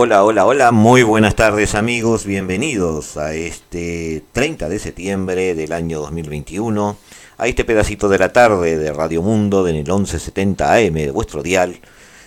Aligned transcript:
Hola, 0.00 0.22
hola, 0.22 0.46
hola, 0.46 0.70
muy 0.70 1.02
buenas 1.02 1.34
tardes 1.34 1.74
amigos, 1.74 2.24
bienvenidos 2.24 3.16
a 3.16 3.34
este 3.34 4.22
30 4.30 4.68
de 4.68 4.78
septiembre 4.78 5.56
del 5.56 5.72
año 5.72 5.98
2021, 5.98 6.96
a 7.36 7.48
este 7.48 7.64
pedacito 7.64 8.08
de 8.08 8.20
la 8.20 8.32
tarde 8.32 8.78
de 8.78 8.92
Radio 8.92 9.22
Mundo 9.22 9.66
en 9.66 9.74
el 9.74 9.82
1170 9.82 10.72
AM 10.72 10.94
de 10.94 11.10
vuestro 11.10 11.42
dial, 11.42 11.80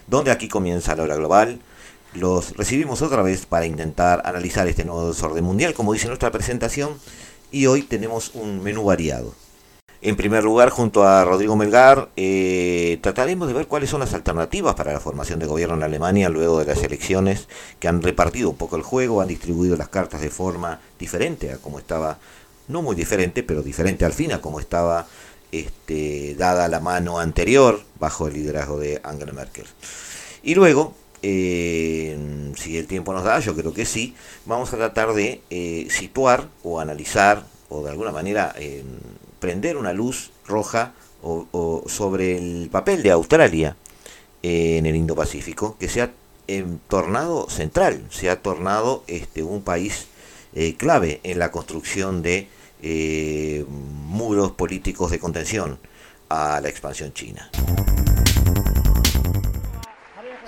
donde 0.07 0.31
aquí 0.31 0.49
comienza 0.49 0.98
la 0.98 1.03
hora 1.03 1.15
global. 1.15 1.62
Los 2.13 2.57
recibimos 2.57 3.02
otra 3.02 3.21
vez 3.21 3.45
para 3.45 3.65
intentar 3.65 4.21
analizar 4.26 4.67
este 4.67 4.84
nuevo 4.84 5.07
desorden 5.07 5.45
mundial, 5.45 5.73
como 5.73 5.93
dice 5.93 6.07
nuestra 6.09 6.29
presentación, 6.29 6.98
y 7.53 7.67
hoy 7.67 7.84
tenemos 7.84 8.31
un 8.35 8.62
menú 8.62 8.84
variado. 8.84 9.34
En 10.03 10.15
primer 10.15 10.43
lugar, 10.43 10.71
junto 10.71 11.03
a 11.03 11.23
Rodrigo 11.23 11.55
Melgar, 11.55 12.09
eh, 12.15 12.98
trataremos 13.03 13.48
de 13.48 13.53
ver 13.53 13.67
cuáles 13.67 13.91
son 13.91 13.99
las 13.99 14.15
alternativas 14.15 14.73
para 14.73 14.93
la 14.93 14.99
formación 14.99 15.37
de 15.37 15.45
gobierno 15.45 15.76
en 15.76 15.84
Alemania 15.84 16.27
luego 16.27 16.57
de 16.57 16.65
las 16.65 16.81
elecciones 16.81 17.48
que 17.79 17.87
han 17.87 18.01
repartido 18.01 18.49
un 18.49 18.55
poco 18.55 18.77
el 18.77 18.81
juego, 18.81 19.21
han 19.21 19.27
distribuido 19.27 19.77
las 19.77 19.89
cartas 19.89 20.21
de 20.21 20.31
forma 20.31 20.79
diferente 20.98 21.51
a 21.51 21.57
como 21.57 21.77
estaba, 21.77 22.17
no 22.67 22.81
muy 22.81 22.95
diferente, 22.95 23.43
pero 23.43 23.61
diferente 23.61 24.03
al 24.03 24.11
fin 24.11 24.31
a 24.31 24.41
como 24.41 24.59
estaba 24.59 25.05
este, 25.51 26.33
dada 26.33 26.67
la 26.67 26.79
mano 26.79 27.20
anterior 27.20 27.79
bajo 27.99 28.27
el 28.27 28.33
liderazgo 28.33 28.79
de 28.79 28.99
Angela 29.04 29.33
Merkel. 29.33 29.65
Y 30.41 30.55
luego, 30.55 30.95
eh, 31.21 32.51
si 32.55 32.76
el 32.76 32.87
tiempo 32.87 33.13
nos 33.13 33.23
da, 33.23 33.39
yo 33.39 33.55
creo 33.55 33.71
que 33.71 33.85
sí, 33.85 34.15
vamos 34.48 34.73
a 34.73 34.77
tratar 34.77 35.13
de 35.13 35.41
eh, 35.51 35.85
situar 35.91 36.48
o 36.63 36.79
analizar 36.79 37.45
o 37.70 37.83
de 37.83 37.91
alguna 37.91 38.11
manera 38.11 38.55
prender 39.41 39.75
una 39.75 39.91
luz 39.91 40.31
roja 40.47 40.93
o, 41.21 41.84
sobre 41.87 42.37
el 42.37 42.70
papel 42.70 43.03
de 43.03 43.11
Australia 43.11 43.75
en 44.43 44.85
el 44.85 44.95
Indo-Pacífico, 44.95 45.75
que 45.77 45.89
se 45.89 46.01
ha 46.01 46.11
tornado 46.87 47.49
central, 47.49 48.05
se 48.09 48.29
ha 48.29 48.41
tornado 48.41 49.03
este, 49.07 49.43
un 49.43 49.61
país 49.63 50.07
eh, 50.53 50.75
clave 50.75 51.20
en 51.23 51.39
la 51.39 51.51
construcción 51.51 52.21
de 52.21 52.48
eh, 52.81 53.65
muros 53.67 54.51
políticos 54.51 55.11
de 55.11 55.20
contención 55.20 55.79
a 56.29 56.59
la 56.61 56.70
expansión 56.70 57.13
china. 57.13 57.49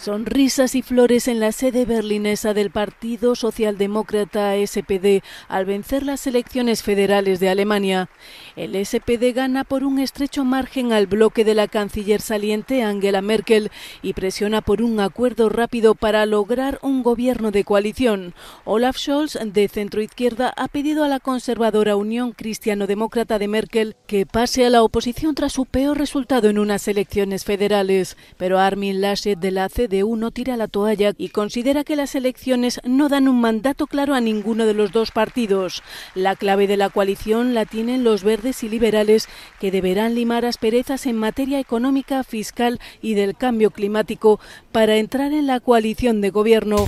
Sonrisas 0.04 0.76
y 0.76 0.82
flores 0.82 1.30
en 1.30 1.40
la 1.40 1.54
sede 1.54 1.86
berlinesa 1.86 2.54
del 2.54 2.72
Partido 2.72 3.36
Socialdemócrata 3.36 4.54
SPD 4.58 5.24
al 5.48 5.64
vencer 5.64 6.04
las 6.04 6.28
elecciones 6.28 6.84
federales 6.84 7.40
de 7.40 7.48
Alemania. 7.48 8.10
El 8.58 8.76
SPD 8.86 9.34
gana 9.34 9.64
por 9.64 9.86
un 9.86 10.00
estrecho 10.00 10.44
margen 10.44 10.92
al 10.92 11.08
bloque 11.08 11.46
de 11.46 11.54
la 11.54 11.70
canciller 11.70 12.20
saliente 12.20 12.84
Angela 12.84 13.22
Merkel 13.22 13.72
y 14.02 14.12
presiona 14.12 14.60
por 14.60 14.82
un 14.82 15.00
acuerdo 15.00 15.48
rápido 15.48 15.96
para 15.96 16.26
lograr 16.26 16.80
un 16.82 17.02
gobierno 17.02 17.52
de 17.52 17.64
coalición. 17.64 18.34
Olaf 18.66 18.98
Scholz, 18.98 19.40
de 19.42 19.70
centroizquierda, 19.70 20.54
ha 20.58 20.68
pedido 20.68 21.06
a 21.06 21.08
la 21.08 21.22
conservadora 21.22 21.96
Unión 21.96 22.34
Cristiano-Demócrata 22.34 23.40
de 23.40 23.48
Merkel 23.48 23.96
que 24.06 24.26
pase 24.26 24.66
a 24.66 24.70
la 24.70 24.84
oposición 24.84 25.34
tras 25.34 25.54
su 25.54 25.66
peor 25.66 25.98
resultado 25.98 26.50
en 26.50 26.60
unas 26.60 26.90
elecciones 26.90 27.46
federales. 27.46 28.18
Pero 28.36 28.60
Armin 28.60 29.00
Laschet 29.00 29.40
de 29.40 29.52
la 29.52 29.70
CD 29.70 29.93
uno 30.02 30.32
tira 30.32 30.58
la 30.58 30.68
toalla 30.68 31.14
y 31.16 31.30
considera 31.30 31.84
que 31.84 31.96
las 31.96 32.16
elecciones 32.16 32.82
no 32.84 33.10
dan 33.10 33.28
un 33.28 33.40
mandato 33.40 33.86
claro 33.86 34.16
a 34.16 34.22
ninguno 34.22 34.66
de 34.66 34.74
los 34.74 34.92
dos 34.92 35.12
partidos. 35.12 35.84
La 36.16 36.36
clave 36.36 36.66
de 36.66 36.78
la 36.78 36.90
coalición 36.90 37.54
la 37.54 37.66
tienen 37.66 38.04
los 38.04 38.24
verdes 38.24 38.64
y 38.64 38.70
liberales 38.70 39.30
que 39.60 39.70
deberán 39.70 40.16
limar 40.16 40.46
asperezas 40.46 41.06
en 41.06 41.18
materia 41.18 41.60
económica, 41.60 42.24
fiscal 42.24 42.80
y 43.02 43.14
del 43.14 43.38
cambio 43.38 43.70
climático 43.70 44.40
para 44.72 44.96
entrar 44.96 45.32
en 45.34 45.46
la 45.46 45.60
coalición 45.60 46.22
de 46.22 46.32
gobierno. 46.32 46.88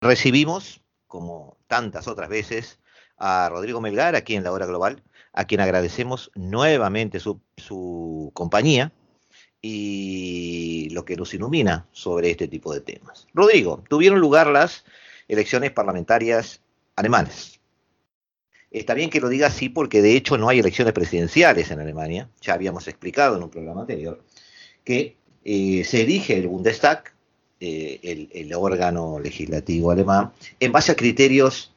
Recibimos, 0.00 0.82
como 1.08 1.56
tantas 1.66 2.06
otras 2.06 2.28
veces, 2.28 2.78
a 3.16 3.48
Rodrigo 3.50 3.80
Melgar 3.80 4.14
aquí 4.14 4.34
en 4.34 4.44
la 4.44 4.52
hora 4.52 4.66
global, 4.66 5.02
a 5.32 5.44
quien 5.44 5.60
agradecemos 5.60 6.30
nuevamente 6.34 7.20
su, 7.20 7.40
su 7.56 8.30
compañía 8.34 8.92
y 9.62 10.88
lo 10.90 11.04
que 11.04 11.16
nos 11.16 11.34
ilumina 11.34 11.86
sobre 11.92 12.30
este 12.30 12.48
tipo 12.48 12.72
de 12.72 12.80
temas. 12.80 13.26
Rodrigo, 13.34 13.82
tuvieron 13.88 14.20
lugar 14.20 14.46
las 14.46 14.84
elecciones 15.28 15.70
parlamentarias 15.70 16.60
alemanas. 16.96 17.60
Está 18.70 18.94
bien 18.94 19.10
que 19.10 19.20
lo 19.20 19.28
diga 19.28 19.48
así 19.48 19.68
porque 19.68 20.00
de 20.00 20.16
hecho 20.16 20.38
no 20.38 20.48
hay 20.48 20.60
elecciones 20.60 20.92
presidenciales 20.92 21.70
en 21.70 21.80
Alemania. 21.80 22.28
Ya 22.40 22.54
habíamos 22.54 22.86
explicado 22.88 23.36
en 23.36 23.42
un 23.42 23.50
programa 23.50 23.82
anterior 23.82 24.22
que 24.84 25.16
eh, 25.44 25.84
se 25.84 26.02
elige 26.02 26.36
el 26.36 26.46
Bundestag, 26.46 27.12
eh, 27.60 28.28
el, 28.32 28.54
órgano 28.54 29.18
legislativo 29.18 29.90
alemán, 29.90 30.32
en 30.60 30.72
base 30.72 30.92
a 30.92 30.96
criterios 30.96 31.72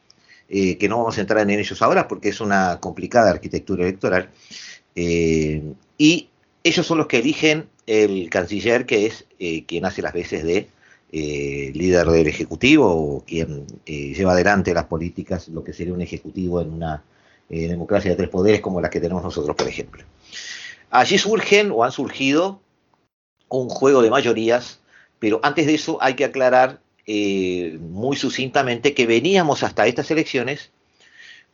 eh, 0.48 0.78
que 0.78 0.88
no 0.88 1.00
vamos 1.00 1.18
a 1.18 1.22
entrar 1.22 1.42
en 1.42 1.60
ellos 1.60 1.82
ahora 1.82 2.08
porque 2.08 2.30
es 2.30 2.40
una 2.42 2.80
complicada 2.80 3.32
arquitectura 3.32 3.84
electoral. 3.84 4.30
y 4.96 6.30
ellos 6.64 6.86
son 6.86 6.98
los 7.00 7.08
que 7.08 7.18
eligen 7.18 7.68
el 7.88 8.30
canciller, 8.30 8.86
que 8.86 9.06
es 9.06 9.26
eh, 9.40 9.66
quien 9.66 9.86
hace 9.86 10.02
las 10.02 10.14
veces 10.14 10.44
de 10.44 10.68
eh, 11.12 11.72
líder 11.74 12.08
del 12.08 12.28
Ejecutivo 12.28 12.88
o 12.88 13.24
quien 13.26 13.66
eh, 13.86 14.14
lleva 14.14 14.34
adelante 14.34 14.74
las 14.74 14.86
políticas, 14.86 15.48
lo 15.50 15.64
que 15.64 15.74
sería 15.74 15.94
un 15.94 16.02
Ejecutivo 16.02 16.62
en 16.62 16.72
una 16.72 17.04
democracia 17.50 18.10
de 18.10 18.18
tres 18.18 18.30
poderes 18.30 18.62
como 18.62 18.82
la 18.82 18.90
que 18.90 19.00
tenemos 19.00 19.22
nosotros, 19.22 19.56
por 19.56 19.68
ejemplo. 19.68 20.04
Allí 20.90 21.20
surgen 21.20 21.72
o 21.72 21.84
han 21.84 21.92
surgido 21.92 22.62
un 23.48 23.70
juego 23.70 24.02
de 24.02 24.10
mayorías, 24.10 24.80
pero 25.20 25.40
antes 25.44 25.68
de 25.68 25.76
eso 25.76 26.00
hay 26.02 26.16
que 26.16 26.26
aclarar 26.26 26.80
muy 27.06 28.16
sucintamente 28.16 28.96
que 28.96 29.06
veníamos 29.06 29.62
hasta 29.62 29.86
estas 29.86 30.10
elecciones 30.10 30.72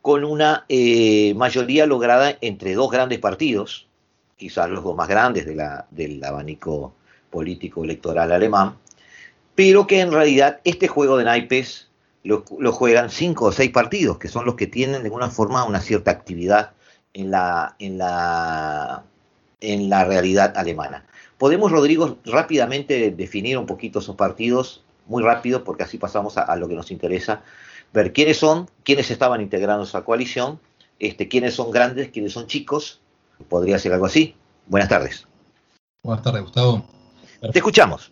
con 0.01 0.23
una 0.23 0.65
mayoría 1.35 1.85
lograda 1.85 2.37
entre 2.39 2.75
dos 2.75 2.89
grandes 2.91 3.19
partidos, 3.19 3.88
quizás 4.39 4.69
los 4.69 4.83
dos 4.83 4.95
más 4.95 5.07
grandes 5.07 5.45
del 5.45 6.23
abanico 6.23 6.95
político 7.29 7.83
electoral 7.83 8.31
alemán, 8.31 8.75
pero 9.53 9.85
que 9.85 9.99
en 9.99 10.11
realidad 10.11 10.61
este 10.63 10.87
juego 10.87 11.17
de 11.17 11.25
naipes 11.25 11.89
lo, 12.23 12.43
juegan 12.71 13.11
cinco 13.11 13.45
o 13.45 13.51
seis 13.51 13.69
partidos, 13.71 14.17
que 14.17 14.29
son 14.29 14.45
los 14.45 14.55
que 14.55 14.65
tienen 14.65 15.01
de 15.01 15.07
alguna 15.07 15.29
forma 15.29 15.63
una 15.65 15.81
cierta 15.81 16.09
actividad 16.09 16.71
en 17.13 17.29
la 17.29 17.75
realidad 19.61 20.57
alemana. 20.57 21.05
Podemos, 21.39 21.71
Rodrigo, 21.71 22.17
rápidamente 22.25 23.11
definir 23.11 23.57
un 23.57 23.65
poquito 23.65 23.99
esos 23.99 24.17
partidos, 24.17 24.83
muy 25.07 25.23
rápido, 25.23 25.63
porque 25.63 25.83
así 25.83 25.97
pasamos 25.97 26.37
a, 26.37 26.53
lo 26.57 26.67
que 26.67 26.75
nos 26.75 26.91
interesa, 26.91 27.43
ver 27.93 28.11
quiénes 28.11 28.37
son, 28.37 28.69
quiénes 28.83 29.09
estaban 29.09 29.39
integrando 29.39 29.85
esa 29.85 30.03
coalición, 30.03 30.59
este, 30.99 31.29
quiénes 31.29 31.53
son 31.53 31.71
grandes, 31.71 32.09
quiénes 32.09 32.33
son 32.33 32.47
chicos, 32.47 32.99
podría 33.47 33.79
ser 33.79 33.93
algo 33.93 34.05
así. 34.05 34.35
Buenas 34.67 34.89
tardes. 34.89 35.27
Buenas 36.03 36.23
tardes, 36.23 36.41
Gustavo. 36.43 36.85
Te 37.51 37.59
escuchamos. 37.59 38.11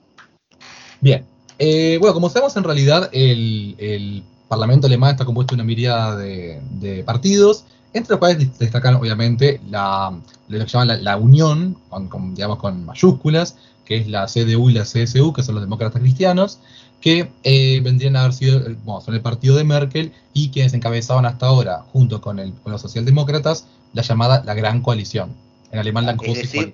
Bien. 1.02 1.26
Eh, 1.60 1.98
bueno, 2.00 2.14
como 2.14 2.30
sabemos, 2.30 2.56
en 2.58 2.64
realidad 2.64 3.10
el, 3.12 4.24
Parlamento 4.48 4.88
alemán 4.88 5.12
está 5.12 5.26
compuesto 5.26 5.56
de 5.56 5.62
una 5.62 5.68
mirada 5.68 6.16
de, 6.16 7.04
partidos, 7.06 7.66
entre 7.92 8.12
los 8.12 8.20
cuales 8.20 8.58
destacan, 8.58 8.96
obviamente, 8.96 9.60
la, 9.70 10.18
lo 10.48 10.60
que 10.60 10.66
llaman 10.66 11.04
la, 11.04 11.18
Unión, 11.18 11.78
con, 11.90 12.34
digamos 12.34 12.58
con 12.58 12.86
mayúsculas, 12.86 13.58
que 13.84 13.98
es 13.98 14.08
la 14.08 14.26
CDU 14.26 14.70
y 14.70 14.74
la 14.74 14.84
CSU, 14.84 15.34
que 15.34 15.44
son 15.44 15.56
los 15.56 15.64
demócratas 15.64 16.02
cristianos, 16.02 16.60
que 17.02 17.30
eh, 17.44 17.82
vendrían 17.84 18.16
a 18.16 18.22
haber 18.22 18.34
sido, 18.34 18.62
bueno, 18.84 19.02
son 19.02 19.16
el 19.16 19.22
partido 19.22 19.56
de 19.56 19.64
Merkel 19.64 20.14
y 20.34 20.50
quienes 20.50 20.74
encabezaban 20.74 21.26
hasta 21.26 21.48
ahora, 21.48 21.84
junto 21.92 22.22
con, 22.22 22.40
el, 22.40 22.54
con 22.54 22.72
los 22.72 22.82
socialdemócratas, 22.82 23.68
la 23.98 24.04
llamada 24.04 24.44
la 24.46 24.54
Gran 24.54 24.82
Coalición. 24.82 25.36
En 25.72 25.80
alemán 25.80 26.06
la 26.06 26.16
Coalición. 26.16 26.74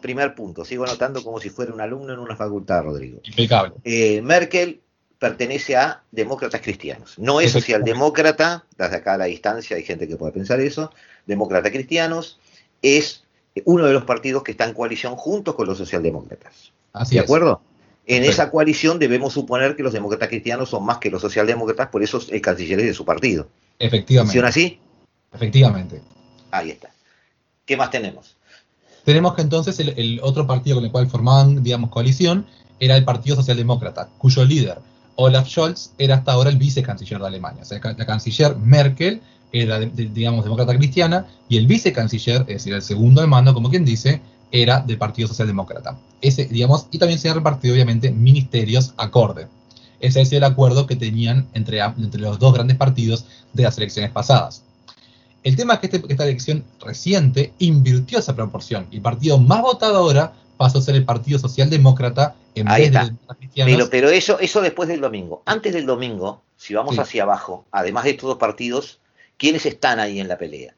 Primer 0.00 0.34
punto, 0.34 0.64
sigo 0.64 0.84
anotando 0.84 1.22
como 1.22 1.38
si 1.38 1.50
fuera 1.50 1.72
un 1.72 1.80
alumno 1.80 2.12
en 2.12 2.18
una 2.18 2.36
facultad, 2.36 2.82
Rodrigo. 2.82 3.20
Impecable. 3.24 3.74
Eh, 3.84 4.20
Merkel 4.22 4.80
pertenece 5.18 5.76
a 5.76 6.02
demócratas 6.10 6.60
cristianos. 6.60 7.18
No 7.18 7.40
es 7.40 7.52
socialdemócrata, 7.52 8.64
desde 8.76 8.96
acá 8.96 9.14
a 9.14 9.18
la 9.18 9.24
distancia 9.26 9.76
hay 9.76 9.82
gente 9.82 10.08
que 10.08 10.16
puede 10.16 10.32
pensar 10.32 10.60
eso, 10.60 10.92
demócratas 11.26 11.72
cristianos, 11.72 12.38
es 12.82 13.24
uno 13.64 13.86
de 13.86 13.92
los 13.92 14.04
partidos 14.04 14.42
que 14.42 14.52
está 14.52 14.64
en 14.64 14.74
coalición 14.74 15.16
juntos 15.16 15.54
con 15.54 15.66
los 15.66 15.78
socialdemócratas. 15.78 16.72
Así 16.92 17.16
¿De 17.16 17.20
acuerdo? 17.20 17.60
En 18.06 18.22
esa 18.22 18.50
coalición 18.50 18.98
debemos 18.98 19.32
suponer 19.32 19.76
que 19.76 19.82
los 19.82 19.92
demócratas 19.92 20.28
cristianos 20.28 20.70
son 20.70 20.84
más 20.84 20.98
que 20.98 21.10
los 21.10 21.20
socialdemócratas, 21.20 21.88
por 21.88 22.02
eso 22.02 22.20
el 22.30 22.40
canciller 22.40 22.80
es 22.80 22.86
de 22.86 22.94
su 22.94 23.04
partido. 23.04 23.48
Efectivamente. 23.78 24.28
¿Funciona 24.28 24.48
así? 24.48 24.78
Efectivamente. 25.34 26.00
Ahí 26.50 26.70
está. 26.70 26.90
¿Qué 27.64 27.76
más 27.76 27.90
tenemos? 27.90 28.36
Tenemos 29.04 29.34
que 29.34 29.42
entonces 29.42 29.78
el, 29.78 30.20
otro 30.22 30.46
partido 30.46 30.76
con 30.76 30.84
el 30.84 30.90
cual 30.90 31.08
formaban, 31.08 31.62
digamos, 31.62 31.90
coalición 31.90 32.46
era 32.80 32.96
el 32.96 33.04
Partido 33.04 33.36
Socialdemócrata, 33.36 34.08
cuyo 34.18 34.44
líder, 34.44 34.78
Olaf 35.14 35.48
Scholz, 35.48 35.92
era 35.96 36.16
hasta 36.16 36.32
ahora 36.32 36.50
el 36.50 36.56
vicecanciller 36.56 37.20
de 37.20 37.26
Alemania. 37.26 37.62
O 37.62 37.64
sea, 37.64 37.80
la 37.82 38.04
canciller 38.04 38.56
Merkel 38.56 39.22
era, 39.52 39.78
digamos, 39.78 40.44
demócrata 40.44 40.76
cristiana, 40.76 41.26
y 41.48 41.56
el 41.56 41.66
vicecanciller, 41.66 42.42
es 42.42 42.46
decir, 42.46 42.74
el 42.74 42.82
segundo 42.82 43.20
de 43.20 43.26
mando, 43.26 43.54
como 43.54 43.70
quien 43.70 43.84
dice, 43.84 44.20
era 44.50 44.80
del 44.80 44.98
Partido 44.98 45.28
Socialdemócrata. 45.28 45.96
Ese, 46.20 46.46
digamos, 46.46 46.86
y 46.90 46.98
también 46.98 47.18
se 47.18 47.28
han 47.28 47.36
repartido, 47.36 47.74
obviamente, 47.74 48.10
ministerios 48.10 48.92
acorde. 48.96 49.46
Ese 50.00 50.20
es 50.20 50.32
el 50.32 50.44
acuerdo 50.44 50.86
que 50.86 50.96
tenían 50.96 51.48
entre, 51.54 51.80
entre 51.80 52.20
los 52.20 52.38
dos 52.38 52.52
grandes 52.52 52.76
partidos 52.76 53.24
de 53.52 53.62
las 53.62 53.78
elecciones 53.78 54.10
pasadas. 54.10 54.65
El 55.46 55.54
tema 55.54 55.74
es 55.74 55.78
que 55.78 55.86
este, 55.86 56.02
esta 56.08 56.24
elección 56.24 56.64
reciente 56.80 57.52
invirtió 57.60 58.18
esa 58.18 58.34
proporción. 58.34 58.88
Y 58.90 58.96
el 58.96 59.02
partido 59.02 59.38
más 59.38 59.62
votado 59.62 59.98
ahora 59.98 60.32
pasó 60.56 60.78
a 60.78 60.82
ser 60.82 60.96
el 60.96 61.04
Partido 61.04 61.38
Socialdemócrata 61.38 62.34
en 62.56 62.66
vez 62.66 62.90
de 62.90 63.14
pero, 63.64 63.88
pero 63.88 64.10
eso, 64.10 64.40
eso 64.40 64.60
después 64.60 64.88
del 64.88 65.00
domingo. 65.00 65.44
Antes 65.46 65.72
del 65.72 65.86
domingo, 65.86 66.42
si 66.56 66.74
vamos 66.74 66.98
hacia 66.98 67.22
abajo, 67.22 67.64
además 67.70 68.02
de 68.02 68.10
estos 68.10 68.28
dos 68.28 68.38
partidos, 68.38 68.98
¿quiénes 69.36 69.66
están 69.66 70.00
ahí 70.00 70.18
en 70.18 70.26
la 70.26 70.36
pelea? 70.36 70.74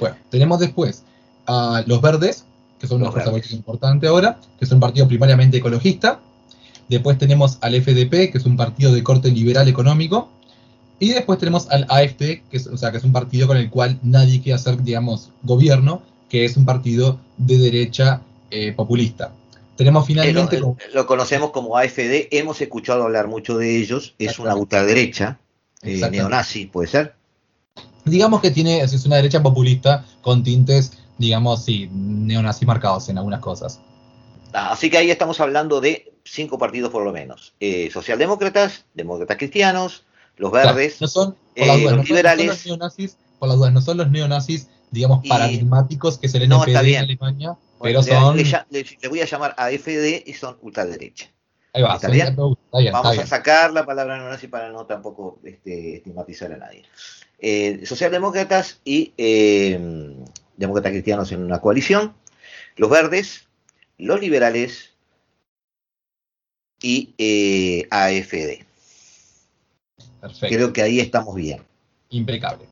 Bueno, 0.00 0.16
tenemos 0.30 0.58
después 0.58 1.04
a 1.46 1.84
los 1.86 2.00
verdes, 2.00 2.44
que 2.80 2.88
son 2.88 2.98
los 2.98 3.14
una 3.14 3.22
fuerza 3.22 3.54
importante 3.54 4.08
ahora, 4.08 4.40
que 4.58 4.64
es 4.64 4.72
un 4.72 4.80
partido 4.80 5.06
primariamente 5.06 5.58
ecologista. 5.58 6.18
Después 6.88 7.18
tenemos 7.18 7.58
al 7.60 7.80
FDP, 7.80 8.32
que 8.32 8.38
es 8.38 8.46
un 8.46 8.56
partido 8.56 8.92
de 8.92 9.00
corte 9.04 9.30
liberal 9.30 9.68
económico. 9.68 10.28
Y 10.98 11.10
después 11.10 11.38
tenemos 11.38 11.68
al 11.70 11.86
AFD, 11.88 12.42
que 12.50 12.56
es, 12.56 12.66
o 12.66 12.76
sea, 12.76 12.90
que 12.90 12.98
es 12.98 13.04
un 13.04 13.12
partido 13.12 13.46
con 13.46 13.56
el 13.56 13.70
cual 13.70 13.98
nadie 14.02 14.42
quiere 14.42 14.54
hacer, 14.54 14.82
digamos, 14.82 15.30
gobierno, 15.42 16.02
que 16.28 16.44
es 16.44 16.56
un 16.56 16.64
partido 16.64 17.20
de 17.36 17.58
derecha 17.58 18.22
eh, 18.50 18.72
populista. 18.72 19.32
Tenemos 19.76 20.06
finalmente... 20.06 20.60
lo, 20.92 21.06
conocemos 21.06 21.50
como 21.52 21.76
AFD, 21.76 22.28
hemos 22.32 22.60
escuchado 22.60 23.04
hablar 23.04 23.28
mucho 23.28 23.56
de 23.56 23.78
ellos, 23.78 24.14
es 24.18 24.40
una 24.40 24.56
ultraderecha, 24.56 25.38
eh, 25.82 26.00
neonazi, 26.10 26.66
¿puede 26.66 26.88
ser? 26.88 27.14
Digamos 28.04 28.40
que 28.40 28.50
tiene, 28.50 28.80
es 28.80 29.06
una 29.06 29.16
derecha 29.16 29.40
populista 29.40 30.04
con 30.20 30.42
tintes, 30.42 30.94
digamos, 31.16 31.64
sí, 31.64 31.88
neonazis 31.92 32.66
marcados 32.66 33.08
en 33.08 33.18
algunas 33.18 33.40
cosas. 33.40 33.80
Ah, 34.52 34.72
así 34.72 34.90
que 34.90 34.98
ahí 34.98 35.10
estamos 35.10 35.38
hablando 35.40 35.80
de 35.80 36.12
cinco 36.24 36.58
partidos 36.58 36.90
por 36.90 37.04
lo 37.04 37.12
menos. 37.12 37.54
Eh, 37.60 37.90
socialdemócratas, 37.92 38.84
demócratas 38.94 39.36
cristianos, 39.36 40.04
los 40.38 40.50
verdes, 40.52 41.00
no 41.00 41.08
son, 41.08 41.36
los 41.54 42.08
liberales. 42.08 42.66
por 43.38 43.48
las 43.48 43.56
dudas, 43.58 43.72
no 43.72 43.80
son 43.80 43.98
los 43.98 44.10
neonazis, 44.10 44.68
digamos, 44.90 45.26
paradigmáticos 45.28 46.18
que 46.18 46.28
se 46.28 46.38
le 46.38 46.48
no, 46.48 46.66
en 46.66 46.76
Alemania, 46.76 47.56
pero 47.80 48.02
son... 48.02 48.36
Le, 48.36 49.08
voy 49.08 49.20
a 49.20 49.26
llamar 49.26 49.54
AFD 49.58 50.22
y 50.24 50.32
son 50.32 50.56
ultraderecha. 50.62 51.30
Ahí 51.74 51.82
va, 51.82 51.96
¿Está 51.96 52.08
bien? 52.08 52.34
Vamos 52.36 53.18
a 53.18 53.26
sacar 53.26 53.72
la 53.72 53.84
palabra 53.84 54.16
neonazi 54.16 54.48
para 54.48 54.70
no 54.70 54.86
tampoco 54.86 55.38
este, 55.44 55.96
estigmatizar 55.96 56.52
a 56.52 56.56
nadie. 56.56 56.84
Eh, 57.40 57.84
socialdemócratas 57.84 58.80
y 58.84 59.12
eh, 59.16 60.16
demócratas 60.56 60.92
cristianos 60.92 61.30
en 61.32 61.42
una 61.42 61.60
coalición, 61.60 62.14
los 62.76 62.90
verdes, 62.90 63.48
los 63.96 64.20
liberales 64.20 64.94
y 66.80 67.14
eh, 67.18 67.86
AFD. 67.90 68.67
Perfecto. 70.20 70.54
Creo 70.54 70.72
que 70.72 70.82
ahí 70.82 71.00
estamos 71.00 71.34
bien. 71.34 71.62
Impecable. 72.10 72.66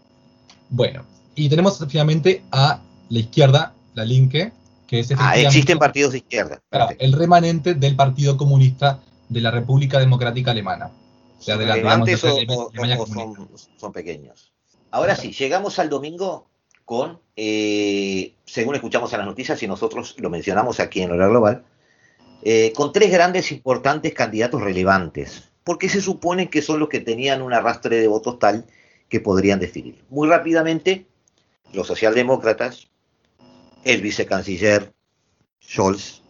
Bueno, 0.68 1.04
y 1.34 1.48
tenemos 1.48 1.84
finalmente 1.88 2.42
a 2.50 2.80
la 3.08 3.18
izquierda, 3.18 3.74
la 3.94 4.04
Linke, 4.04 4.52
que 4.86 5.00
es 5.00 5.12
Ah, 5.18 5.36
existen 5.36 5.78
partidos 5.78 6.12
de 6.12 6.18
izquierda. 6.18 6.60
el 6.98 7.12
remanente 7.12 7.74
del 7.74 7.96
Partido 7.96 8.36
Comunista 8.36 9.00
de 9.28 9.40
la 9.40 9.50
República 9.50 9.98
Democrática 9.98 10.52
Alemana. 10.52 10.90
O 11.38 11.42
sea, 11.42 11.56
de 11.56 11.66
la, 11.66 11.74
digamos, 11.74 12.08
son, 13.78 13.92
pequeños. 13.92 14.52
Ahora 14.90 15.14
sí, 15.16 15.32
llegamos 15.32 15.78
al 15.78 15.90
domingo 15.90 16.48
con, 16.84 17.20
eh, 17.36 18.34
según 18.46 18.74
escuchamos 18.74 19.12
en 19.12 19.18
las 19.18 19.26
noticias 19.26 19.62
y 19.62 19.66
nosotros 19.66 20.14
lo 20.18 20.30
mencionamos 20.30 20.80
aquí 20.80 21.02
en 21.02 21.10
Hora 21.10 21.28
Global, 21.28 21.64
eh, 22.42 22.72
con 22.74 22.92
tres 22.92 23.10
grandes 23.10 23.52
importantes 23.52 24.14
candidatos 24.14 24.62
relevantes, 24.62 25.50
porque 25.66 25.88
se 25.88 26.00
supone 26.00 26.48
que 26.48 26.62
son 26.62 26.78
los 26.78 26.88
que 26.88 27.00
tenían 27.00 27.42
un 27.42 27.52
arrastre 27.52 27.96
de 27.96 28.06
votos 28.06 28.38
tal 28.38 28.66
que 29.08 29.18
podrían 29.18 29.58
definir. 29.58 30.04
Muy 30.10 30.28
rápidamente, 30.28 31.08
los 31.72 31.88
socialdemócratas, 31.88 32.86
el 33.82 34.00
vicecanciller 34.00 34.94
Scholz, 35.60 36.22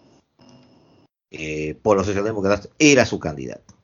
eh, 1.30 1.78
por 1.82 1.98
los 1.98 2.06
socialdemócratas, 2.06 2.70
era 2.78 3.04
su 3.04 3.18
candidato. 3.18 3.74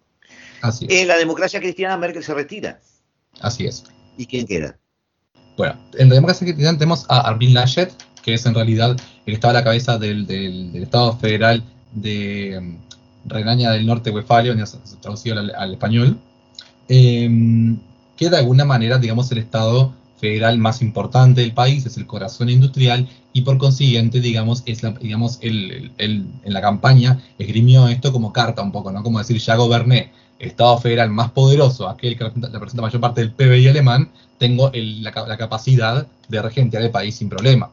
En 0.88 1.06
la 1.06 1.18
democracia 1.18 1.60
cristiana, 1.60 1.98
Merkel 1.98 2.24
se 2.24 2.32
retira. 2.32 2.80
Así 3.42 3.66
es. 3.66 3.84
¿Y 4.16 4.24
quién 4.24 4.46
queda? 4.46 4.78
Bueno, 5.58 5.78
en 5.98 6.08
la 6.08 6.14
democracia 6.14 6.46
cristiana 6.46 6.78
tenemos 6.78 7.04
a 7.10 7.28
Armin 7.28 7.52
Laschet, 7.52 7.92
que 8.22 8.32
es 8.32 8.46
en 8.46 8.54
realidad 8.54 8.92
el 8.92 8.96
que 9.26 9.32
estaba 9.32 9.50
a 9.50 9.54
la 9.54 9.64
cabeza 9.64 9.98
del, 9.98 10.26
Estado 10.76 11.14
Federal 11.18 11.62
de 11.92 12.78
Renania 13.32 13.70
del 13.70 13.86
Norte-Westfalia, 13.86 14.54
traducido 15.00 15.38
al, 15.38 15.72
español, 15.72 16.18
em, 16.88 17.78
que 18.16 18.30
de 18.30 18.36
alguna 18.36 18.64
manera, 18.64 18.98
digamos, 18.98 19.30
el 19.32 19.38
Estado 19.38 19.94
federal 20.18 20.56
más 20.58 20.82
importante 20.82 21.40
del 21.40 21.52
país, 21.52 21.84
es 21.84 21.96
el 21.96 22.06
corazón 22.06 22.48
industrial 22.48 23.08
y 23.32 23.42
por 23.42 23.58
consiguiente, 23.58 24.20
digamos, 24.20 24.62
es 24.66 24.82
la, 24.82 24.92
digamos, 24.92 25.38
el, 25.40 25.90
en 25.98 26.52
la 26.52 26.60
campaña 26.60 27.20
esgrimió 27.38 27.88
esto 27.88 28.12
como 28.12 28.32
carta 28.32 28.62
un 28.62 28.70
poco, 28.70 28.92
¿no? 28.92 29.02
Como 29.02 29.18
decir, 29.18 29.38
ya 29.38 29.56
goberné 29.56 30.12
Estado 30.42 30.76
federal 30.78 31.08
más 31.10 31.30
poderoso, 31.30 31.88
aquel 31.88 32.18
que 32.18 32.24
representa, 32.24 32.50
la 32.50 32.82
mayor 32.82 33.00
parte 33.00 33.20
del 33.20 33.32
PBI 33.32 33.68
alemán, 33.68 34.10
tengo 34.38 34.72
la, 34.74 35.12
capacidad 35.38 36.06
de 36.28 36.42
regentear 36.42 36.82
el 36.82 36.90
país 36.90 37.14
sin 37.14 37.28
problema. 37.28 37.70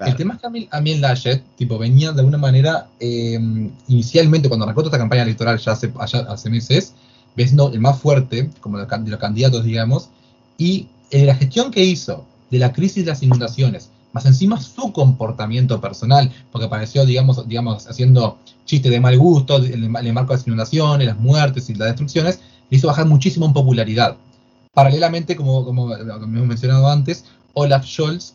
El 0.00 0.16
tema 0.16 0.34
es 0.34 0.40
que 0.40 0.68
a 0.70 0.80
mí, 0.80 0.90
el 0.90 1.00
Laschet, 1.00 1.42
tipo, 1.56 1.78
venía 1.78 2.12
de 2.12 2.20
alguna 2.20 2.38
manera, 2.38 2.88
eh, 2.98 3.38
inicialmente 3.88 4.48
cuando 4.48 4.64
arrancó 4.64 4.82
esta 4.82 4.98
campaña 4.98 5.22
electoral 5.22 5.58
ya 5.58 5.72
hace, 5.72 5.92
hace 5.98 6.50
meses, 6.50 6.94
siendo 7.36 7.72
el 7.72 7.80
más 7.80 7.98
fuerte, 7.98 8.50
como 8.60 8.78
de 8.78 8.86
los 8.86 9.18
candidatos, 9.18 9.64
digamos, 9.64 10.08
y 10.58 10.88
en 11.10 11.26
la 11.26 11.34
gestión 11.34 11.70
que 11.70 11.84
hizo 11.84 12.24
de 12.50 12.58
la 12.58 12.72
crisis 12.72 13.04
de 13.04 13.10
las 13.12 13.22
inundaciones, 13.22 13.90
más 14.12 14.26
encima 14.26 14.60
su 14.60 14.92
comportamiento 14.92 15.80
personal, 15.80 16.30
porque 16.52 16.66
apareció, 16.66 17.04
digamos, 17.04 17.46
digamos 17.48 17.86
haciendo 17.88 18.38
chistes 18.64 18.90
de 18.90 19.00
mal 19.00 19.18
gusto 19.18 19.56
en 19.56 19.82
el, 19.82 20.12
marco 20.12 20.32
de 20.32 20.38
las 20.38 20.46
inundaciones, 20.46 21.06
las 21.06 21.18
muertes 21.18 21.68
y 21.68 21.74
las 21.74 21.88
destrucciones, 21.88 22.40
le 22.70 22.76
hizo 22.76 22.86
bajar 22.86 23.06
muchísimo 23.06 23.46
en 23.46 23.52
popularidad. 23.52 24.16
Paralelamente, 24.72 25.34
como, 25.36 25.64
como, 25.64 25.94
hemos 25.94 26.46
mencionado 26.46 26.88
antes, 26.88 27.24
Olaf 27.54 27.84
Scholz 27.84 28.34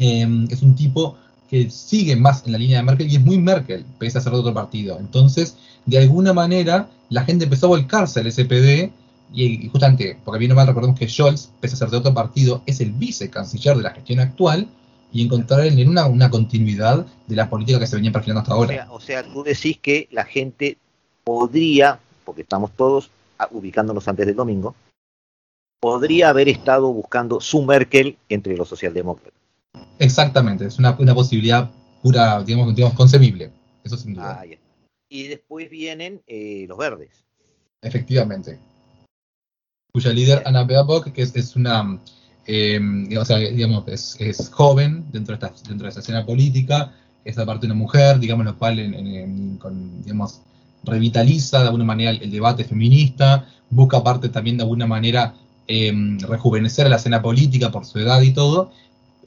em, 0.00 0.48
es 0.50 0.62
un 0.62 0.74
tipo 0.74 1.16
que 1.48 1.70
sigue 1.70 2.16
más 2.16 2.44
en 2.46 2.52
la 2.52 2.58
línea 2.58 2.78
de 2.78 2.84
Merkel 2.84 3.10
y 3.10 3.16
es 3.16 3.22
muy 3.22 3.38
Merkel, 3.38 3.84
pese 3.98 4.18
a 4.18 4.20
ser 4.20 4.32
de 4.32 4.38
otro 4.38 4.54
partido. 4.54 4.98
Entonces, 4.98 5.56
de 5.86 5.98
alguna 5.98 6.32
manera, 6.32 6.88
la 7.08 7.24
gente 7.24 7.44
empezó 7.44 7.66
a 7.66 7.70
volcarse 7.70 8.20
al 8.20 8.30
SPD 8.30 8.92
y, 9.32 9.68
justamente, 9.68 10.18
porque 10.24 10.38
bien 10.38 10.52
o 10.52 10.54
mal 10.54 10.66
recordemos 10.66 10.98
que 10.98 11.08
Scholz, 11.08 11.50
pese 11.60 11.74
a 11.74 11.78
ser 11.78 11.90
de 11.90 11.98
otro 11.98 12.14
partido, 12.14 12.62
es 12.66 12.80
el 12.80 12.92
vicecanciller 12.92 13.76
de 13.76 13.82
la 13.82 13.90
gestión 13.90 14.20
actual 14.20 14.68
y 15.12 15.24
encontrar 15.24 15.66
en 15.66 15.88
una, 15.88 16.06
una 16.06 16.30
continuidad 16.30 17.06
de 17.26 17.36
la 17.36 17.50
política 17.50 17.78
que 17.78 17.86
se 17.86 17.96
venía 17.96 18.12
perfilando 18.12 18.40
hasta 18.40 18.54
ahora. 18.54 18.88
O 18.90 19.00
sea, 19.00 19.22
tú 19.24 19.42
decís 19.42 19.78
que 19.80 20.08
la 20.12 20.24
gente 20.24 20.78
podría, 21.24 21.98
porque 22.24 22.42
estamos 22.42 22.70
todos 22.72 23.10
ubicándonos 23.50 24.06
antes 24.06 24.26
del 24.26 24.36
domingo, 24.36 24.74
podría 25.80 26.28
haber 26.28 26.48
estado 26.48 26.92
buscando 26.92 27.40
su 27.40 27.62
Merkel 27.62 28.18
entre 28.28 28.56
los 28.56 28.68
socialdemócratas. 28.68 29.39
Exactamente, 29.98 30.66
es 30.66 30.78
una, 30.78 30.96
una 30.98 31.14
posibilidad 31.14 31.70
pura, 32.02 32.42
digamos, 32.42 32.74
digamos, 32.74 32.96
concebible. 32.96 33.52
Eso 33.84 33.96
sin 33.96 34.14
duda. 34.14 34.40
Ah, 34.40 34.46
y 35.08 35.26
después 35.26 35.68
vienen 35.70 36.22
eh, 36.26 36.66
los 36.68 36.78
verdes. 36.78 37.24
Efectivamente 37.82 38.58
cuya 39.92 40.12
líder, 40.12 40.42
Ana 40.46 40.64
Baerbock, 40.64 41.12
que 41.12 41.22
es, 41.22 41.56
una, 41.56 42.00
eh, 42.46 42.80
o 43.18 43.24
sea, 43.24 43.38
digamos, 43.38 43.84
es, 43.88 44.50
joven 44.52 45.06
dentro 45.10 45.36
de, 45.36 45.46
esta, 45.46 45.68
dentro 45.68 45.84
de 45.84 45.88
esta 45.88 46.00
escena 46.00 46.24
política, 46.24 46.92
es 47.24 47.38
aparte 47.38 47.66
una 47.66 47.74
mujer, 47.74 48.18
digamos, 48.18 48.46
lo 48.46 48.56
cual, 48.56 48.76
digamos, 48.76 50.42
revitaliza 50.84 51.60
de 51.60 51.66
alguna 51.66 51.84
manera 51.84 52.10
el, 52.10 52.30
debate 52.30 52.64
feminista, 52.64 53.46
busca 53.68 53.98
aparte 53.98 54.28
también 54.28 54.56
de 54.56 54.62
alguna 54.62 54.86
manera 54.86 55.34
em, 55.66 56.18
rejuvenecer 56.20 56.88
la 56.88 56.96
escena 56.96 57.20
política 57.20 57.70
por 57.70 57.84
su 57.84 57.98
edad 57.98 58.20
y 58.22 58.32
todo. 58.32 58.72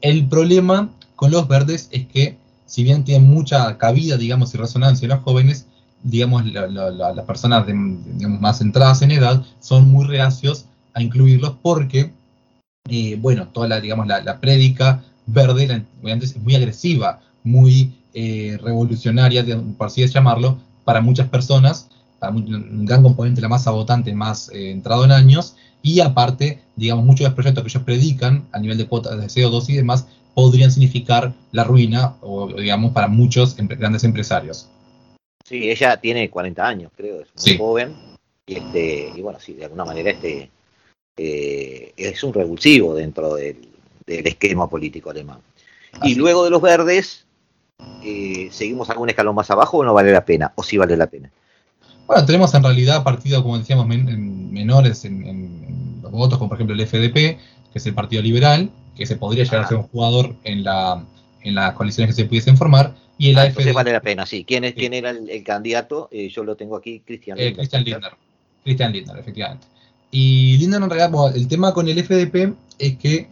El 0.03 0.27
problema 0.27 0.89
con 1.15 1.31
los 1.31 1.48
verdes 1.48 1.88
es 1.91 2.05
que, 2.07 2.38
si 2.65 2.83
bien 2.83 3.05
tienen 3.05 3.29
mucha 3.29 3.77
cabida, 3.77 4.17
digamos, 4.17 4.53
y 4.53 4.57
resonancia 4.57 5.05
en 5.05 5.12
los 5.12 5.22
jóvenes, 5.22 5.65
digamos, 6.03 6.43
las 6.45 7.25
personas 7.25 7.65
más 8.19 8.57
centradas 8.60 9.01
en 9.01 9.12
edad 9.12 9.45
son 9.62 9.89
muy 9.89 10.05
reacios 10.05 10.65
a 10.93 11.01
incluirlos 11.01 11.55
porque, 11.62 12.12
eh, 12.89 13.17
bueno, 13.22 13.48
toda 13.48 13.69
la, 13.69 13.79
digamos, 13.79 14.05
la, 14.05 14.41
prédica 14.41 15.01
verde, 15.25 15.86
es 16.03 16.38
muy 16.38 16.55
agresiva, 16.55 17.22
muy 17.45 17.93
eh, 18.13 18.60
revolucionaria, 18.62 19.45
por 19.77 19.88
así 19.88 20.05
llamarlo, 20.05 20.57
para 20.83 21.00
muchas 21.00 21.29
personas, 21.29 21.88
para 22.19 22.33
un 22.33 22.86
gran 22.86 23.03
componente 23.03 23.39
la 23.39 23.48
masa 23.48 23.72
votante 23.72 24.13
más 24.13 24.50
eh, 24.50 24.72
entrado 24.72 25.05
en 25.05 25.13
años, 25.13 25.55
y 25.84 26.00
aparte, 26.00 26.62
digamos, 26.75 27.06
muchos 27.06 27.20
de 27.20 27.25
los 27.25 27.34
proyectos 27.36 27.63
que 27.63 27.70
ellos 27.70 27.84
predican 27.84 28.48
a 28.54 28.60
nivel 28.60 28.78
de 28.78 28.88
cuotas 28.88 29.20
de 29.20 29.28
CO2 29.28 29.70
y 29.70 29.75
demás 29.75 30.08
podrían 30.34 30.72
significar 30.72 31.34
la 31.52 31.66
ruina, 31.66 32.16
o 32.22 32.48
digamos, 32.48 32.94
para 32.94 33.08
muchos 33.08 33.56
grandes 33.56 34.04
empresarios. 34.04 34.70
Sí, 35.46 35.70
ella 35.70 35.98
tiene 35.98 36.30
40 36.30 36.66
años, 36.66 36.92
creo, 36.96 37.22
es 37.22 37.28
muy 37.46 37.58
joven, 37.58 37.94
y, 38.48 38.56
este, 38.56 39.12
y 39.13 39.22
bueno, 39.22 39.40
sí, 39.40 39.54
de 39.54 39.66
alguna 39.66 39.86
manera 39.86 40.10
este 40.10 40.50
eh, 41.18 41.94
es 41.96 42.24
un 42.24 42.34
revulsivo 42.34 42.96
dentro 42.96 43.36
del, 43.36 43.70
esquema 44.06 44.70
político 44.70 45.12
alemán. 45.12 45.40
Y 46.02 46.16
luego 46.16 46.44
de 46.44 46.50
los 46.50 46.62
verdes, 46.62 47.25
eh, 48.04 48.50
¿seguimos 48.52 48.90
algún 48.90 49.10
escalón 49.10 49.36
más 49.36 49.50
abajo 49.52 49.78
o 49.78 49.84
no 49.84 49.94
vale 49.94 50.12
la 50.12 50.25
pena? 50.25 50.52
¿O 50.56 50.63
sí 50.63 50.78
vale 50.78 50.98
la 50.98 51.08
pena? 51.08 51.32
Bueno, 52.13 52.27
tenemos 52.27 52.53
en 52.53 52.62
realidad 52.62 53.03
partidos, 53.03 53.41
como 53.41 53.58
decíamos, 53.58 53.88
menores 53.88 55.03
en, 55.03 56.00
los 56.00 56.12
votos, 56.12 56.38
como 56.38 56.50
por 56.50 56.60
ejemplo 56.60 56.75
el 56.75 56.88
FDP, 56.88 57.13
que 57.15 57.39
es 57.74 57.86
el 57.88 57.96
Partido 57.96 58.22
Liberal, 58.22 58.70
que 58.96 59.08
se 59.08 59.15
podría 59.15 59.43
llegar 59.43 59.62
a 59.62 59.67
ser 59.67 59.77
un 59.77 59.88
jugador 59.88 60.36
en, 60.43 60.63
la, 60.63 61.03
en 61.41 61.55
las 61.55 61.74
coaliciones 61.74 62.13
que 62.13 62.22
se 62.22 62.27
pudiesen 62.27 62.55
formar, 62.55 62.93
y 63.17 63.32
el 63.32 63.39
ah, 63.39 63.51
vale 63.74 63.91
la 63.91 64.01
pena, 64.01 64.27
sí. 64.27 64.46
¿Quién, 64.46 64.63
es, 64.63 64.75
quién 64.75 64.93
era 64.93 65.10
el, 65.10 65.43
candidato? 65.43 66.08
Eh, 66.12 66.29
yo 66.29 66.43
lo 66.43 66.55
tengo 66.55 66.75
aquí, 66.75 67.00
Cristian 67.00 67.39
eh, 67.39 67.51
Christian 67.51 67.84
Lindner. 67.84 68.12
Christian 68.63 68.91
Lindner, 68.91 69.17
efectivamente. 69.17 69.65
Y 70.12 70.60
Lindner 70.60 70.84
en 70.84 70.89
realidad, 70.91 71.36
el 71.36 71.48
tema 71.48 71.74
con 71.74 71.88
el 71.88 72.03
FDP 72.03 72.53
es 72.77 72.96
que, 72.98 73.27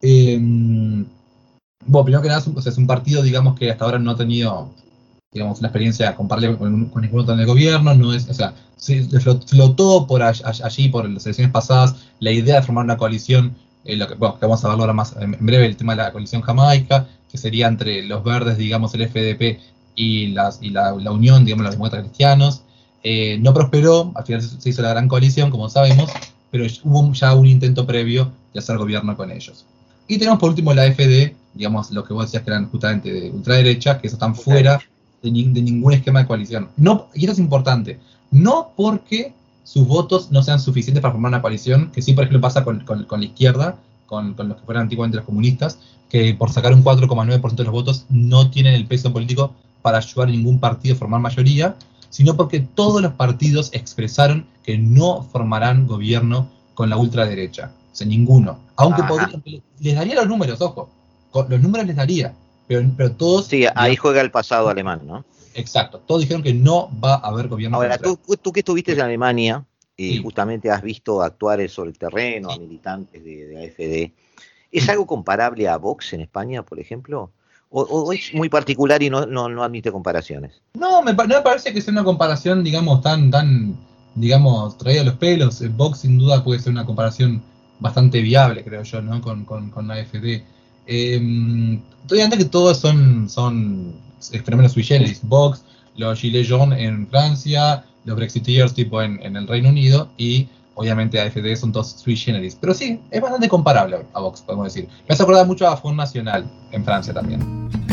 eh, 0.00 0.38
bueno, 0.40 2.04
primero 2.04 2.22
que 2.22 2.28
nada, 2.28 2.40
es 2.40 2.78
un, 2.78 2.86
partido, 2.86 3.22
digamos, 3.22 3.58
que 3.58 3.70
hasta 3.70 3.84
ahora 3.84 3.98
no 3.98 4.12
ha 4.12 4.16
tenido, 4.16 4.72
digamos, 5.34 5.58
una 5.58 5.68
experiencia 5.68 6.14
comparable 6.14 6.56
con, 6.56 6.86
con 6.86 7.02
ningún 7.02 7.20
otro 7.20 7.34
en 7.34 7.40
el 7.40 7.46
gobierno, 7.46 7.92
no 7.94 8.14
es, 8.14 8.28
o 8.28 8.34
sea, 8.34 8.54
se 8.76 9.02
flotó 9.02 10.06
por 10.06 10.22
allí, 10.22 10.88
por 10.88 11.08
las 11.08 11.26
elecciones 11.26 11.52
pasadas, 11.52 11.96
la 12.20 12.30
idea 12.30 12.56
de 12.56 12.62
formar 12.62 12.84
una 12.84 12.96
coalición, 12.96 13.56
eh, 13.84 13.96
lo 13.96 14.06
que, 14.06 14.14
bueno, 14.14 14.38
que 14.38 14.46
vamos 14.46 14.64
a 14.64 14.68
verlo 14.68 14.84
ahora 14.84 14.92
más 14.92 15.14
en 15.18 15.36
breve, 15.40 15.66
el 15.66 15.76
tema 15.76 15.96
de 15.96 16.02
la 16.02 16.12
coalición 16.12 16.40
jamaica, 16.42 17.08
que 17.30 17.36
sería 17.36 17.66
entre 17.66 18.04
los 18.04 18.22
verdes, 18.22 18.56
digamos, 18.56 18.94
el 18.94 19.08
FDP 19.08 19.58
y, 19.96 20.28
las, 20.28 20.62
y 20.62 20.70
la, 20.70 20.92
la 20.92 21.10
unión, 21.10 21.44
digamos, 21.44 21.64
los 21.64 21.74
demócratas 21.74 22.06
cristianos, 22.06 22.62
eh, 23.02 23.36
no 23.40 23.52
prosperó, 23.52 24.12
al 24.14 24.24
final 24.24 24.40
se 24.40 24.68
hizo 24.68 24.82
la 24.82 24.90
gran 24.90 25.08
coalición, 25.08 25.50
como 25.50 25.68
sabemos, 25.68 26.10
pero 26.50 26.64
hubo 26.84 27.12
ya 27.12 27.34
un 27.34 27.46
intento 27.46 27.86
previo 27.86 28.30
de 28.52 28.60
hacer 28.60 28.78
gobierno 28.78 29.16
con 29.16 29.32
ellos. 29.32 29.66
Y 30.06 30.18
tenemos 30.18 30.38
por 30.38 30.50
último 30.50 30.72
la 30.72 30.84
FD, 30.84 31.34
digamos, 31.54 31.90
lo 31.90 32.04
que 32.04 32.14
vos 32.14 32.26
decías 32.26 32.44
que 32.44 32.50
eran 32.50 32.68
justamente 32.70 33.12
de 33.12 33.30
ultraderecha, 33.30 33.98
que 33.98 34.06
están 34.06 34.34
fuera 34.34 34.80
de, 35.24 35.62
ningún 35.62 35.92
esquema 35.92 36.20
de 36.20 36.26
coalición. 36.26 36.68
No, 36.76 37.08
y 37.14 37.20
esto 37.20 37.32
es 37.32 37.38
importante, 37.38 37.98
no 38.30 38.70
porque 38.76 39.32
sus 39.64 39.86
votos 39.86 40.30
no 40.30 40.42
sean 40.42 40.60
suficientes 40.60 41.00
para 41.00 41.12
formar 41.12 41.30
una 41.30 41.42
coalición, 41.42 41.90
que 41.90 42.02
sí, 42.02 42.12
por 42.12 42.24
ejemplo, 42.24 42.40
pasa 42.40 42.64
con, 42.64 42.84
la 42.86 43.24
izquierda, 43.24 43.76
con, 44.06 44.34
los 44.36 44.56
que 44.56 44.64
fueran 44.64 44.84
antiguamente 44.84 45.16
los 45.16 45.26
comunistas, 45.26 45.78
que 46.10 46.34
por 46.34 46.50
sacar 46.50 46.74
un 46.74 46.84
4,9% 46.84 47.54
de 47.54 47.64
los 47.64 47.72
votos 47.72 48.06
no 48.10 48.50
tienen 48.50 48.74
el 48.74 48.86
peso 48.86 49.12
político 49.12 49.54
para 49.82 49.98
ayudar 49.98 50.28
a 50.28 50.32
ningún 50.32 50.60
partido 50.60 50.94
a 50.94 50.98
formar 50.98 51.20
mayoría, 51.20 51.76
sino 52.10 52.36
porque 52.36 52.60
todos 52.60 53.02
los 53.02 53.12
partidos 53.14 53.70
expresaron 53.72 54.46
que 54.62 54.78
no 54.78 55.22
formarán 55.32 55.86
gobierno 55.86 56.48
con 56.74 56.90
la 56.90 56.96
ultraderecha. 56.96 57.72
O 57.92 57.96
sea, 57.96 58.06
ninguno. 58.06 58.58
Aunque 58.76 59.02
podrían, 59.04 59.42
les 59.80 59.94
daría 59.94 60.16
los 60.16 60.28
números, 60.28 60.60
ojo. 60.60 60.90
Los 61.48 61.60
números 61.60 61.86
les 61.86 61.96
daría. 61.96 62.34
Pero, 62.66 62.90
pero 62.96 63.12
todos. 63.12 63.46
Sí, 63.46 63.66
ahí 63.74 63.96
juega 63.96 64.20
el 64.20 64.30
pasado 64.30 64.68
alemán, 64.68 65.02
¿no? 65.04 65.24
Exacto. 65.54 66.00
Todos 66.00 66.22
dijeron 66.22 66.42
que 66.42 66.54
no 66.54 66.90
va 67.00 67.14
a 67.14 67.28
haber 67.28 67.48
gobierno. 67.48 67.76
Ahora, 67.76 67.98
tú, 67.98 68.18
tú 68.40 68.52
que 68.52 68.60
estuviste 68.60 68.92
en 68.92 69.00
Alemania 69.00 69.64
y 69.96 70.22
justamente 70.22 70.70
has 70.70 70.82
visto 70.82 71.22
actuar 71.22 71.66
sobre 71.68 71.90
el 71.90 71.98
terreno 71.98 72.50
a 72.50 72.58
militantes 72.58 73.22
de, 73.24 73.46
de 73.46 73.66
AFD, 73.66 74.12
¿es 74.72 74.88
algo 74.88 75.06
comparable 75.06 75.68
a 75.68 75.76
Vox 75.76 76.12
en 76.12 76.20
España, 76.20 76.64
por 76.64 76.80
ejemplo? 76.80 77.30
O, 77.76 78.12
es 78.12 78.32
muy 78.32 78.48
particular 78.48 79.02
y 79.02 79.10
no, 79.10 79.26
no, 79.26 79.48
no 79.48 79.64
admite 79.64 79.90
comparaciones? 79.90 80.62
No, 80.74 81.02
me, 81.02 81.12
no 81.12 81.26
me 81.26 81.40
parece 81.40 81.72
que 81.72 81.80
sea 81.80 81.90
una 81.90 82.04
comparación, 82.04 82.62
digamos, 82.62 83.02
tan, 83.02 83.32
tan, 83.32 83.76
digamos, 84.14 84.78
traída 84.78 85.00
a 85.02 85.04
los 85.04 85.14
pelos. 85.14 85.60
El 85.60 85.70
Vox 85.70 86.00
sin 86.00 86.16
duda 86.16 86.44
puede 86.44 86.60
ser 86.60 86.70
una 86.70 86.86
comparación 86.86 87.42
bastante 87.80 88.20
viable, 88.20 88.62
creo 88.62 88.84
yo, 88.84 89.02
¿no? 89.02 89.20
Con, 89.20 89.44
con, 89.44 89.70
con 89.70 89.90
AFD. 89.90 90.44
Eh, 90.86 91.80
antes 92.22 92.38
que 92.38 92.44
todos 92.44 92.78
son, 92.78 93.28
son 93.28 93.94
fenómenos 94.44 94.72
sui 94.72 94.82
generis. 94.82 95.20
Vox, 95.22 95.64
los 95.96 96.18
Gilets 96.18 96.48
jaunes 96.48 96.80
en 96.80 97.06
Francia, 97.08 97.84
los 98.04 98.16
Brexiteers 98.16 98.74
tipo 98.74 99.00
en, 99.02 99.22
en 99.22 99.36
el 99.36 99.46
Reino 99.46 99.68
Unido 99.68 100.08
y 100.16 100.48
obviamente 100.74 101.20
AFD 101.20 101.56
son 101.56 101.72
todos 101.72 101.90
sui 101.90 102.16
generis. 102.16 102.56
Pero 102.60 102.74
sí, 102.74 103.00
es 103.10 103.20
bastante 103.20 103.48
comparable 103.48 103.98
a 104.12 104.20
Vox, 104.20 104.42
podemos 104.42 104.72
decir. 104.72 104.88
Me 105.08 105.14
hace 105.14 105.22
acordar 105.22 105.46
mucho 105.46 105.66
a 105.66 105.76
Front 105.76 105.96
Nacional 105.96 106.50
en 106.72 106.84
Francia 106.84 107.12
también. 107.12 107.83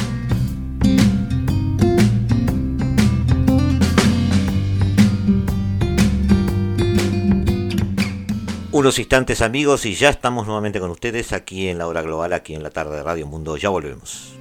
Unos 8.81 8.97
instantes 8.97 9.43
amigos 9.43 9.85
y 9.85 9.93
ya 9.93 10.09
estamos 10.09 10.47
nuevamente 10.47 10.79
con 10.79 10.89
ustedes 10.89 11.33
aquí 11.33 11.67
en 11.67 11.77
la 11.77 11.85
hora 11.85 12.01
global, 12.01 12.33
aquí 12.33 12.55
en 12.55 12.63
la 12.63 12.71
tarde 12.71 12.95
de 12.95 13.03
Radio 13.03 13.27
Mundo. 13.27 13.55
Ya 13.55 13.69
volvemos. 13.69 14.40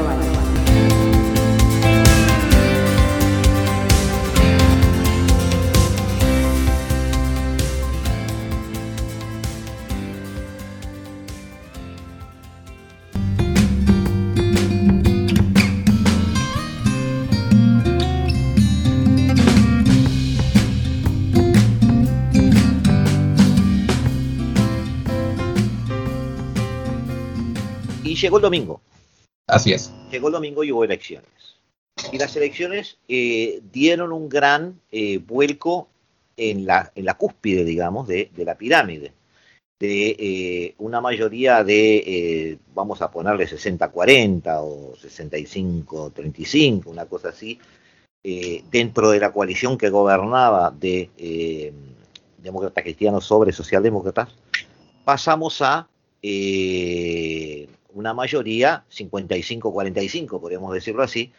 Llegó 28.21 28.37
el 28.37 28.43
domingo. 28.43 28.81
Así 29.47 29.73
es. 29.73 29.91
Llegó 30.11 30.27
el 30.27 30.33
domingo 30.33 30.63
y 30.63 30.71
hubo 30.71 30.83
elecciones. 30.83 31.29
Y 32.11 32.17
las 32.17 32.35
elecciones 32.35 32.97
eh, 33.07 33.61
dieron 33.71 34.11
un 34.11 34.29
gran 34.29 34.79
eh, 34.91 35.17
vuelco 35.19 35.89
en 36.37 36.65
la, 36.65 36.91
en 36.95 37.05
la 37.05 37.15
cúspide, 37.15 37.63
digamos, 37.63 38.07
de, 38.07 38.31
la 38.37 38.55
pirámide. 38.55 39.13
De 39.79 40.15
eh, 40.19 40.75
una 40.77 41.01
mayoría 41.01 41.63
de, 41.63 42.59
vamos 42.73 43.01
a 43.01 43.11
ponerle 43.11 43.47
60-40 43.47 44.59
o 44.61 44.93
65-35, 44.95 46.85
una 46.85 47.05
cosa 47.05 47.29
así, 47.29 47.59
dentro 48.23 49.09
de 49.09 49.19
la 49.19 49.31
coalición 49.33 49.79
que 49.79 49.89
gobernaba 49.89 50.69
de 50.69 51.73
demócratas 52.37 52.83
cristianos 52.83 53.25
sobre 53.25 53.51
socialdemócratas, 53.51 54.29
pasamos 55.03 55.59
a 55.63 55.87
una 57.93 58.13
mayoría, 58.13 58.85
55-45, 58.91 60.39
podríamos 60.39 60.73
decirlo 60.73 61.03
así, 61.03 61.31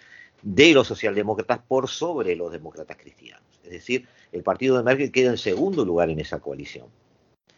de 0.42 0.73
los 0.73 0.88
socialdemócratas 0.88 1.61
por 1.66 1.88
sobre 1.88 2.37
los 2.37 2.52
demócratas 2.52 2.97
cristianos. 2.97 3.44
Es 3.64 3.71
decir, 3.71 4.06
el 4.32 4.42
partido 4.42 4.76
de 4.76 4.82
Merkel 4.82 5.12
queda 5.12 5.30
en 5.30 5.38
segundo 5.38 5.85
lugar 5.85 6.11
en 6.11 6.21
esa 6.21 6.40
coalición. 6.40 6.87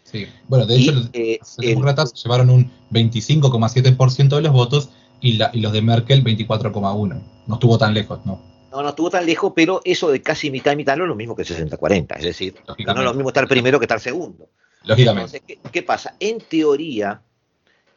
Sí, 0.02 0.26
bueno, 0.48 0.66
de 0.66 0.76
hecho, 0.76 0.92
los 0.92 1.10
eh, 1.14 1.40
demócratas 1.58 2.12
llevaron 2.22 2.50
un 2.50 2.70
25,7% 2.90 4.36
de 4.36 4.42
los 4.42 4.52
votos 4.52 4.90
y, 5.20 5.38
la, 5.38 5.50
y, 5.52 5.60
los 5.60 5.72
de 5.72 5.80
Merkel 5.80 6.22
24,1%. 6.22 7.22
No 7.46 7.54
estuvo 7.54 7.78
tan 7.78 7.94
lejos, 7.94 8.24
¿no? 8.26 8.40
No, 8.70 8.82
no 8.82 8.88
estuvo 8.90 9.08
tan 9.08 9.24
lejos, 9.24 9.52
pero 9.54 9.80
eso 9.84 10.10
de 10.10 10.20
casi 10.20 10.50
mitad 10.50 10.72
y 10.72 10.76
mitad 10.76 10.96
no 10.96 11.04
es 11.04 11.08
lo 11.08 11.14
mismo 11.14 11.34
que 11.34 11.44
60-40. 11.44 12.18
Es 12.18 12.24
decir, 12.24 12.54
no 12.66 12.74
es 12.76 13.04
lo 13.04 13.14
mismo 13.14 13.30
estar 13.30 13.48
primero 13.48 13.78
que 13.78 13.84
estar 13.84 14.00
segundo. 14.00 14.48
Lógicamente. 14.84 15.40
¿qué, 15.40 15.58
¿qué, 15.72 15.82
pasa? 15.82 16.16
En 16.20 16.38
teoría, 16.38 17.22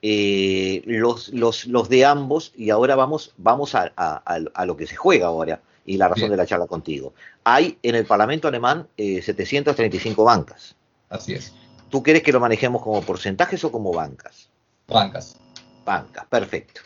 eh, 0.10 0.84
los, 0.86 1.28
los, 1.34 1.66
los, 1.66 1.90
de 1.90 2.06
ambos 2.06 2.54
y 2.56 2.70
ahora 2.70 2.96
vamos, 2.96 3.34
vamos 3.36 3.76
a, 3.76 3.92
a, 3.98 4.22
a, 4.54 4.66
lo 4.66 4.78
que 4.78 4.88
se 4.88 4.96
juega 4.96 5.28
ahora 5.28 5.60
y 5.86 5.98
la 5.98 6.08
razón 6.08 6.22
Bien. 6.22 6.32
de 6.32 6.38
la 6.38 6.46
charla 6.46 6.66
contigo. 6.66 7.14
Hay 7.44 7.78
en 7.84 7.94
el 7.94 8.06
Parlamento 8.06 8.48
alemán 8.48 8.88
eh, 8.96 9.22
735 9.22 10.24
bancas. 10.24 10.78
Así 11.10 11.34
es. 11.34 11.52
¿Tú 11.90 12.04
quieres 12.04 12.24
que 12.24 12.32
lo 12.32 12.40
manejemos 12.40 12.82
como 12.84 13.02
porcentajes 13.02 13.62
o 13.66 13.72
como 13.74 13.92
bancas? 13.92 14.48
Bancas. 14.88 15.36
Bancas, 15.84 16.26
perfecto. 16.28 16.80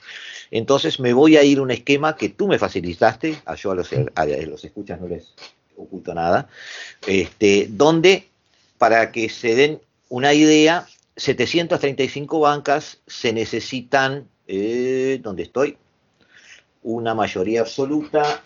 Entonces 0.49 0.99
me 0.99 1.13
voy 1.13 1.37
a 1.37 1.43
ir 1.43 1.59
a 1.59 1.61
un 1.61 1.69
esquema 1.69 2.15
que 2.15 2.29
tú 2.29 2.47
me 2.47 2.57
facilitaste, 2.57 3.39
a 3.45 3.53
yo 3.53 3.69
a 3.69 3.75
los, 3.75 3.91
a 4.15 4.25
los 4.25 4.65
escuchas 4.65 4.99
no 4.99 5.07
les 5.07 5.35
oculto 5.77 6.15
nada, 6.15 6.49
este, 7.05 7.67
donde 7.69 8.27
para 8.79 9.11
que 9.11 9.29
se 9.29 9.53
den 9.53 9.79
una 10.09 10.33
idea, 10.33 10.87
735 11.21 12.39
bancas 12.39 12.99
se 13.05 13.31
necesitan, 13.31 14.27
eh, 14.47 15.19
¿dónde 15.21 15.43
estoy? 15.43 15.77
Una 16.81 17.13
mayoría 17.13 17.61
absoluta 17.61 18.41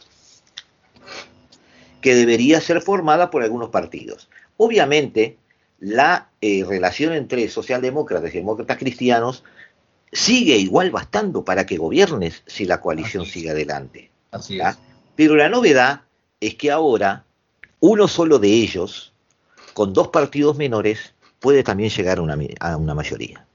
que 2.01 2.15
debería 2.15 2.59
ser 2.59 2.81
formada 2.81 3.31
por 3.31 3.43
algunos 3.43 3.69
partidos. 3.69 4.29
Obviamente, 4.57 5.37
la 5.79 6.29
eh, 6.41 6.65
relación 6.67 7.13
entre 7.13 7.47
socialdemócratas 7.47 8.35
y 8.35 8.39
demócratas 8.39 8.77
cristianos 8.77 9.45
sigue 10.11 10.57
igual 10.57 10.91
bastando 10.91 11.45
para 11.45 11.65
que 11.65 11.77
gobiernes 11.77 12.43
si 12.45 12.65
la 12.65 12.81
coalición 12.81 13.23
Así 13.23 13.31
sigue 13.31 13.51
adelante. 13.51 14.11
Así 14.31 14.59
es. 14.59 14.77
Pero 15.15 15.37
la 15.37 15.47
novedad 15.47 16.01
es 16.41 16.55
que 16.55 16.71
ahora 16.71 17.23
uno 17.79 18.09
solo 18.09 18.37
de 18.37 18.49
ellos, 18.49 19.13
con 19.73 19.93
dos 19.93 20.09
partidos 20.09 20.57
menores, 20.57 21.14
puede 21.45 21.61
también 21.61 21.91
llegar 21.91 22.17
a 22.17 22.23
una, 22.23 22.39
a 22.59 22.75
una 22.75 22.95
mayoría. 22.95 23.45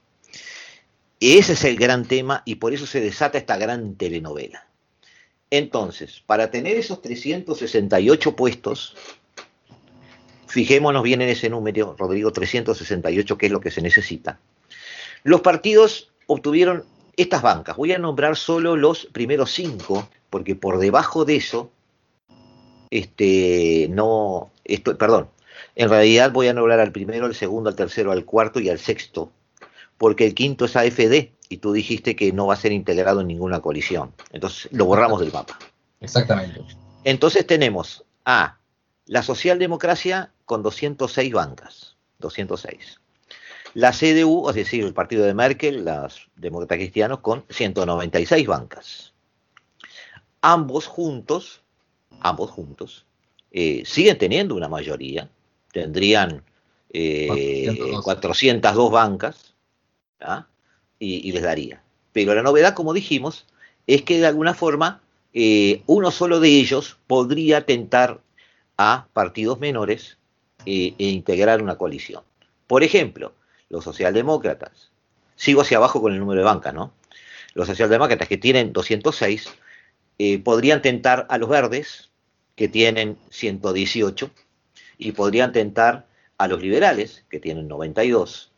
Ese 1.19 1.51
es 1.51 1.63
el 1.65 1.75
gran 1.75 2.05
tema 2.05 2.41
y 2.45 2.55
por 2.55 2.73
eso 2.73 2.85
se 2.85 3.01
desata 3.01 3.37
esta 3.37 3.57
gran 3.57 3.95
telenovela. 3.95 4.65
Entonces, 5.49 6.23
para 6.25 6.49
tener 6.49 6.77
esos 6.77 7.01
368 7.01 8.33
puestos, 8.37 8.95
fijémonos 10.47 11.03
bien 11.03 11.21
en 11.21 11.27
ese 11.27 11.49
número, 11.49 11.93
Rodrigo, 11.99 12.31
368, 12.31 13.37
que 13.37 13.47
es 13.47 13.51
lo 13.51 13.59
que 13.59 13.71
se 13.71 13.81
necesita. 13.81 14.39
Los 15.23 15.41
partidos 15.41 16.13
obtuvieron 16.27 16.85
estas 17.17 17.41
bancas. 17.41 17.75
Voy 17.75 17.91
a 17.91 17.99
nombrar 17.99 18.37
solo 18.37 18.77
los 18.77 19.07
primeros 19.07 19.51
cinco, 19.51 20.07
porque 20.29 20.55
por 20.55 20.79
debajo 20.79 21.25
de 21.25 21.35
eso, 21.35 21.73
este, 22.89 23.89
no, 23.91 24.49
esto, 24.63 24.97
perdón, 24.97 25.27
en 25.75 25.89
realidad 25.89 26.31
voy 26.31 26.47
a 26.47 26.53
nombrar 26.53 26.79
al 26.79 26.91
primero, 26.91 27.25
al 27.25 27.35
segundo, 27.35 27.69
al 27.69 27.75
tercero, 27.75 28.11
al 28.11 28.25
cuarto 28.25 28.59
y 28.59 28.69
al 28.69 28.79
sexto, 28.79 29.31
porque 29.97 30.25
el 30.25 30.33
quinto 30.33 30.65
es 30.65 30.75
AFD, 30.75 31.31
y 31.49 31.57
tú 31.57 31.73
dijiste 31.73 32.15
que 32.15 32.31
no 32.31 32.47
va 32.47 32.53
a 32.53 32.57
ser 32.57 32.71
integrado 32.71 33.21
en 33.21 33.27
ninguna 33.27 33.59
coalición. 33.59 34.13
Entonces 34.31 34.71
lo 34.71 34.85
borramos 34.85 35.19
del 35.19 35.33
mapa. 35.33 35.59
Exactamente. 35.99 36.61
Entonces 37.03 37.45
tenemos 37.45 38.05
a 38.25 38.57
la 39.05 39.21
socialdemocracia 39.21 40.31
con 40.45 40.63
206 40.63 41.33
bancas, 41.33 41.97
206. 42.19 42.99
La 43.73 43.91
CDU, 43.91 44.49
es 44.49 44.55
decir, 44.55 44.85
el 44.85 44.93
partido 44.93 45.25
de 45.25 45.33
Merkel, 45.33 45.85
los 45.85 46.29
demócratas 46.35 46.77
cristianos, 46.77 47.19
con 47.19 47.45
196 47.49 48.47
bancas. 48.47 49.13
Ambos 50.41 50.87
juntos, 50.87 51.61
ambos 52.19 52.49
juntos, 52.49 53.05
eh, 53.51 53.83
siguen 53.85 54.17
teniendo 54.17 54.55
una 54.55 54.69
mayoría, 54.69 55.29
tendrían 55.71 56.43
eh, 56.93 57.67
402. 57.67 58.03
402 58.03 58.91
bancas, 58.91 59.55
¿ah? 60.19 60.47
y, 60.99 61.27
y, 61.27 61.31
les 61.31 61.43
daría. 61.43 61.81
Pero 62.11 62.35
la 62.35 62.43
novedad, 62.43 62.73
como 62.73 62.93
dijimos, 62.93 63.45
es 63.87 64.01
que 64.03 64.19
de 64.19 64.27
alguna 64.27 64.53
forma 64.53 65.01
eh, 65.33 65.83
uno 65.85 66.11
solo 66.11 66.39
de 66.39 66.49
ellos 66.49 66.97
podría 67.07 67.65
tentar 67.65 68.21
a 68.77 69.07
partidos 69.13 69.59
menores 69.59 70.17
eh, 70.65 70.93
e 70.97 71.05
integrar 71.05 71.61
una 71.61 71.77
coalición. 71.77 72.23
Por 72.67 72.83
ejemplo, 72.83 73.33
los 73.69 73.83
socialdemócratas, 73.83 74.91
sigo 75.35 75.61
hacia 75.61 75.77
abajo 75.77 76.01
con 76.01 76.13
el 76.13 76.19
número 76.19 76.41
de 76.41 76.45
bancas, 76.45 76.73
¿no? 76.73 76.93
Los 77.53 77.67
socialdemócratas 77.67 78.27
que 78.27 78.37
tienen 78.37 78.73
206 78.73 79.49
eh, 80.19 80.39
podrían 80.39 80.81
tentar 80.81 81.25
a 81.29 81.37
los 81.37 81.49
verdes, 81.49 82.09
que 82.55 82.67
tienen 82.67 83.17
118, 83.29 84.29
y 85.01 85.11
podrían 85.13 85.51
tentar 85.51 86.05
a 86.37 86.47
los 86.47 86.61
liberales, 86.61 87.25
que 87.27 87.39
tienen 87.39 87.67
92, 87.67 88.51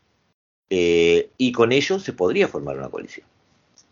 eh, 0.68 1.30
y 1.38 1.52
con 1.52 1.72
ellos 1.72 2.02
se 2.02 2.12
podría 2.12 2.48
formar 2.48 2.76
una 2.76 2.88
coalición. 2.88 3.26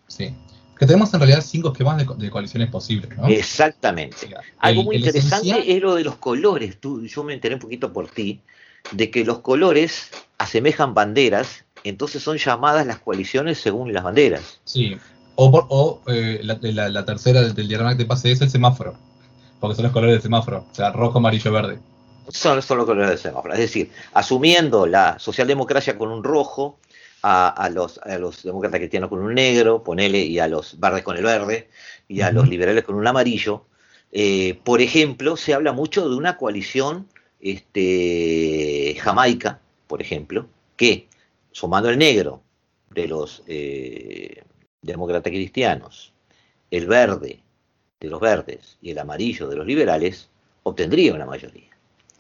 Sí. 0.07 0.35
Que 0.79 0.87
tenemos 0.87 1.13
en 1.15 1.21
realidad 1.21 1.43
cinco 1.47 1.73
esquemas 1.73 1.97
de, 1.97 2.15
de 2.17 2.31
coaliciones 2.31 2.69
posibles, 2.69 3.17
¿no? 3.17 3.27
Exactamente. 3.27 4.17
Sí. 4.19 4.29
Algo 4.59 4.81
el, 4.83 4.87
muy 4.87 4.97
el 4.97 5.01
interesante 5.03 5.77
es 5.77 5.81
lo 5.81 5.95
de 5.95 6.05
los 6.05 6.17
colores. 6.17 6.79
Tú, 6.79 7.07
yo 7.07 7.25
me 7.25 7.33
enteré 7.33 7.55
un 7.55 7.61
poquito 7.61 7.93
por 7.93 8.09
ti, 8.09 8.41
de 8.91 9.11
que 9.11 9.25
los 9.25 9.39
colores 9.39 10.11
asemejan 10.37 10.93
banderas, 10.93 11.65
entonces 11.85 12.23
son 12.23 12.37
llamadas 12.37 12.87
las 12.87 12.99
coaliciones 12.99 13.59
según 13.59 13.93
las 13.95 14.05
banderas. 14.05 14.61
Sí. 14.65 14.97
O, 15.37 15.51
por, 15.51 15.67
o 15.71 16.03
eh, 16.09 16.41
la, 16.43 16.59
la, 16.61 16.89
la, 16.91 17.05
tercera 17.07 17.41
del, 17.41 17.55
del 17.55 17.69
diagrama 17.69 17.93
que 17.93 18.05
te 18.05 18.07
pasé 18.07 18.33
es 18.33 18.43
el 18.43 18.51
semáforo, 18.51 18.95
porque 19.59 19.77
son 19.77 19.85
los 19.85 19.93
colores 19.93 20.17
del 20.17 20.23
semáforo, 20.23 20.67
o 20.71 20.75
sea, 20.75 20.93
rojo, 20.93 21.19
amarillo, 21.19 21.51
verde 21.51 21.79
son, 22.29 22.63
son 22.63 22.79
los 22.79 22.87
colores 22.87 23.11
del 23.11 23.19
semáforo. 23.19 23.55
Es 23.55 23.61
decir, 23.61 23.91
asumiendo 24.13 24.87
la 24.87 25.19
socialdemocracia 25.19 25.97
con 25.99 26.11
un 26.11 26.23
rojo, 26.25 26.79
a, 27.23 27.49
a, 27.49 27.69
los, 27.71 27.99
a 27.99 28.19
los 28.19 28.43
demócratas 28.43 28.81
cristianos 28.81 29.09
con 29.09 29.21
un 29.21 29.35
negro, 29.35 29.83
ponele, 29.83 30.19
y 30.19 30.39
a 30.39 30.49
los 30.49 30.79
verdes 30.81 31.03
con 31.03 31.17
el 31.17 31.23
verde, 31.23 31.69
y 32.09 32.21
a 32.21 32.33
los 32.33 32.49
liberales 32.49 32.85
con 32.85 32.97
un 32.97 33.07
amarillo. 33.07 33.67
Eh, 34.11 34.59
por 34.65 34.83
ejemplo, 34.83 35.37
se 35.37 35.55
habla 35.55 35.73
mucho 35.73 36.09
de 36.09 36.17
una 36.17 36.37
coalición 36.37 37.09
este, 37.41 38.97
jamaica, 39.01 39.61
por 39.87 40.03
ejemplo, 40.03 40.49
que 40.77 41.09
sumando 41.53 41.89
el 41.91 41.99
negro 41.99 42.43
de 42.91 43.09
los 43.09 43.43
eh, 43.47 44.43
demócratas 44.83 45.31
cristianos, 45.31 46.13
el 46.71 46.87
verde 46.87 47.41
de 48.01 48.09
los 48.09 48.21
verdes 48.21 48.79
y 48.83 48.91
el 48.91 48.99
amarillo 48.99 49.49
de 49.49 49.57
los 49.57 49.67
liberales, 49.67 50.29
obtendría 50.65 51.15
una 51.15 51.27
mayoría. 51.27 51.72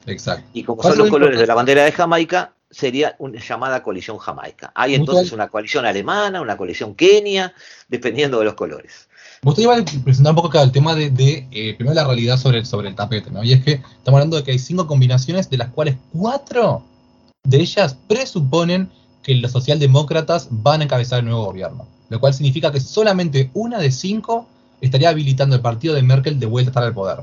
Exacto. 0.07 0.49
Y 0.53 0.65
como 0.65 0.83
son 0.83 0.99
los 0.99 1.11
colores 1.11 1.39
de 1.39 1.47
la 1.47 1.55
bandera 1.55 1.85
de 1.85 1.93
Jamaica, 1.93 2.55
sería 2.71 3.15
una 3.19 3.39
llamada 3.41 3.83
coalición 3.83 4.19
jamaica. 4.19 4.73
Hay 4.75 4.95
entonces 4.95 5.33
una 5.33 5.49
coalición 5.49 5.85
alemana, 5.85 6.41
una 6.41 6.57
coalición 6.57 6.95
kenia, 6.95 7.53
dependiendo 7.89 8.39
de 8.39 8.47
los 8.47 8.55
colores. 8.55 9.09
Usted 9.45 9.65
iba 9.65 9.77
a 9.77 9.85
presentar 10.05 10.33
un 10.33 10.37
poco 10.37 10.49
acá 10.49 10.63
el 10.63 10.73
tema 10.73 10.95
de, 10.95 11.11
de 11.11 11.49
eh, 11.51 11.75
primero 11.75 11.95
la 11.95 12.05
realidad 12.05 12.37
sobre, 12.39 12.65
sobre 12.65 12.89
el 12.89 12.95
tapete, 12.95 13.31
¿no? 13.31 13.43
Y 13.43 13.53
es 13.53 13.65
que 13.65 13.73
estamos 13.73 14.19
hablando 14.19 14.37
de 14.37 14.45
que 14.45 14.53
hay 14.53 14.59
cinco 14.59 14.87
combinaciones, 14.87 15.51
de 15.51 15.59
las 15.59 15.71
cuales 15.71 15.97
cuatro 16.13 16.85
de 17.45 17.59
ellas 17.59 17.97
presuponen 18.09 18.91
que 19.23 19.35
los 19.35 19.53
socialdemócratas 19.53 20.49
van 20.51 20.81
a 20.81 20.85
encabezar 20.85 21.21
el 21.21 21.27
nuevo 21.27 21.47
gobierno. 21.47 21.87
Lo 22.09 22.21
cual 22.21 22.35
significa 22.35 22.71
que 22.71 22.81
solamente 22.81 23.51
una 23.55 23.79
de 23.79 23.91
cinco 23.91 24.47
estaría 24.81 25.09
habilitando 25.09 25.57
el 25.57 25.63
partido 25.63 25.95
de 25.95 26.03
Merkel 26.03 26.39
de 26.39 26.47
vuelta 26.47 26.69
a 26.69 26.73
estar 26.73 26.85
al 26.85 26.95
poder. 26.95 27.19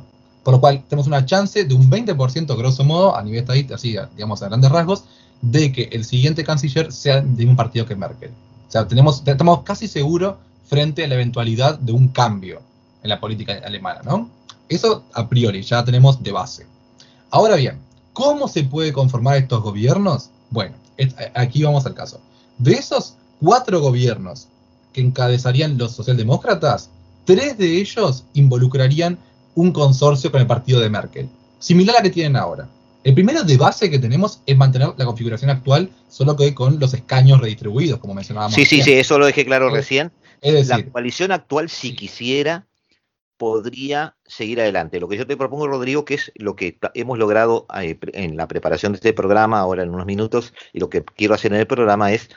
Por 0.50 0.56
lo 0.56 0.62
cual 0.62 0.84
tenemos 0.90 1.06
una 1.06 1.24
chance 1.28 1.64
de 1.64 1.76
un 1.76 1.92
20% 1.92 2.58
grosso 2.58 2.84
modo, 2.84 3.16
a 3.16 3.22
nivel 3.22 3.42
estadístico, 3.42 3.76
así 3.76 3.96
digamos 4.16 4.42
a 4.42 4.48
grandes 4.48 4.72
rasgos, 4.72 5.04
de 5.44 5.72
que 5.72 5.90
el 5.92 6.04
siguiente 6.04 6.44
canciller 6.44 6.92
sea 6.92 7.22
de 7.22 7.46
un 7.46 7.56
partido 7.56 7.86
que 7.86 7.96
Merkel. 7.96 8.32
O 8.68 8.72
sea, 8.72 8.88
tenemos, 8.88 9.22
estamos 9.24 9.62
casi 9.62 9.88
seguros 9.88 10.38
frente 10.66 11.04
a 11.04 11.08
la 11.08 11.14
eventualidad 11.14 11.78
de 11.78 11.92
un 11.92 12.08
cambio 12.08 12.64
en 13.04 13.10
la 13.10 13.20
política 13.20 13.62
alemana, 13.64 14.02
¿no? 14.04 14.28
Eso 14.68 15.04
a 15.14 15.30
priori, 15.30 15.62
ya 15.62 15.86
tenemos 15.86 16.24
de 16.24 16.32
base. 16.32 16.66
Ahora 17.30 17.56
bien, 17.56 17.78
¿cómo 18.14 18.48
se 18.48 18.64
puede 18.64 18.92
conformar 18.92 19.38
estos 19.38 19.62
gobiernos? 19.62 20.32
Bueno, 20.50 20.74
aquí 21.36 21.62
vamos 21.62 21.86
al 21.86 21.94
caso. 21.94 22.20
De 22.58 22.72
esos 22.72 23.14
cuatro 23.40 23.82
gobiernos 23.82 24.48
que 24.94 25.02
encabezarían 25.02 25.78
los 25.78 25.92
socialdemócratas, 25.92 26.90
tres 27.24 27.56
de 27.56 27.80
ellos 27.80 28.24
involucrarían 28.34 29.20
un 29.56 29.72
consorcio 29.72 30.32
con 30.32 30.42
el 30.42 30.48
partido 30.48 30.80
de 30.80 30.90
Merkel, 30.90 31.30
similar 31.60 31.96
a 31.96 32.00
la 32.00 32.04
que 32.04 32.10
tienen 32.10 32.36
ahora. 32.36 32.68
El 33.04 33.14
primero 33.14 33.44
de 33.44 33.58
base 33.58 33.90
que 33.90 34.00
tenemos 34.00 34.42
es 34.46 34.58
mantener 34.58 34.90
la 34.98 35.06
configuración 35.06 35.50
actual, 35.50 35.90
solo 36.10 36.36
que 36.36 36.54
con 36.54 36.80
los 36.80 36.94
escaños 36.94 37.40
redistribuidos, 37.40 38.00
como 38.00 38.14
mencionábamos. 38.14 38.54
Sí, 38.54 38.66
sí, 38.66 38.82
sí, 38.82 38.94
eso 38.94 39.18
lo 39.18 39.26
dejé 39.26 39.46
claro 39.46 39.68
es, 39.68 39.74
recién. 39.74 40.12
Es 40.42 40.54
decir, 40.54 40.86
la 40.86 40.92
coalición 40.92 41.32
actual, 41.32 41.70
si 41.70 41.90
sí. 41.90 41.96
quisiera, 41.96 42.68
podría 43.38 44.18
seguir 44.26 44.60
adelante. 44.60 45.00
Lo 45.00 45.08
que 45.08 45.16
yo 45.16 45.26
te 45.26 45.38
propongo, 45.38 45.66
Rodrigo, 45.66 46.04
que 46.04 46.16
es 46.16 46.32
lo 46.36 46.58
que 46.58 46.78
hemos 46.94 47.18
logrado 47.18 47.68
eh, 47.82 47.98
en 48.12 48.36
la 48.36 48.50
preparación 48.50 48.92
de 48.92 48.98
este 48.98 49.14
programa, 49.14 49.60
ahora 49.60 49.84
en 49.84 49.94
unos 49.94 50.06
minutos, 50.06 50.54
y 50.74 50.80
lo 50.80 50.90
que 50.90 51.04
quiero 51.04 51.36
hacer 51.36 51.54
en 51.54 51.62
el 51.62 51.68
programa 51.68 52.12
es, 52.12 52.30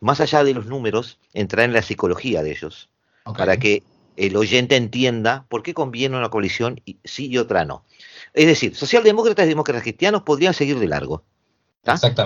más 0.00 0.20
allá 0.20 0.44
de 0.44 0.52
los 0.52 0.66
números, 0.66 1.18
entrar 1.32 1.64
en 1.64 1.72
la 1.72 1.80
psicología 1.80 2.42
de 2.42 2.50
ellos, 2.50 2.90
okay. 3.24 3.38
para 3.38 3.56
que 3.56 3.82
el 4.20 4.36
oyente 4.36 4.76
entienda 4.76 5.46
por 5.48 5.62
qué 5.62 5.72
conviene 5.72 6.16
una 6.16 6.28
coalición 6.28 6.80
y 6.84 6.98
sí 7.04 7.28
y 7.28 7.38
otra 7.38 7.64
no. 7.64 7.84
Es 8.34 8.46
decir, 8.46 8.76
socialdemócratas 8.76 9.46
y 9.46 9.48
demócratas 9.48 9.82
cristianos 9.82 10.22
podrían 10.22 10.52
seguir 10.52 10.78
de 10.78 10.88
largo. 10.88 11.24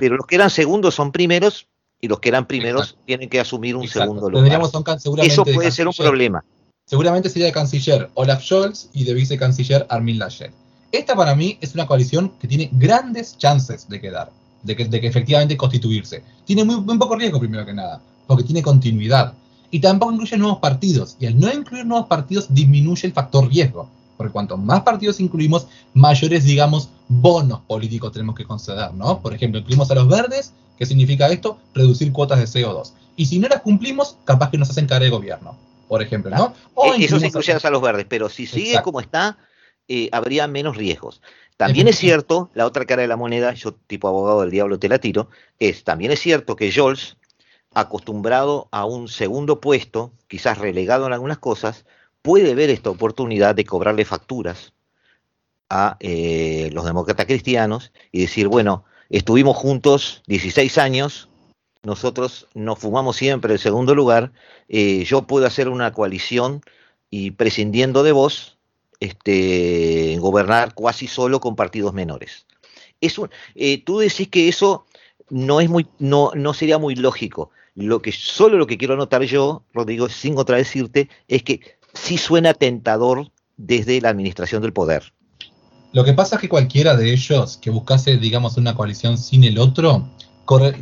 Pero 0.00 0.16
los 0.16 0.26
que 0.26 0.34
eran 0.34 0.50
segundos 0.50 0.96
son 0.96 1.12
primeros 1.12 1.68
y 2.00 2.08
los 2.08 2.18
que 2.18 2.30
eran 2.30 2.46
primeros 2.46 2.98
tienen 3.06 3.28
que 3.28 3.38
asumir 3.38 3.76
un 3.76 3.86
segundo 3.86 4.28
lugar. 4.28 4.60
Eso 5.22 5.44
puede 5.44 5.70
ser 5.70 5.86
un 5.86 5.94
problema. 5.94 6.44
Seguramente 6.84 7.30
sería 7.30 7.46
de 7.46 7.52
canciller 7.52 8.10
Olaf 8.14 8.42
Scholz 8.42 8.90
y 8.92 9.04
de 9.04 9.14
vicecanciller 9.14 9.86
Armin 9.88 10.18
Laschet. 10.18 10.52
Esta 10.90 11.14
para 11.14 11.34
mí 11.34 11.58
es 11.60 11.74
una 11.74 11.86
coalición 11.86 12.32
que 12.40 12.48
tiene 12.48 12.70
grandes 12.72 13.38
chances 13.38 13.88
de 13.88 14.00
quedar, 14.00 14.30
de 14.62 14.76
que, 14.76 14.84
de 14.84 15.00
que 15.00 15.06
efectivamente 15.06 15.56
constituirse. 15.56 16.24
Tiene 16.44 16.64
muy, 16.64 16.80
muy 16.80 16.98
poco 16.98 17.16
riesgo 17.16 17.38
primero 17.38 17.64
que 17.64 17.72
nada, 17.72 18.02
porque 18.26 18.42
tiene 18.42 18.62
continuidad. 18.62 19.32
Y 19.74 19.80
tampoco 19.80 20.12
incluye 20.12 20.36
nuevos 20.36 20.58
partidos. 20.58 21.16
Y 21.18 21.26
al 21.26 21.40
no 21.40 21.52
incluir 21.52 21.84
nuevos 21.84 22.06
partidos 22.06 22.46
disminuye 22.48 23.08
el 23.08 23.12
factor 23.12 23.48
riesgo. 23.48 23.90
Porque 24.16 24.32
cuanto 24.32 24.56
más 24.56 24.82
partidos 24.82 25.18
incluimos, 25.18 25.66
mayores, 25.94 26.44
digamos, 26.44 26.90
bonos 27.08 27.58
políticos 27.66 28.12
tenemos 28.12 28.36
que 28.36 28.44
conceder, 28.44 28.94
¿no? 28.94 29.20
Por 29.20 29.34
ejemplo, 29.34 29.58
incluimos 29.58 29.90
a 29.90 29.96
los 29.96 30.06
verdes, 30.06 30.52
¿qué 30.78 30.86
significa 30.86 31.26
esto? 31.26 31.58
Reducir 31.74 32.12
cuotas 32.12 32.38
de 32.38 32.44
CO2. 32.44 32.92
Y 33.16 33.26
si 33.26 33.40
no 33.40 33.48
las 33.48 33.62
cumplimos, 33.62 34.16
capaz 34.24 34.52
que 34.52 34.58
nos 34.58 34.70
hacen 34.70 34.86
cara 34.86 35.06
de 35.06 35.10
gobierno, 35.10 35.56
por 35.88 36.00
ejemplo, 36.00 36.30
¿no? 36.30 36.54
O 36.74 36.94
e, 36.94 37.04
Eso 37.04 37.18
se 37.18 37.26
incluye 37.26 37.52
a 37.60 37.70
los 37.70 37.82
verdes, 37.82 38.06
pero 38.08 38.28
si 38.28 38.46
sigue 38.46 38.80
como 38.80 39.00
está, 39.00 39.38
eh, 39.88 40.08
habría 40.12 40.46
menos 40.46 40.76
riesgos. 40.76 41.20
También 41.56 41.88
es 41.88 41.98
cierto, 41.98 42.48
la 42.54 42.64
otra 42.64 42.84
cara 42.84 43.02
de 43.02 43.08
la 43.08 43.16
moneda, 43.16 43.52
yo 43.54 43.74
tipo 43.74 44.06
abogado 44.06 44.42
del 44.42 44.52
diablo 44.52 44.78
te 44.78 44.88
la 44.88 45.00
tiro, 45.00 45.30
es, 45.58 45.82
también 45.82 46.12
es 46.12 46.20
cierto 46.20 46.54
que 46.54 46.72
Jols, 46.72 47.16
acostumbrado 47.74 48.68
a 48.70 48.84
un 48.84 49.08
segundo 49.08 49.60
puesto, 49.60 50.12
quizás 50.28 50.58
relegado 50.58 51.06
en 51.06 51.12
algunas 51.12 51.38
cosas, 51.38 51.84
puede 52.22 52.54
ver 52.54 52.70
esta 52.70 52.90
oportunidad 52.90 53.54
de 53.54 53.64
cobrarle 53.64 54.04
facturas 54.04 54.72
a 55.68 55.96
eh, 56.00 56.70
los 56.72 56.84
demócratas 56.84 57.26
cristianos 57.26 57.92
y 58.12 58.22
decir, 58.22 58.48
bueno, 58.48 58.84
estuvimos 59.10 59.56
juntos 59.56 60.22
16 60.26 60.78
años, 60.78 61.28
nosotros 61.82 62.48
nos 62.54 62.78
fumamos 62.78 63.16
siempre 63.16 63.52
el 63.52 63.58
segundo 63.58 63.94
lugar, 63.94 64.32
eh, 64.68 65.04
yo 65.04 65.26
puedo 65.26 65.46
hacer 65.46 65.68
una 65.68 65.92
coalición 65.92 66.62
y 67.10 67.32
prescindiendo 67.32 68.02
de 68.02 68.12
vos, 68.12 68.58
este, 69.00 70.16
gobernar 70.18 70.74
cuasi 70.74 71.06
solo 71.06 71.40
con 71.40 71.56
partidos 71.56 71.92
menores. 71.92 72.46
Es 73.00 73.20
eh, 73.54 73.82
tú 73.84 73.98
decís 73.98 74.28
que 74.28 74.48
eso 74.48 74.86
no, 75.28 75.60
es 75.60 75.68
muy, 75.68 75.86
no, 75.98 76.30
no 76.34 76.54
sería 76.54 76.78
muy 76.78 76.94
lógico. 76.94 77.50
Lo 77.74 78.00
que, 78.00 78.12
solo 78.12 78.56
lo 78.56 78.66
que 78.66 78.78
quiero 78.78 78.94
anotar 78.94 79.22
yo, 79.22 79.64
Rodrigo, 79.72 80.08
sin 80.08 80.38
otra 80.38 80.56
decirte, 80.56 81.08
es 81.26 81.42
que 81.42 81.60
sí 81.92 82.18
suena 82.18 82.54
tentador 82.54 83.30
desde 83.56 84.00
la 84.00 84.10
administración 84.10 84.62
del 84.62 84.72
poder. 84.72 85.12
Lo 85.92 86.04
que 86.04 86.12
pasa 86.12 86.36
es 86.36 86.40
que 86.40 86.48
cualquiera 86.48 86.96
de 86.96 87.12
ellos 87.12 87.56
que 87.56 87.70
buscase, 87.70 88.16
digamos, 88.16 88.56
una 88.56 88.74
coalición 88.74 89.16
sin 89.16 89.44
el 89.44 89.58
otro, 89.58 90.08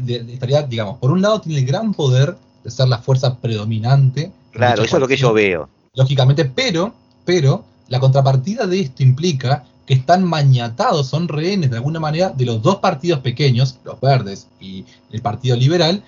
estaría, 0.07 0.63
digamos, 0.63 0.99
por 0.99 1.11
un 1.11 1.23
lado 1.23 1.41
tiene 1.41 1.61
el 1.61 1.67
gran 1.67 1.93
poder 1.93 2.37
de 2.65 2.71
ser 2.71 2.89
la 2.89 2.99
fuerza 2.99 3.39
predominante. 3.39 4.33
Claro, 4.53 4.83
eso 4.83 4.97
es 4.97 5.01
lo 5.01 5.09
que 5.09 5.17
yo 5.17 5.33
veo. 5.33 5.69
Lógicamente, 5.95 6.47
pero, 6.47 6.95
pero, 7.25 7.65
la 7.89 8.01
contrapartida 8.01 8.67
de 8.67 8.81
esto 8.81 9.03
implica 9.03 9.65
que 9.87 9.95
están 9.95 10.25
mañatados, 10.25 11.09
son 11.09 11.29
rehenes 11.29 11.71
de 11.71 11.77
alguna 11.77 12.01
manera 12.01 12.31
de 12.31 12.47
los 12.47 12.63
dos 12.63 12.77
partidos 12.77 13.21
pequeños, 13.21 13.79
los 13.85 14.01
verdes 14.01 14.49
y 14.61 14.85
el 15.11 15.21
Partido 15.21 15.57
Liberal, 15.57 16.03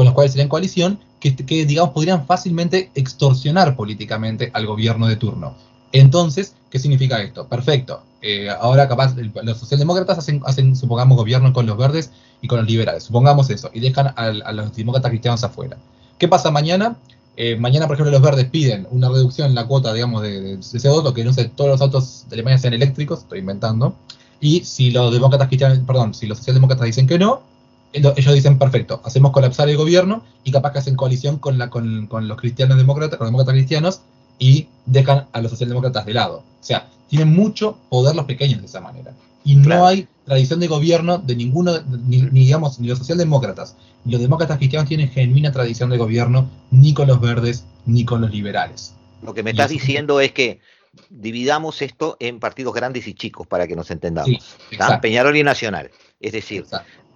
con 0.00 0.06
los 0.06 0.14
cuales 0.14 0.32
serían 0.32 0.48
coalición, 0.48 0.98
que, 1.20 1.66
digamos 1.66 1.90
podrían 1.90 2.24
fácilmente 2.24 2.90
extorsionar 2.94 3.76
políticamente 3.76 4.50
al 4.54 4.64
gobierno 4.64 5.06
de 5.06 5.16
turno. 5.16 5.54
Entonces, 5.92 6.54
¿qué 6.70 6.78
significa 6.78 7.20
esto? 7.20 7.46
Perfecto. 7.46 8.00
Eh, 8.22 8.48
ahora 8.48 8.88
capaz 8.88 9.14
los 9.14 9.58
socialdemócratas 9.58 10.16
hacen, 10.16 10.40
hacen, 10.46 10.74
supongamos, 10.74 11.18
gobierno 11.18 11.52
con 11.52 11.66
los 11.66 11.76
verdes 11.76 12.12
y 12.40 12.48
con 12.48 12.60
los 12.60 12.66
liberales. 12.66 13.04
Supongamos 13.04 13.50
eso. 13.50 13.70
Y 13.74 13.80
dejan 13.80 14.14
a, 14.16 14.52
los 14.52 14.74
demócratas 14.74 15.10
cristianos 15.10 15.44
afuera. 15.44 15.76
¿Qué 16.16 16.26
pasa 16.26 16.50
mañana? 16.50 16.96
Eh, 17.36 17.56
mañana, 17.56 17.86
por 17.86 17.96
ejemplo, 17.96 18.12
los 18.12 18.22
verdes 18.22 18.46
piden 18.46 18.86
una 18.90 19.10
reducción 19.10 19.48
en 19.48 19.54
la 19.54 19.66
cuota, 19.66 19.92
digamos, 19.92 20.22
de, 20.22 20.40
de 20.40 20.58
CO2, 20.60 21.12
que 21.12 21.24
no 21.24 21.34
sé, 21.34 21.50
todos 21.54 21.68
los 21.68 21.82
autos 21.82 22.24
de 22.30 22.36
Alemania 22.36 22.56
sean 22.56 22.72
eléctricos, 22.72 23.18
estoy 23.18 23.40
inventando. 23.40 23.94
Y 24.40 24.64
si 24.64 24.92
los 24.92 25.12
demócratas 25.12 25.48
cristianos, 25.48 25.78
perdón, 25.86 26.14
si 26.14 26.26
los 26.26 26.38
socialdemócratas 26.38 26.86
dicen 26.86 27.06
que 27.06 27.18
no, 27.18 27.49
ellos 27.92 28.34
dicen, 28.34 28.58
perfecto, 28.58 29.00
hacemos 29.04 29.32
colapsar 29.32 29.68
el 29.68 29.76
gobierno 29.76 30.24
y 30.44 30.52
capaz 30.52 30.72
que 30.72 30.78
hacen 30.78 30.96
coalición 30.96 31.38
con, 31.38 31.58
la, 31.58 31.70
con, 31.70 32.08
los 32.10 32.38
cristianos 32.38 32.76
demócratas, 32.76 33.18
con 33.18 33.26
los 33.26 33.32
demócratas 33.32 33.54
cristianos 33.54 34.02
y 34.38 34.68
dejan 34.86 35.26
a 35.32 35.40
los 35.40 35.50
socialdemócratas 35.50 36.06
de 36.06 36.14
lado. 36.14 36.38
O 36.38 36.64
sea, 36.64 36.88
tienen 37.08 37.34
mucho 37.34 37.78
poder 37.88 38.14
los 38.14 38.26
pequeños 38.26 38.60
de 38.60 38.66
esa 38.66 38.80
manera. 38.80 39.12
Y 39.44 39.56
no 39.56 39.86
hay 39.86 40.06
tradición 40.24 40.60
de 40.60 40.68
gobierno 40.68 41.18
de 41.18 41.34
ninguno, 41.34 41.72
ni, 42.06 42.22
digamos, 42.28 42.78
ni 42.78 42.88
los 42.88 42.98
socialdemócratas, 42.98 43.76
ni 44.04 44.12
los 44.12 44.20
demócratas 44.20 44.58
cristianos 44.58 44.88
tienen 44.88 45.10
genuina 45.10 45.50
tradición 45.50 45.90
de 45.90 45.96
gobierno, 45.96 46.48
ni 46.70 46.94
con 46.94 47.08
los 47.08 47.20
verdes, 47.20 47.64
ni 47.86 48.04
con 48.04 48.20
los 48.20 48.30
liberales. 48.30 48.94
Lo 49.22 49.34
que 49.34 49.42
me 49.42 49.50
estás 49.50 49.70
diciendo 49.70 50.20
es 50.20 50.32
que 50.32 50.60
dividamos 51.08 51.82
esto 51.82 52.16
en 52.20 52.38
partidos 52.38 52.74
grandes 52.74 53.06
y 53.08 53.14
chicos 53.14 53.46
para 53.46 53.66
que 53.66 53.76
nos 53.76 53.90
entendamos. 53.90 54.58
Peñarol 55.00 55.36
y 55.36 55.42
Nacional. 55.42 55.90
Es 56.20 56.32
decir, 56.32 56.66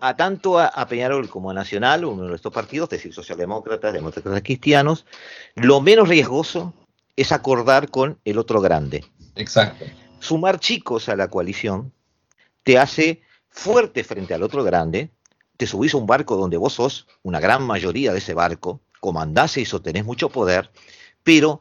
a 0.01 0.17
tanto 0.17 0.59
a, 0.59 0.87
Peñarol 0.89 1.29
como 1.29 1.51
a 1.51 1.55
Nacional, 1.55 2.05
uno 2.05 2.25
de 2.27 2.35
estos 2.35 2.53
partidos, 2.53 2.87
es 2.87 2.99
decir, 2.99 3.15
socialdemócratas, 3.15 3.93
demócratas 3.93 4.43
cristianos, 4.43 5.05
lo 5.55 5.81
menos 5.83 6.09
riesgoso 6.09 6.73
es 7.15 7.31
acordar 7.31 7.91
con 7.91 8.19
el 8.25 8.39
otro 8.39 8.61
grande. 8.61 9.05
Exacto. 9.37 9.85
Sumar 10.21 10.59
chicos 10.59 11.09
a 11.09 11.17
la 11.17 11.29
coalición 11.29 11.93
te 12.63 12.79
hace 12.79 13.23
fuerte 13.51 14.05
frente 14.05 14.35
al 14.35 14.43
otro 14.43 14.65
grande, 14.65 15.11
te 15.57 15.67
subís 15.67 15.95
a 15.95 15.99
un 15.99 16.07
barco 16.07 16.37
donde 16.37 16.57
vos 16.57 16.73
sos 16.73 17.07
una 17.23 17.41
gran 17.41 17.63
mayoría 17.63 18.13
de 18.13 18.19
ese 18.19 18.35
barco, 18.35 18.81
comandás 19.01 19.59
eso, 19.59 19.83
tenés 19.83 20.05
mucho 20.05 20.31
poder, 20.31 20.71
pero 21.23 21.61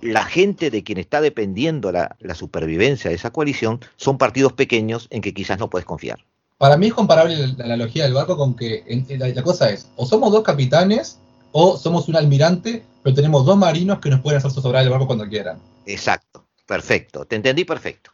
la 0.00 0.24
gente 0.24 0.70
de 0.70 0.82
quien 0.82 0.98
está 0.98 1.20
dependiendo 1.20 1.92
la, 1.92 2.16
la 2.20 2.34
supervivencia 2.34 3.10
de 3.10 3.16
esa 3.16 3.30
coalición 3.30 3.80
son 3.96 4.16
partidos 4.16 4.54
pequeños 4.54 5.06
en 5.10 5.20
que 5.20 5.34
quizás 5.34 5.58
no 5.58 5.68
puedes 5.68 5.86
confiar. 5.86 6.24
Para 6.60 6.76
mí 6.76 6.88
es 6.88 6.92
comparable 6.92 7.54
la, 7.56 7.64
analogía 7.64 8.04
del 8.04 8.12
barco 8.12 8.36
con 8.36 8.54
que 8.54 8.84
la, 9.08 9.42
cosa 9.42 9.70
es, 9.70 9.88
o 9.96 10.04
somos 10.04 10.30
dos 10.30 10.42
capitanes, 10.42 11.18
o 11.52 11.78
somos 11.78 12.06
un 12.06 12.16
almirante, 12.16 12.84
pero 13.02 13.16
tenemos 13.16 13.46
dos 13.46 13.56
marinos 13.56 13.98
que 13.98 14.10
nos 14.10 14.20
pueden 14.20 14.36
hacer 14.36 14.50
zozobrar 14.50 14.82
el 14.82 14.90
barco 14.90 15.06
cuando 15.06 15.26
quieran. 15.26 15.58
Exacto, 15.86 16.44
perfecto, 16.66 17.24
te 17.24 17.36
entendí 17.36 17.64
perfecto. 17.64 18.10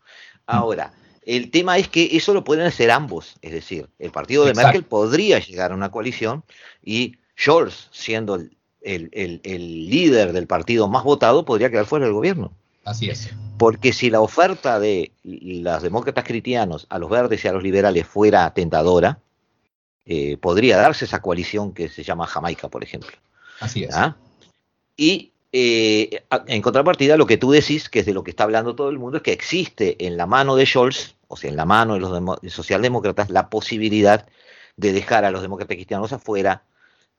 Ahora, 0.47 0.93
el 1.23 1.51
tema 1.51 1.77
es 1.77 1.89
que 1.89 2.17
eso 2.17 2.35
lo 2.35 2.45
pueden 2.45 2.67
hacer 2.67 2.93
ambos, 2.93 3.35
es 3.43 3.51
decir, 3.51 3.89
el 3.99 4.13
partido 4.13 4.45
de 4.45 4.55
Merkel 4.55 4.85
podría 4.85 5.41
llegar 5.41 5.73
a 5.73 5.75
una 5.75 5.91
coalición 5.91 6.45
y 6.85 7.17
Scholz, 7.37 7.89
siendo 7.91 8.37
el, 8.81 9.11
líder 9.43 10.33
del 10.33 10.47
partido 10.47 10.87
más 10.87 11.03
votado, 11.03 11.45
podría 11.45 11.69
quedar 11.69 11.87
fuera 11.87 12.05
del 12.05 12.15
gobierno. 12.15 12.53
Así 12.85 13.11
es. 13.11 13.29
Porque 13.59 13.93
si 13.93 14.11
la 14.11 14.21
oferta 14.21 14.79
de 14.79 15.13
los 15.25 15.83
demócratas 15.83 16.25
cristianos 16.25 16.87
a 16.91 16.99
los 16.99 17.11
verdes 17.11 17.45
y 17.45 17.49
a 17.49 17.53
los 17.53 17.63
liberales 17.63 18.07
fuera 18.07 18.53
tentadora, 18.53 19.19
eh, 20.05 20.37
podría 20.37 20.77
darse 20.77 21.05
esa 21.05 21.21
coalición 21.21 21.73
que 21.73 21.89
se 21.89 22.03
llama 22.03 22.27
Jamaica, 22.27 22.69
por 22.69 22.85
ejemplo. 22.85 23.17
Así 23.61 23.85
es. 23.85 23.95
¿Ah? 23.95 24.17
Y 24.97 25.33
eh, 25.53 26.23
en 26.47 26.63
contrapartida, 26.63 27.17
lo 27.17 27.27
que 27.27 27.39
tú 27.39 27.51
decís, 27.51 27.89
que 27.89 28.01
es 28.01 28.07
de 28.07 28.15
lo 28.15 28.23
que 28.23 28.31
está 28.31 28.45
hablando 28.45 28.75
todo 28.75 28.91
el 28.91 28.99
mundo, 28.99 29.19
es 29.19 29.23
que 29.23 29.33
existe 29.33 30.07
en 30.07 30.17
la 30.17 30.27
mano 30.27 30.55
de 30.55 30.67
Scholz, 30.67 31.15
o 31.29 31.37
sea, 31.37 31.51
en 31.51 31.57
la 31.57 31.65
mano 31.65 31.95
de 31.95 32.01
los 32.01 32.53
socialdemócratas, 32.53 33.31
la 33.31 33.49
posibilidad 33.49 34.27
de 34.77 34.93
dejar 34.93 35.25
a 35.25 35.31
los 35.31 35.43
demócratas 35.43 35.77
cristianos 35.77 36.13
afuera 36.13 36.63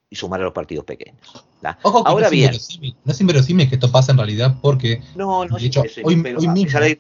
y 0.10 0.16
sumar 0.16 0.40
a 0.42 0.46
los 0.46 0.54
partidos 0.54 0.86
pequeños. 0.86 1.46
Ojo 1.82 2.04
que 2.04 2.10
Ahora 2.10 2.28
no 2.28 2.32
bien. 2.32 2.52
no 3.04 3.12
es 3.12 3.22
inverosímil 3.22 3.68
que 3.68 3.76
esto 3.76 3.92
pase 3.92 4.12
en 4.12 4.18
realidad 4.18 4.56
porque. 4.62 5.02
No, 5.16 5.46
no 5.46 5.58
de 5.58 5.66
hecho, 5.66 5.84
hoy, 6.04 6.16
mismo, 6.16 6.40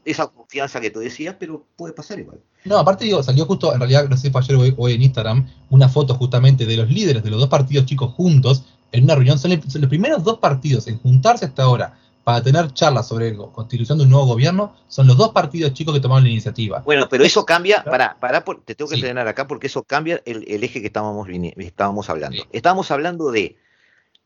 esa 0.03 0.27
confianza 0.27 0.81
que 0.81 0.89
tú 0.89 0.99
decías, 0.99 1.35
pero 1.39 1.65
puede 1.75 1.93
pasar 1.93 2.19
igual. 2.19 2.39
No, 2.65 2.77
aparte 2.77 3.05
digo, 3.05 3.23
salió 3.23 3.45
justo, 3.45 3.73
en 3.73 3.79
realidad, 3.79 4.09
no 4.09 4.17
sé, 4.17 4.29
fue 4.29 4.41
ayer 4.41 4.73
hoy, 4.77 4.93
en 4.93 5.01
Instagram, 5.01 5.47
una 5.69 5.87
foto 5.87 6.15
justamente 6.15 6.65
de 6.65 6.75
los 6.75 6.89
líderes 6.89 7.23
de 7.23 7.29
los 7.29 7.39
dos 7.39 7.49
partidos 7.49 7.85
chicos 7.85 8.13
juntos 8.13 8.63
en 8.91 9.03
una 9.05 9.15
reunión. 9.15 9.39
Son, 9.39 9.51
los 9.51 9.89
primeros 9.89 10.23
dos 10.23 10.39
partidos 10.39 10.87
en 10.87 10.99
juntarse 10.99 11.45
hasta 11.45 11.63
ahora 11.63 11.97
para 12.27 12.43
tener 12.43 12.73
charlas 12.73 13.07
sobre 13.07 13.33
la 13.33 13.45
constitución 13.53 13.97
de 13.97 14.03
un 14.03 14.09
nuevo 14.09 14.25
gobierno, 14.25 14.75
son 14.89 15.07
los 15.07 15.15
dos 15.15 15.29
partidos 15.29 15.71
chicos 15.73 15.93
que 15.93 16.01
tomaron 16.01 16.25
la 16.25 16.29
iniciativa. 16.29 16.81
Bueno, 16.81 17.07
pero 17.07 17.23
eso 17.23 17.45
cambia, 17.45 17.85
para, 17.85 18.19
para, 18.19 18.43
te 18.43 18.75
tengo 18.75 18.89
que 18.89 18.95
entrenar 18.95 19.29
acá 19.29 19.47
porque 19.47 19.67
eso 19.67 19.83
cambia 19.83 20.21
el, 20.25 20.61
eje 20.61 20.81
que 20.81 20.87
estábamos, 20.87 21.29
estábamos 21.29 22.09
hablando. 22.09 22.43
Estábamos 22.51 22.91
hablando 22.91 23.31
de 23.31 23.55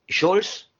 Scholz 0.10 0.72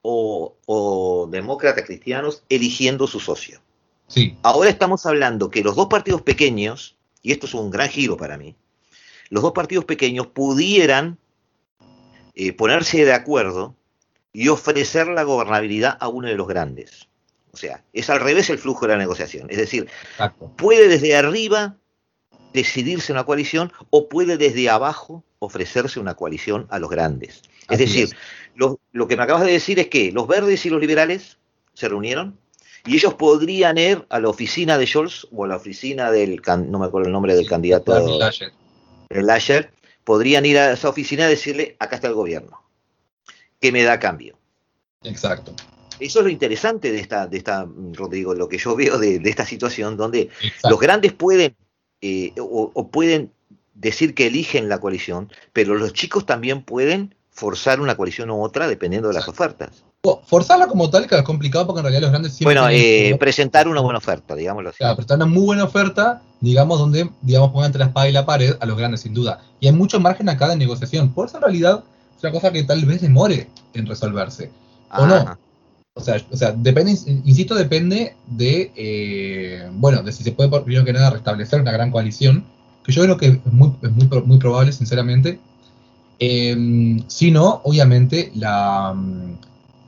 o, 0.00 0.56
o 0.64 1.28
demócratas 1.30 1.84
cristianos 1.84 2.42
eligiendo 2.48 3.06
su 3.06 3.20
socio. 3.20 3.60
Sí. 4.06 4.38
Ahora 4.42 4.70
estamos 4.70 5.04
hablando 5.04 5.50
que 5.50 5.62
los 5.62 5.76
dos 5.76 5.88
partidos 5.88 6.22
pequeños, 6.22 6.96
y 7.20 7.32
esto 7.32 7.44
es 7.44 7.52
un 7.52 7.70
gran 7.70 7.90
giro 7.90 8.16
para 8.16 8.38
mí, 8.38 8.56
los 9.28 9.42
dos 9.42 9.52
partidos 9.52 9.84
pequeños 9.84 10.28
pudieran 10.28 11.18
eh, 12.34 12.54
ponerse 12.54 13.04
de 13.04 13.12
acuerdo 13.12 13.74
y 14.32 14.48
ofrecer 14.48 15.08
la 15.08 15.22
gobernabilidad 15.24 15.96
a 16.00 16.08
uno 16.08 16.28
de 16.28 16.34
los 16.34 16.48
grandes. 16.48 17.08
O 17.52 17.56
sea, 17.56 17.84
es 17.92 18.08
al 18.08 18.20
revés 18.20 18.48
el 18.50 18.58
flujo 18.58 18.86
de 18.86 18.94
la 18.94 18.98
negociación. 18.98 19.48
Es 19.50 19.58
decir, 19.58 19.88
puede 20.56 20.88
desde 20.88 21.14
arriba 21.14 21.76
decidirse 22.52 23.12
una 23.12 23.24
coalición 23.24 23.72
o 23.90 24.08
puede 24.08 24.36
desde 24.38 24.70
abajo 24.70 25.24
ofrecerse 25.38 26.00
una 26.00 26.14
coalición 26.14 26.66
a 26.70 26.78
los 26.78 26.90
grandes. 26.90 27.42
Es 27.68 27.78
decir, 27.78 28.10
Lo, 28.54 28.80
lo, 28.92 29.08
que 29.08 29.16
me 29.16 29.22
acabas 29.22 29.44
de 29.44 29.52
decir 29.52 29.78
es 29.78 29.88
que 29.88 30.12
los 30.12 30.26
verdes 30.26 30.64
y 30.66 30.70
los 30.70 30.80
liberales 30.80 31.38
se 31.74 31.88
reunieron 31.88 32.38
y 32.84 32.96
ellos 32.96 33.14
podrían 33.14 33.78
ir 33.78 34.04
a 34.08 34.20
la 34.20 34.28
oficina 34.28 34.76
de 34.76 34.86
Scholz 34.86 35.26
o 35.32 35.44
a 35.44 35.48
la 35.48 35.56
oficina 35.56 36.10
del, 36.10 36.42
no 36.68 36.78
me 36.78 36.86
acuerdo 36.86 37.06
el 37.06 37.12
nombre 37.12 37.34
del 37.34 37.48
candidato, 37.48 37.96
el 39.08 39.26
Lasher, 39.26 39.70
podrían 40.04 40.44
ir 40.44 40.58
a 40.58 40.72
esa 40.72 40.88
oficina 40.88 41.26
y 41.26 41.30
decirle, 41.30 41.76
acá 41.78 41.96
está 41.96 42.08
el 42.08 42.14
gobierno, 42.14 42.61
¿qué 43.62 43.72
me 43.72 43.84
da 43.84 43.98
cambio? 43.98 44.36
Exacto. 45.04 45.54
Eso 46.00 46.18
es 46.18 46.24
lo 46.24 46.30
interesante 46.30 46.90
de 46.90 46.98
esta, 46.98 47.28
de 47.28 47.38
esta 47.38 47.66
Rodrigo, 47.92 48.34
lo 48.34 48.48
que 48.48 48.58
yo 48.58 48.74
veo 48.74 48.98
de, 48.98 49.22
esta 49.24 49.46
situación, 49.46 49.96
donde 49.96 50.30
los 50.68 50.80
grandes 50.80 51.12
pueden 51.12 51.54
eh, 52.00 52.32
o, 52.38 52.88
pueden 52.88 53.30
decir 53.74 54.14
que 54.14 54.26
eligen 54.26 54.68
la 54.68 54.80
coalición, 54.80 55.30
pero 55.52 55.76
los 55.76 55.92
chicos 55.92 56.26
también 56.26 56.62
pueden 56.62 57.14
forzar 57.30 57.80
una 57.80 57.96
coalición 57.96 58.30
u 58.30 58.42
otra 58.42 58.66
dependiendo 58.66 59.08
de 59.08 59.14
las 59.14 59.28
ofertas. 59.28 59.84
Forzarla 60.26 60.66
como 60.66 60.90
tal 60.90 61.06
que 61.06 61.14
es 61.14 61.22
complicado 61.22 61.64
porque 61.64 61.78
en 61.78 61.84
realidad 61.84 62.02
los 62.02 62.10
grandes 62.10 62.32
siempre... 62.32 62.60
Bueno, 62.60 62.68
eh, 62.68 63.16
presentar 63.20 63.68
una 63.68 63.80
buena 63.80 63.98
oferta, 63.98 64.34
digámoslo 64.34 64.70
así. 64.70 64.78
Claro, 64.78 64.96
presentar 64.96 65.18
una 65.18 65.26
muy 65.26 65.44
buena 65.44 65.64
oferta, 65.64 66.20
digamos, 66.40 66.80
donde, 66.80 67.08
digamos, 67.20 67.52
pongan 67.52 67.66
entre 67.66 67.78
la 67.78 67.86
espada 67.86 68.08
y 68.08 68.12
la 68.12 68.26
pared 68.26 68.56
a 68.58 68.66
los 68.66 68.76
grandes, 68.76 69.02
sin 69.02 69.14
duda. 69.14 69.40
Y 69.60 69.68
hay 69.68 69.72
mucho 69.72 70.00
margen 70.00 70.28
acá 70.28 70.48
de 70.48 70.56
negociación. 70.56 71.14
Por 71.14 71.28
eso 71.28 71.36
en 71.36 71.42
realidad 71.42 71.84
es 72.22 72.24
una 72.24 72.32
cosa 72.32 72.52
que 72.52 72.62
tal 72.62 72.84
vez 72.84 73.00
demore 73.00 73.48
en 73.74 73.86
resolverse. 73.86 74.50
O 74.96 75.06
no. 75.06 75.36
O 75.94 76.00
sea, 76.00 76.22
o 76.30 76.36
sea, 76.36 76.52
depende, 76.52 76.92
insisto, 77.24 77.54
depende 77.54 78.14
de, 78.26 78.72
eh, 78.76 79.68
bueno, 79.74 80.02
de 80.02 80.12
si 80.12 80.22
se 80.22 80.32
puede, 80.32 80.48
primero 80.62 80.84
que 80.84 80.92
nada, 80.92 81.10
restablecer 81.10 81.60
una 81.60 81.72
gran 81.72 81.90
coalición, 81.90 82.44
que 82.82 82.92
yo 82.92 83.02
creo 83.02 83.16
que 83.18 83.26
es 83.26 83.52
muy, 83.52 83.72
es 83.82 83.90
muy, 83.90 84.08
muy 84.24 84.38
probable, 84.38 84.72
sinceramente. 84.72 85.38
Eh, 86.18 86.96
si 87.08 87.30
no, 87.30 87.60
obviamente, 87.64 88.30
la 88.34 88.94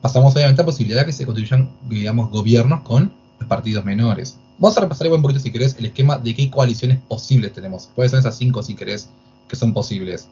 pasamos 0.01 0.35
obviamente 0.35 0.61
a 0.61 0.63
la 0.63 0.67
posibilidad 0.67 0.99
de 0.99 1.05
que 1.07 1.13
se 1.13 1.25
constituyan, 1.25 1.71
digamos, 1.89 2.29
gobiernos 2.29 2.81
con 2.81 3.11
partidos 3.47 3.83
menores. 3.85 4.37
Vamos 4.59 4.77
a 4.77 4.81
repasar 4.81 5.11
un 5.11 5.21
poquito, 5.21 5.39
si 5.39 5.51
querés, 5.51 5.75
el 5.79 5.85
esquema 5.85 6.17
de 6.17 6.35
qué 6.35 6.51
coaliciones 6.51 6.99
posibles 7.07 7.53
tenemos. 7.53 7.89
Puede 7.95 8.09
ser 8.09 8.19
esas 8.19 8.37
cinco, 8.37 8.61
si 8.61 8.75
querés, 8.75 9.09
que 9.47 9.55
son 9.55 9.73
posibles. 9.73 10.27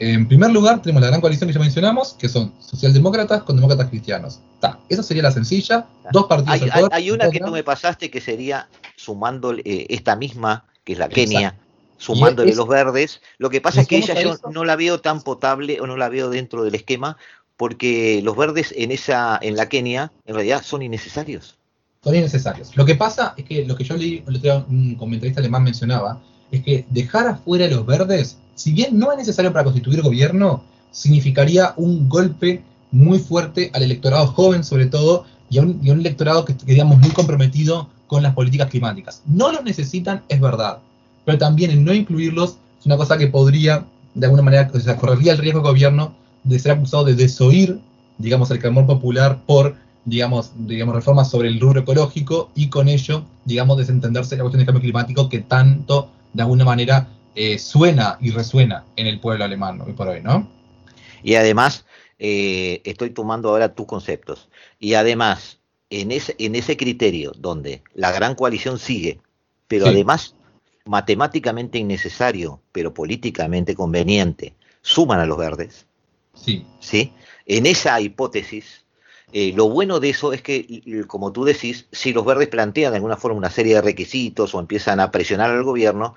En 0.00 0.28
primer 0.28 0.50
lugar, 0.52 0.80
tenemos 0.80 1.02
la 1.02 1.08
gran 1.08 1.20
coalición 1.20 1.48
que 1.48 1.54
ya 1.54 1.60
mencionamos, 1.60 2.14
que 2.14 2.28
son 2.28 2.52
socialdemócratas 2.60 3.42
con 3.42 3.56
demócratas 3.56 3.88
cristianos. 3.88 4.40
Ta, 4.60 4.78
esa 4.88 5.02
sería 5.02 5.24
la 5.24 5.32
sencilla. 5.32 5.86
Dos 6.12 6.26
partidos. 6.26 6.70
Hay, 6.72 6.84
hay, 6.90 7.10
una 7.10 7.30
que 7.30 7.40
tú 7.40 7.50
me 7.50 7.64
pasaste 7.64 8.10
que 8.10 8.20
sería 8.20 8.68
sumando 8.96 9.52
eh, 9.52 9.86
esta 9.88 10.14
misma, 10.14 10.66
que 10.84 10.92
es 10.92 10.98
la 11.00 11.08
Kenia, 11.08 11.56
sumándole 11.96 12.54
los 12.54 12.68
verdes. 12.68 13.20
Lo 13.38 13.50
que 13.50 13.60
pasa 13.60 13.80
es 13.80 13.88
que 13.88 13.96
ella 13.96 14.20
yo 14.20 14.36
no 14.52 14.64
la 14.64 14.76
veo 14.76 15.00
tan 15.00 15.20
potable 15.20 15.80
o 15.80 15.86
no 15.86 15.96
la 15.96 16.08
veo 16.08 16.30
dentro 16.30 16.62
del 16.62 16.76
esquema 16.76 17.16
porque 17.56 18.20
los 18.22 18.36
verdes 18.36 18.72
en 18.76 18.92
esa 18.92 19.36
en 19.42 19.56
la 19.56 19.68
Kenia 19.68 20.12
en 20.26 20.36
realidad 20.36 20.62
son 20.62 20.80
innecesarios. 20.80 21.58
Son 22.04 22.14
innecesarios. 22.14 22.76
Lo 22.76 22.84
que 22.86 22.94
pasa 22.94 23.34
es 23.36 23.44
que 23.44 23.66
lo 23.66 23.74
que 23.74 23.82
yo 23.82 23.96
leí, 23.96 24.22
un 24.68 24.94
comentarista 24.94 25.40
alemán 25.40 25.64
mencionaba, 25.64 26.22
es 26.50 26.62
que 26.62 26.84
dejar 26.90 27.26
afuera 27.26 27.66
a 27.66 27.68
los 27.68 27.84
verdes, 27.86 28.38
si 28.54 28.72
bien 28.72 28.98
no 28.98 29.12
es 29.12 29.18
necesario 29.18 29.52
para 29.52 29.64
constituir 29.64 30.02
gobierno, 30.02 30.62
significaría 30.90 31.74
un 31.76 32.08
golpe 32.08 32.62
muy 32.90 33.18
fuerte 33.18 33.70
al 33.74 33.82
electorado 33.82 34.26
joven 34.28 34.64
sobre 34.64 34.86
todo 34.86 35.24
y 35.50 35.58
a 35.58 35.62
un, 35.62 35.80
electorado 35.84 36.44
que, 36.44 36.54
digamos 36.64 36.98
muy 36.98 37.10
comprometido 37.10 37.88
con 38.06 38.22
las 38.22 38.34
políticas 38.34 38.68
climáticas. 38.70 39.22
No 39.26 39.52
los 39.52 39.62
necesitan, 39.64 40.22
es 40.28 40.40
verdad, 40.40 40.78
pero 41.24 41.38
también 41.38 41.70
el 41.70 41.84
no 41.84 41.92
incluirlos 41.92 42.56
es 42.80 42.86
una 42.86 42.96
cosa 42.96 43.18
que 43.18 43.28
podría, 43.28 43.84
de 44.14 44.26
alguna 44.26 44.42
manera, 44.42 44.70
o 44.72 44.80
sea, 44.80 44.96
correría 44.96 45.32
el 45.32 45.38
riesgo 45.38 45.60
del 45.60 45.70
gobierno 45.70 46.14
de 46.44 46.58
ser 46.58 46.72
acusado 46.72 47.04
de 47.04 47.14
desoír, 47.14 47.80
digamos, 48.18 48.50
el 48.50 48.58
clamor 48.58 48.86
popular 48.86 49.38
por, 49.46 49.76
digamos, 50.04 50.52
digamos, 50.56 50.94
reformas 50.94 51.30
sobre 51.30 51.48
el 51.48 51.60
rubro 51.60 51.80
ecológico 51.80 52.50
y 52.54 52.68
con 52.68 52.88
ello, 52.88 53.24
digamos, 53.44 53.76
desentenderse 53.78 54.30
de 54.30 54.38
la 54.38 54.44
cuestión 54.44 54.60
del 54.60 54.66
cambio 54.66 54.82
climático 54.82 55.28
que 55.28 55.40
tanto, 55.40 56.08
de 56.32 56.42
alguna 56.42 56.64
manera, 56.64 57.08
eh, 57.34 57.58
suena 57.58 58.18
y 58.20 58.30
resuena 58.30 58.84
en 58.96 59.06
el 59.06 59.20
pueblo 59.20 59.44
alemán 59.44 59.80
hoy 59.80 59.92
por 59.92 60.08
hoy, 60.08 60.20
¿no? 60.22 60.50
Y 61.22 61.34
además, 61.34 61.84
eh, 62.18 62.80
estoy 62.84 63.10
tomando 63.10 63.50
ahora 63.50 63.74
tus 63.74 63.86
conceptos, 63.86 64.48
y 64.78 64.94
además, 64.94 65.58
en 65.90 66.12
ese, 66.12 66.34
en 66.38 66.54
ese 66.54 66.76
criterio 66.76 67.32
donde 67.36 67.82
la 67.94 68.12
gran 68.12 68.34
coalición 68.34 68.78
sigue, 68.78 69.20
pero 69.68 69.86
además 69.86 70.34
matemáticamente 70.84 71.78
innecesario, 71.78 72.60
pero 72.72 72.94
políticamente 72.94 73.74
conveniente, 73.74 74.54
suman 74.82 75.20
a 75.20 75.26
los 75.26 75.38
verdes, 75.38 75.86
Sí. 76.34 76.64
¿sí? 76.80 77.12
En 77.46 77.66
esa 77.66 78.00
hipótesis, 78.00 78.84
eh, 79.32 79.52
lo 79.54 79.68
bueno 79.68 80.00
de 80.00 80.10
eso 80.10 80.32
es 80.32 80.42
que, 80.42 81.04
como 81.06 81.32
tú 81.32 81.44
decís, 81.44 81.86
si 81.92 82.12
los 82.12 82.24
verdes 82.24 82.48
plantean 82.48 82.92
de 82.92 82.96
alguna 82.96 83.16
forma 83.16 83.38
una 83.38 83.50
serie 83.50 83.74
de 83.74 83.82
requisitos 83.82 84.54
o 84.54 84.60
empiezan 84.60 85.00
a 85.00 85.10
presionar 85.10 85.50
al 85.50 85.64
gobierno, 85.64 86.14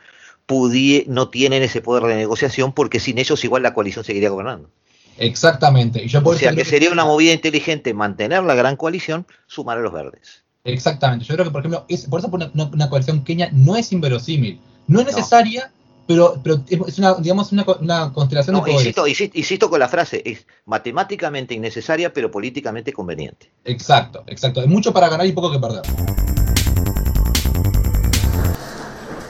no 1.08 1.30
tienen 1.30 1.64
ese 1.64 1.82
poder 1.82 2.04
de 2.04 2.16
negociación 2.16 2.74
porque 2.74 3.00
sin 3.00 3.18
ellos 3.18 3.44
igual 3.44 3.64
la 3.64 3.74
coalición 3.74 4.04
seguiría 4.04 4.30
gobernando. 4.30 4.70
Exactamente. 5.18 6.04
Y 6.04 6.16
o 6.16 6.34
sea 6.34 6.56
que 6.56 6.66
sería 6.66 6.92
una 6.92 7.06
movida 7.06 7.34
inteligente 7.34 7.94
mantener 7.94 8.44
la 8.44 8.56
gran 8.56 8.76
coalición, 8.76 9.26
sumar 9.48 9.78
a 9.78 9.82
los 9.82 9.94
verdes. 9.94 10.44
Exactamente. 10.64 11.26
Yo 11.26 11.36
creo 11.36 11.46
que, 11.46 11.52
por 11.52 11.62
ejemplo, 11.62 11.86
por 12.10 12.20
eso 12.20 12.30
una, 12.74 12.90
coalición 12.90 13.24
Kenia 13.24 13.50
no 13.52 13.76
es 13.76 13.92
inverosímil. 13.92 14.60
No 14.88 15.00
es 15.00 15.08
necesaria, 15.08 15.72
pero, 16.08 16.40
pero 16.44 16.64
es 16.68 17.00
una, 17.00 17.16
digamos, 17.16 17.52
una, 17.52 17.66
una 17.80 18.14
constelación 18.14 18.56
de 18.56 18.62
poderes. 18.62 18.98
Insisto, 18.98 19.08
insisto, 19.34 19.70
con 19.70 19.80
la 19.80 19.88
frase, 19.88 20.22
es 20.26 20.46
matemáticamente 20.66 21.54
innecesaria, 21.54 22.12
pero 22.14 22.30
políticamente 22.32 22.92
conveniente. 22.92 23.52
Exacto, 23.66 24.24
exacto. 24.28 24.62
Hay 24.62 24.68
mucho 24.68 24.92
para 24.94 25.10
ganar 25.10 25.26
y 25.26 25.32
poco 25.32 25.52
que 25.52 25.60
perder. 25.60 25.82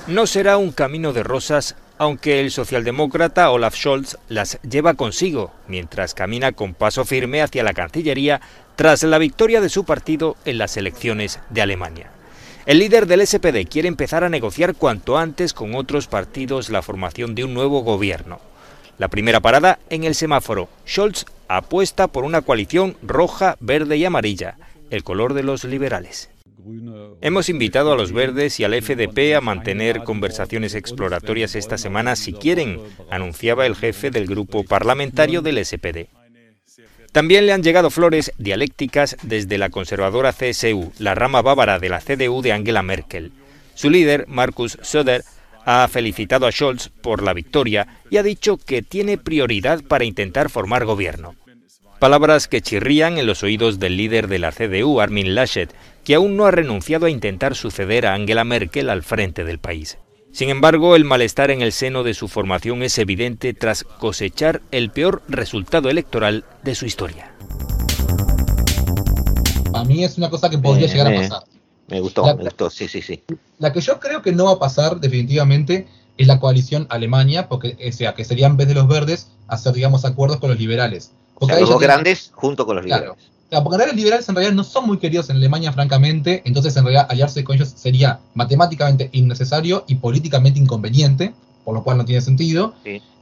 No 0.07 0.27
será 0.27 0.57
un 0.57 0.71
camino 0.71 1.13
de 1.13 1.23
rosas, 1.23 1.75
aunque 1.97 2.41
el 2.41 2.51
socialdemócrata 2.51 3.51
Olaf 3.51 3.75
Scholz 3.75 4.17
las 4.27 4.59
lleva 4.61 4.95
consigo, 4.95 5.51
mientras 5.67 6.13
camina 6.13 6.51
con 6.51 6.73
paso 6.73 7.05
firme 7.05 7.41
hacia 7.41 7.63
la 7.63 7.73
Cancillería 7.73 8.41
tras 8.75 9.03
la 9.03 9.19
victoria 9.19 9.61
de 9.61 9.69
su 9.69 9.85
partido 9.85 10.35
en 10.43 10.57
las 10.57 10.75
elecciones 10.75 11.39
de 11.49 11.61
Alemania. 11.61 12.11
El 12.67 12.77
líder 12.77 13.07
del 13.07 13.25
SPD 13.25 13.67
quiere 13.67 13.87
empezar 13.87 14.23
a 14.23 14.29
negociar 14.29 14.75
cuanto 14.75 15.17
antes 15.17 15.53
con 15.53 15.73
otros 15.73 16.07
partidos 16.07 16.69
la 16.69 16.83
formación 16.83 17.33
de 17.33 17.43
un 17.43 17.55
nuevo 17.55 17.81
gobierno. 17.81 18.39
La 18.99 19.07
primera 19.07 19.39
parada 19.39 19.79
en 19.89 20.03
el 20.03 20.13
semáforo. 20.13 20.69
Scholz 20.87 21.25
apuesta 21.47 22.07
por 22.07 22.23
una 22.23 22.43
coalición 22.43 22.97
roja, 23.01 23.57
verde 23.59 23.97
y 23.97 24.05
amarilla, 24.05 24.57
el 24.91 25.03
color 25.03 25.33
de 25.33 25.41
los 25.41 25.63
liberales. 25.63 26.29
Hemos 27.21 27.49
invitado 27.49 27.91
a 27.93 27.97
los 27.97 28.11
verdes 28.11 28.59
y 28.59 28.63
al 28.63 28.79
FDP 28.79 29.35
a 29.35 29.41
mantener 29.41 30.03
conversaciones 30.03 30.75
exploratorias 30.75 31.55
esta 31.55 31.79
semana 31.79 32.15
si 32.15 32.33
quieren, 32.33 32.79
anunciaba 33.09 33.65
el 33.65 33.75
jefe 33.75 34.11
del 34.11 34.27
grupo 34.27 34.63
parlamentario 34.63 35.41
del 35.41 35.65
SPD. 35.65 36.20
También 37.11 37.45
le 37.45 37.51
han 37.51 37.63
llegado 37.63 37.89
flores 37.89 38.31
dialécticas 38.37 39.17
desde 39.21 39.57
la 39.57 39.69
conservadora 39.69 40.31
CSU, 40.31 40.93
la 40.97 41.13
rama 41.13 41.41
bávara 41.41 41.77
de 41.77 41.89
la 41.89 41.99
CDU 41.99 42.41
de 42.41 42.53
Angela 42.53 42.83
Merkel. 42.83 43.33
Su 43.75 43.89
líder, 43.89 44.25
Markus 44.27 44.77
Söder, 44.81 45.23
ha 45.65 45.87
felicitado 45.89 46.47
a 46.47 46.51
Scholz 46.51 46.89
por 46.89 47.21
la 47.21 47.33
victoria 47.33 47.87
y 48.09 48.17
ha 48.17 48.23
dicho 48.23 48.57
que 48.57 48.81
tiene 48.81 49.17
prioridad 49.17 49.83
para 49.83 50.05
intentar 50.05 50.49
formar 50.49 50.85
gobierno. 50.85 51.35
Palabras 51.99 52.47
que 52.47 52.61
chirrían 52.61 53.17
en 53.17 53.27
los 53.27 53.43
oídos 53.43 53.79
del 53.79 53.97
líder 53.97 54.27
de 54.27 54.39
la 54.39 54.51
CDU, 54.51 55.01
Armin 55.01 55.35
Laschet, 55.35 55.71
que 56.03 56.15
aún 56.15 56.35
no 56.35 56.45
ha 56.45 56.51
renunciado 56.51 57.05
a 57.05 57.11
intentar 57.11 57.55
suceder 57.55 58.07
a 58.07 58.13
Angela 58.13 58.43
Merkel 58.43 58.89
al 58.89 59.03
frente 59.03 59.43
del 59.43 59.59
país. 59.59 59.97
Sin 60.31 60.49
embargo, 60.49 60.95
el 60.95 61.03
malestar 61.03 61.51
en 61.51 61.61
el 61.61 61.73
seno 61.73 62.03
de 62.03 62.13
su 62.13 62.29
formación 62.29 62.83
es 62.83 62.97
evidente 62.97 63.53
tras 63.53 63.83
cosechar 63.83 64.61
el 64.71 64.89
peor 64.89 65.21
resultado 65.27 65.89
electoral 65.89 66.45
de 66.63 66.73
su 66.73 66.85
historia. 66.85 67.33
A 69.73 69.83
mí 69.83 70.03
es 70.03 70.17
una 70.17 70.29
cosa 70.29 70.49
que 70.49 70.57
podría 70.57 70.87
llegar 70.87 71.13
a 71.13 71.15
pasar. 71.15 71.43
Me 71.87 71.99
gustó, 71.99 72.23
me 72.23 72.43
gustó, 72.43 72.69
sí, 72.69 72.87
sí, 72.87 73.01
sí. 73.01 73.21
La 73.59 73.73
que 73.73 73.81
yo 73.81 73.99
creo 73.99 74.21
que 74.21 74.31
no 74.31 74.45
va 74.45 74.53
a 74.53 74.59
pasar 74.59 75.01
definitivamente 75.01 75.87
es 76.17 76.27
la 76.27 76.39
coalición 76.39 76.87
Alemania, 76.89 77.49
porque 77.49 77.77
o 77.85 77.91
sea, 77.91 78.13
que 78.13 78.23
sería 78.23 78.47
en 78.47 78.55
vez 78.55 78.69
de 78.69 78.75
los 78.75 78.87
verdes 78.87 79.31
hacer, 79.47 79.73
digamos, 79.73 80.05
acuerdos 80.05 80.39
con 80.39 80.49
los 80.49 80.59
liberales. 80.59 81.11
Porque 81.37 81.59
los 81.59 81.69
dos 81.69 81.81
grandes 81.81 82.31
junto 82.33 82.65
con 82.65 82.77
los 82.77 82.85
liberales 82.85 83.30
porque 83.59 83.75
en 83.75 83.79
realidad 83.79 83.87
los 83.87 83.95
liberales 83.97 84.29
en 84.29 84.35
realidad 84.35 84.55
no 84.55 84.63
son 84.63 84.87
muy 84.87 84.97
queridos 84.97 85.29
en 85.29 85.35
Alemania, 85.35 85.73
francamente, 85.73 86.41
entonces 86.45 86.75
en 86.77 86.85
realidad 86.85 87.07
aliarse 87.09 87.43
con 87.43 87.55
ellos 87.55 87.73
sería 87.75 88.19
matemáticamente 88.33 89.09
innecesario 89.11 89.83
y 89.87 89.95
políticamente 89.95 90.57
inconveniente, 90.57 91.33
por 91.65 91.73
lo 91.73 91.83
cual 91.83 91.97
no 91.97 92.05
tiene 92.05 92.21
sentido. 92.21 92.73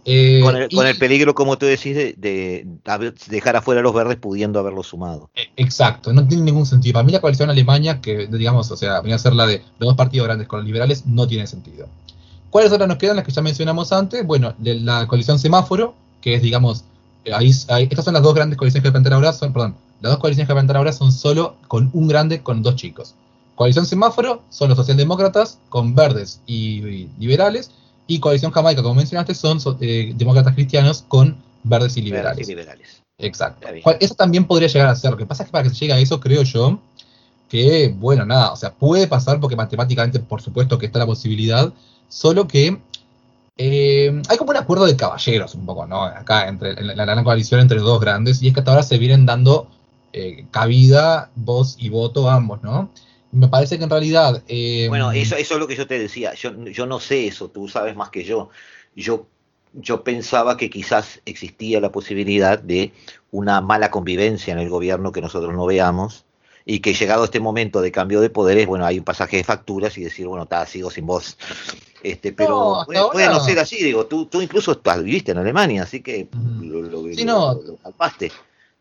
Eh, 0.06 0.42
con, 0.42 0.86
el, 0.88 0.98
peligro, 0.98 1.34
como 1.36 1.58
tú 1.58 1.66
decís, 1.66 1.96
de, 1.96 2.68
dejar 3.28 3.56
afuera 3.56 3.82
a 3.82 3.84
los 3.84 3.94
verdes 3.94 4.18
pudiendo 4.18 4.60
haberlos 4.60 4.88
sumado. 4.88 5.30
E, 5.36 5.50
exacto, 5.58 6.14
no 6.14 6.28
tiene 6.28 6.44
ningún 6.44 6.66
sentido. 6.66 6.94
Para 6.94 7.04
mí 7.04 7.12
la 7.12 7.22
coalición 7.22 7.50
Alemania, 7.50 8.00
que 8.00 8.28
digamos, 8.28 8.70
o 8.72 8.78
sea, 8.78 9.02
venía 9.02 9.16
a 9.16 9.20
ser 9.20 9.34
la 9.34 9.48
de 9.48 9.64
los 9.80 9.88
dos 9.90 9.96
partidos 9.96 10.28
grandes 10.28 10.48
con 10.48 10.60
los 10.60 10.68
liberales, 10.68 11.06
no 11.06 11.28
tiene 11.28 11.48
sentido. 11.48 11.88
¿Cuáles 12.50 12.72
otras 12.72 12.88
nos 12.88 12.98
quedan? 12.98 13.16
Las 13.16 13.26
que 13.26 13.32
ya 13.32 13.42
mencionamos 13.42 13.92
antes. 13.92 14.26
Bueno, 14.26 14.54
la 14.60 15.08
coalición 15.08 15.38
semáforo, 15.38 15.96
que 16.22 16.36
es, 16.36 16.42
digamos, 16.42 16.84
eh, 17.26 17.34
ahí, 17.34 17.50
estas 17.90 18.06
son 18.06 18.14
las 18.14 18.24
dos 18.24 18.34
grandes 18.34 18.58
coaliciones 18.58 18.84
que 18.84 18.92
plantean 18.92 19.14
ahora, 19.14 19.34
son, 19.34 19.54
perdón, 19.54 19.76
las 20.02 20.12
dos 20.12 20.20
coaliciones 20.20 20.48
que 20.48 20.54
plantean 20.54 20.78
ahora 20.78 20.94
son 20.94 21.12
solo 21.12 21.56
con 21.68 21.90
un 21.94 22.08
grande, 22.08 22.42
con 22.42 22.62
dos 22.64 22.76
chicos. 22.76 23.16
Coalición 23.56 23.86
semáforo 23.86 24.44
son 24.50 24.70
los 24.70 24.78
socialdemócratas 24.78 25.60
con 25.70 25.94
verdes 25.94 26.42
y, 26.48 27.10
liberales, 27.20 27.72
y 28.08 28.20
coalición 28.20 28.52
jamaica, 28.52 28.82
como 28.82 28.96
mencionaste, 28.96 29.36
son 29.36 29.60
eh, 29.82 30.14
demócratas 30.16 30.56
cristianos 30.56 31.04
con 31.08 31.38
verdes 31.64 31.98
y 31.98 32.02
liberales. 32.02 32.48
liberales. 32.48 33.04
Exacto. 33.18 33.68
Eso 34.00 34.16
también 34.16 34.46
podría 34.46 34.70
llegar 34.70 34.88
a 34.88 34.96
ser. 34.96 35.12
Lo 35.12 35.18
que 35.18 35.26
pasa 35.26 35.44
es 35.44 35.48
que 35.48 35.52
para 35.52 35.64
que 35.64 35.70
se 35.72 35.76
llegue 35.76 35.94
a 35.94 36.00
eso, 36.00 36.20
creo 36.20 36.44
yo, 36.44 36.80
que, 37.50 37.94
bueno, 37.98 38.26
nada, 38.26 38.54
o 38.54 38.56
sea, 38.56 38.72
puede 38.74 39.08
pasar 39.08 39.40
porque 39.40 39.56
matemáticamente, 39.56 40.20
por 40.20 40.42
supuesto, 40.42 40.78
que 40.78 40.86
está 40.86 41.00
la 41.00 41.06
posibilidad, 41.06 41.74
solo 42.08 42.48
que 42.48 42.80
eh, 43.58 44.22
hay 44.30 44.38
como 44.38 44.52
un 44.52 44.58
acuerdo 44.58 44.86
de 44.86 44.96
caballeros 44.96 45.54
un 45.56 45.66
poco, 45.66 45.86
¿no? 45.86 46.04
Acá, 46.04 46.48
entre 46.48 46.82
la, 46.82 47.04
gran 47.04 47.26
coalición 47.26 47.60
entre 47.60 47.78
los 47.78 47.86
dos 47.86 48.00
grandes, 48.00 48.42
y 48.42 48.48
es 48.48 48.54
que 48.54 48.62
hasta 48.62 48.72
ahora 48.72 48.84
se 48.84 48.98
vienen 48.98 49.26
dando 49.26 49.68
eh, 50.14 50.46
cabida, 50.52 51.32
voz 51.36 51.76
y 51.80 51.90
voto 51.90 52.30
ambos, 52.30 52.62
¿no? 52.64 52.92
Me 53.32 53.48
parece 53.48 53.78
que 53.78 53.84
en 53.84 53.90
realidad... 53.90 54.44
Eh, 54.48 54.88
bueno, 54.90 55.12
eso, 55.12 55.36
eso 55.36 55.54
es 55.54 55.60
lo 55.60 55.68
que 55.68 55.76
yo 55.76 55.86
te 55.86 56.00
decía, 56.00 56.34
yo, 56.34 56.52
yo 56.66 56.86
no 56.86 57.00
sé 57.00 57.28
eso, 57.28 57.50
tú 57.50 57.68
sabes 57.68 57.96
más 57.96 58.10
que 58.10 58.24
yo. 58.24 58.50
Yo 58.96 59.28
yo 59.74 60.04
pensaba 60.04 60.58
que 60.58 60.70
quizás 60.70 61.22
existía 61.26 61.80
la 61.80 61.92
posibilidad 61.92 62.60
de 62.60 62.92
una 63.32 63.62
mala 63.62 63.92
convivencia 63.92 64.52
en 64.52 64.60
el 64.60 64.70
gobierno 64.70 65.12
que 65.12 65.22
nosotros 65.22 65.54
no 65.54 65.66
veamos 65.66 66.26
y 66.66 66.80
que 66.80 66.94
llegado 66.94 67.24
este 67.24 67.40
momento 67.40 67.82
de 67.82 67.92
cambio 67.92 68.22
de 68.22 68.30
poderes, 68.30 68.68
bueno, 68.68 68.86
hay 68.86 69.00
un 69.00 69.06
pasaje 69.06 69.38
de 69.38 69.44
facturas 69.44 69.98
y 69.98 70.04
decir, 70.04 70.28
bueno, 70.28 70.44
está, 70.44 70.66
sigo 70.66 70.92
sin 70.92 71.06
voz. 71.06 71.38
Este, 72.04 72.32
pero 72.32 72.86
puede, 72.86 73.28
no 73.28 73.40
ser 73.40 73.60
así, 73.60 73.84
digo, 73.84 74.06
tú, 74.06 74.26
tú 74.26 74.42
incluso 74.42 74.74
estás, 74.74 75.04
viviste 75.04 75.32
en 75.32 75.40
Alemania, 75.40 75.84
así 75.84 76.02
que 76.02 76.30
lo, 76.62 76.82
lo, 76.82 77.04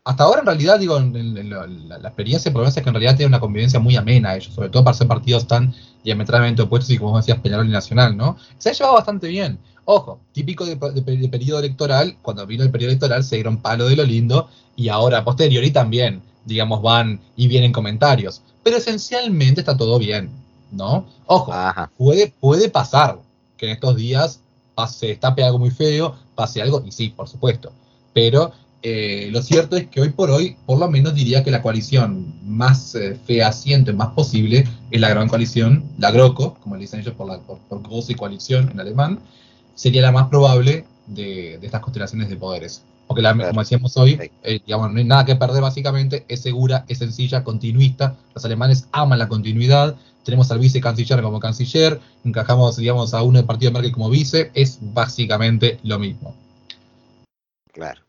Hasta 0.04 0.24
ahora 0.24 0.40
en 0.40 0.46
realidad, 0.46 0.78
digo, 0.78 0.98
la, 0.98 2.08
experiencia 2.08 2.52
por 2.52 2.66
es 2.66 2.74
que 2.74 2.80
en 2.80 2.94
realidad 2.94 3.16
tiene 3.16 3.28
una 3.28 3.40
convivencia 3.40 3.78
muy 3.78 3.96
amena 3.96 4.36
ellos, 4.36 4.54
sobre 4.54 4.70
todo 4.70 4.84
para 4.84 4.96
ser 4.96 5.06
partidos 5.06 5.46
tan 5.46 5.74
diametralmente 6.02 6.62
opuestos 6.62 6.90
y 6.90 6.98
como 6.98 7.16
decías, 7.18 7.38
Peñarol 7.40 7.68
y 7.68 7.72
Nacional, 7.72 8.16
¿no? 8.16 8.36
Se 8.56 8.70
ha 8.70 8.72
llevado 8.72 8.94
bastante 8.94 9.28
bien. 9.28 9.58
Ojo, 9.84 10.20
típico 10.32 10.64
de, 10.64 10.76
periodo 10.76 11.58
electoral, 11.58 12.16
cuando 12.22 12.46
vino 12.46 12.62
el 12.62 12.70
periodo 12.70 12.90
electoral 12.90 13.24
se 13.24 13.36
dieron 13.36 13.58
palo 13.58 13.86
de 13.86 13.96
lo 13.96 14.04
lindo 14.04 14.48
y 14.76 14.88
ahora 14.88 15.24
posteriori 15.24 15.70
también 15.70 16.22
digamos, 16.48 16.82
van 16.82 17.20
y 17.36 17.46
vienen 17.46 17.72
comentarios. 17.72 18.42
Pero 18.64 18.78
esencialmente 18.78 19.60
está 19.60 19.76
todo 19.76 19.98
bien, 19.98 20.30
¿no? 20.72 21.06
Ojo, 21.26 21.52
puede, 21.96 22.32
puede 22.40 22.68
pasar 22.70 23.20
que 23.56 23.66
en 23.66 23.72
estos 23.72 23.94
días 23.96 24.40
pase, 24.74 25.12
estape 25.12 25.44
algo 25.44 25.58
muy 25.58 25.70
feo, 25.70 26.16
pase 26.34 26.62
algo, 26.62 26.82
y 26.84 26.90
sí, 26.90 27.10
por 27.10 27.28
supuesto. 27.28 27.72
Pero 28.12 28.52
eh, 28.82 29.28
lo 29.32 29.42
cierto 29.42 29.76
es 29.76 29.88
que 29.88 30.00
hoy 30.00 30.10
por 30.10 30.30
hoy, 30.30 30.56
por 30.64 30.78
lo 30.78 30.88
menos 30.88 31.14
diría 31.14 31.42
que 31.42 31.50
la 31.50 31.62
coalición 31.62 32.34
más 32.44 32.94
eh, 32.94 33.18
fehaciente, 33.26 33.92
más 33.92 34.08
posible, 34.08 34.68
es 34.90 35.00
la 35.00 35.08
gran 35.08 35.28
coalición, 35.28 35.84
la 35.98 36.10
GROCO, 36.10 36.54
como 36.60 36.76
le 36.76 36.82
dicen 36.82 37.00
ellos 37.00 37.14
por, 37.14 37.26
la, 37.26 37.38
por, 37.40 37.60
y 38.08 38.14
coalición 38.14 38.70
en 38.70 38.80
alemán, 38.80 39.18
sería 39.74 40.02
la 40.02 40.12
más 40.12 40.28
probable 40.28 40.84
de, 41.06 41.58
de 41.58 41.66
estas 41.66 41.80
constelaciones 41.80 42.28
de 42.28 42.36
poderes. 42.36 42.82
Porque 43.08 43.22
como 43.22 43.60
decíamos 43.60 43.96
hoy, 43.96 44.30
eh, 44.42 44.60
digamos, 44.66 44.92
no 44.92 44.98
hay 44.98 45.04
nada 45.04 45.24
que 45.24 45.34
perder 45.34 45.62
básicamente, 45.62 46.26
es 46.28 46.42
segura, 46.42 46.84
es 46.88 46.98
sencilla, 46.98 47.42
continuista. 47.42 48.16
Los 48.34 48.44
alemanes 48.44 48.86
aman 48.92 49.18
la 49.18 49.28
continuidad. 49.28 49.96
Tenemos 50.24 50.50
al 50.50 50.58
vice 50.58 50.78
canciller 50.80 51.22
como 51.22 51.40
canciller, 51.40 51.98
encajamos, 52.22 52.76
digamos, 52.76 53.14
a 53.14 53.22
uno 53.22 53.38
del 53.38 53.46
partido 53.46 53.70
de 53.70 53.74
Merkel 53.74 53.92
como 53.92 54.10
vice, 54.10 54.50
es 54.52 54.78
básicamente 54.82 55.78
lo 55.84 55.98
mismo. 55.98 56.34
Claro. 57.72 58.07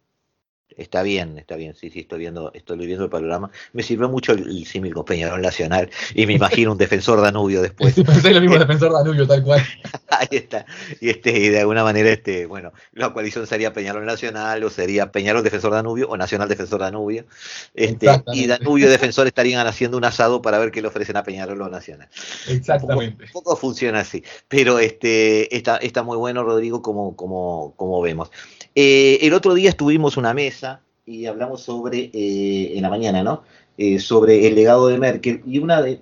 Está 0.77 1.03
bien, 1.03 1.38
está 1.38 1.55
bien, 1.55 1.75
sí, 1.75 1.89
sí, 1.89 2.01
estoy 2.01 2.19
viendo, 2.19 2.51
estoy 2.53 2.77
viendo 2.77 3.03
el 3.03 3.10
panorama. 3.10 3.51
Me 3.73 3.84
sirvió 3.84 4.08
mucho 4.08 4.32
el, 4.32 4.65
símil 4.65 4.93
con 4.93 5.03
Peñarol 5.03 5.41
Nacional 5.41 5.89
y 6.13 6.25
me 6.25 6.34
imagino 6.34 6.71
un 6.71 6.77
defensor 6.77 7.19
Danubio 7.21 7.62
después. 7.62 7.95
Sí, 7.95 8.03
pensé 8.03 8.32
lo 8.34 8.39
mismo, 8.39 8.58
defensor 8.58 8.93
Danubio, 8.93 9.27
tal 9.27 9.43
cual. 9.43 9.62
Ahí 10.08 10.27
está. 10.32 10.65
Y 11.01 11.10
este, 11.10 11.38
y 11.38 11.49
de 11.49 11.60
alguna 11.60 11.84
manera, 11.84 12.10
este, 12.10 12.45
bueno, 12.45 12.71
la 12.93 13.12
coalición 13.12 13.45
sería 13.45 13.73
Peñarol 13.73 14.05
Nacional, 14.05 14.63
o 14.63 14.69
sería 14.69 15.12
Peñarol 15.12 15.43
Defensor 15.43 15.71
Danubio, 15.71 16.08
o 16.08 16.17
Nacional 16.17 16.47
Defensor 16.47 16.79
Danubio. 16.79 17.25
Este, 17.73 18.08
y 18.34 18.47
Danubio 18.47 18.89
Defensor 18.89 19.27
estarían 19.27 19.67
haciendo 19.67 19.97
un 19.97 20.05
asado 20.05 20.41
para 20.41 20.60
ver 20.60 20.71
qué 20.71 20.82
le 20.82 20.88
ofrecen 20.88 21.17
a 21.17 21.23
Peñarol 21.23 21.62
o 21.62 21.69
Nacional. 21.69 22.08
Exactamente. 22.47 23.25
Un 23.25 23.32
poco, 23.32 23.58
funciona 23.58 23.99
así. 23.99 24.23
Pero 24.47 24.79
este, 24.79 25.55
está, 25.55 25.77
está 25.77 26.03
muy 26.03 26.15
bueno, 26.15 26.43
Rodrigo, 26.43 26.82
como, 26.82 27.15
como, 27.15 27.73
como 27.75 28.01
vemos. 28.01 28.32
Eh, 28.75 29.19
el 29.23 29.34
otro 29.34 29.55
día 29.55 29.71
estuvimos 29.71 30.15
una 30.15 30.34
mesa 30.34 30.59
y 31.06 31.26
hablamos 31.26 31.62
sobre, 31.62 32.12
eh, 32.13 32.78
en 32.78 32.84
la 32.84 32.89
mañana, 32.89 33.24
¿no? 33.24 33.43
Eh, 33.78 34.00
sobre 34.00 34.48
el 34.48 34.56
legado 34.56 34.88
de 34.88 35.00
Merkel. 35.00 35.41
Y 35.45 35.60
una 35.60 35.82
de, 35.82 36.00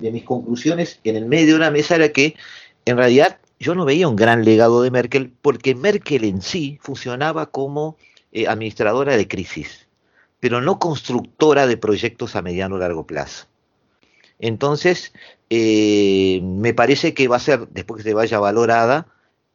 mis 0.00 0.24
conclusiones 0.24 0.98
en 1.04 1.16
el 1.16 1.26
medio 1.26 1.54
de 1.54 1.60
la 1.60 1.70
mesa 1.70 1.94
era 1.94 2.08
que, 2.08 2.34
en 2.84 2.96
realidad, 2.96 3.38
yo 3.60 3.74
no 3.74 3.84
veía 3.84 4.08
un 4.08 4.16
gran 4.16 4.44
legado 4.44 4.82
de 4.82 4.90
Merkel 4.90 5.32
porque 5.42 5.74
Merkel 5.76 6.24
en 6.24 6.42
sí 6.42 6.78
funcionaba 6.82 7.46
como 7.46 7.96
administradora 8.48 9.16
de 9.16 9.28
crisis, 9.28 9.86
pero 10.40 10.60
no 10.60 10.80
constructora 10.80 11.66
de 11.66 11.76
proyectos 11.76 12.34
a 12.34 12.42
mediano 12.42 12.74
o 12.74 12.78
largo 12.78 13.06
plazo. 13.06 13.46
Entonces, 14.40 15.12
me 15.50 16.74
parece 16.74 17.14
que 17.14 17.28
va 17.28 17.36
a 17.36 17.40
ser, 17.40 17.68
después 17.68 18.02
que 18.02 18.08
se 18.08 18.14
vaya 18.14 18.40
valorada, 18.40 19.06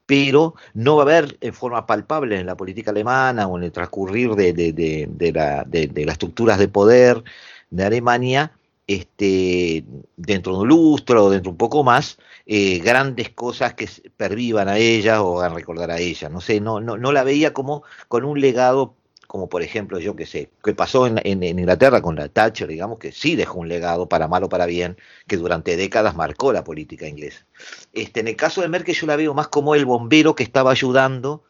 pero 0.08 0.56
no 0.74 0.96
va 0.96 1.04
a 1.04 1.06
haber 1.06 1.38
en 1.42 1.54
forma 1.54 1.86
palpable 1.86 2.40
en 2.40 2.48
la 2.48 2.58
política 2.58 2.92
alemana 2.92 3.46
o 3.48 3.58
en 3.58 3.66
el 3.66 3.72
transcurrir 3.72 4.32
de, 4.32 4.54
de, 4.54 6.04
las 6.06 6.14
estructuras 6.14 6.58
de 6.58 6.70
poder 6.70 7.24
de 7.70 7.84
Alemania, 7.84 8.54
este, 8.88 9.84
dentro 10.16 10.54
de 10.54 10.60
un 10.60 10.70
lustro 10.70 11.26
o 11.26 11.30
dentro 11.30 11.52
de 11.52 11.54
un 11.54 11.58
poco 11.58 11.84
más, 11.84 12.18
eh, 12.46 12.80
grandes 12.80 13.32
cosas 13.32 13.74
que 13.74 13.90
pervivan 14.16 14.70
a 14.70 14.78
ella 14.78 15.22
o 15.22 15.42
a 15.42 15.50
recordar 15.50 15.92
a 15.92 16.00
ella. 16.00 16.30
No 16.30 16.40
sé, 16.40 16.62
no, 16.62 16.80
no, 16.80 16.98
no 16.98 17.12
la 17.12 17.24
veía 17.24 17.54
como 17.54 17.84
con 18.08 18.24
un 18.24 18.40
legado 18.40 18.96
como 19.28 19.50
por 19.50 19.62
ejemplo, 19.62 20.00
yo 20.00 20.16
que 20.16 20.26
sé, 20.26 20.50
que 20.64 20.74
pasó 20.74 21.06
en, 21.06 21.44
Inglaterra 21.44 22.02
con 22.02 22.16
la 22.16 22.30
Thatcher, 22.30 22.68
digamos, 22.68 22.98
que 22.98 23.12
sí 23.12 23.36
dejó 23.36 23.60
un 23.60 23.68
legado, 23.68 24.08
para 24.08 24.30
mal 24.30 24.46
o 24.46 24.50
para 24.50 24.66
bien, 24.66 24.98
que 25.28 25.36
durante 25.36 25.76
décadas 25.76 26.16
marcó 26.16 26.54
la 26.54 26.64
política 26.64 27.08
inglesa. 27.08 27.46
Este, 27.94 28.22
en 28.22 28.30
el 28.30 28.38
caso 28.38 28.62
de 28.62 28.70
Merkel 28.70 28.96
yo 28.96 29.06
la 29.06 29.18
veo 29.18 29.34
más 29.34 29.50
como 29.50 29.76
el 29.76 29.86
bombero 29.86 30.34
que 30.34 30.44
estaba 30.44 30.72
ayudando 30.72 31.44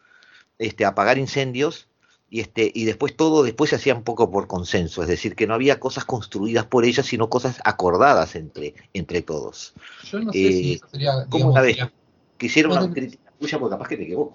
este, 0.57 0.85
a 0.85 0.89
apagar 0.89 1.19
incendios 1.19 1.87
y, 2.29 2.41
este, 2.41 2.71
y 2.73 2.85
después 2.85 3.15
todo 3.15 3.43
después 3.43 3.69
se 3.69 3.75
hacía 3.75 3.93
un 3.93 4.03
poco 4.03 4.31
por 4.31 4.47
consenso, 4.47 5.03
es 5.03 5.07
decir, 5.07 5.35
que 5.35 5.45
no 5.45 5.53
había 5.53 5.79
cosas 5.79 6.03
construidas 6.03 6.65
por 6.65 6.83
ella, 6.83 7.03
sino 7.03 7.29
cosas 7.29 7.61
acordadas 7.63 8.35
entre, 8.35 8.73
entre 8.93 9.21
todos. 9.21 9.75
Yo 10.03 10.19
no 10.19 10.33
sé 10.33 10.39
si 10.39 10.71
eh, 10.71 10.75
eso 10.75 10.87
sería... 10.91 11.25
¿Cómo 11.29 11.51
una 11.51 11.61
vez? 11.61 11.77
Quisiera 12.37 12.69
una 12.69 12.91
crítica 12.91 13.31
tuya, 13.39 13.59
porque 13.59 13.73
capaz 13.75 13.87
que 13.87 13.97
te 13.97 14.03
equivoco. 14.03 14.33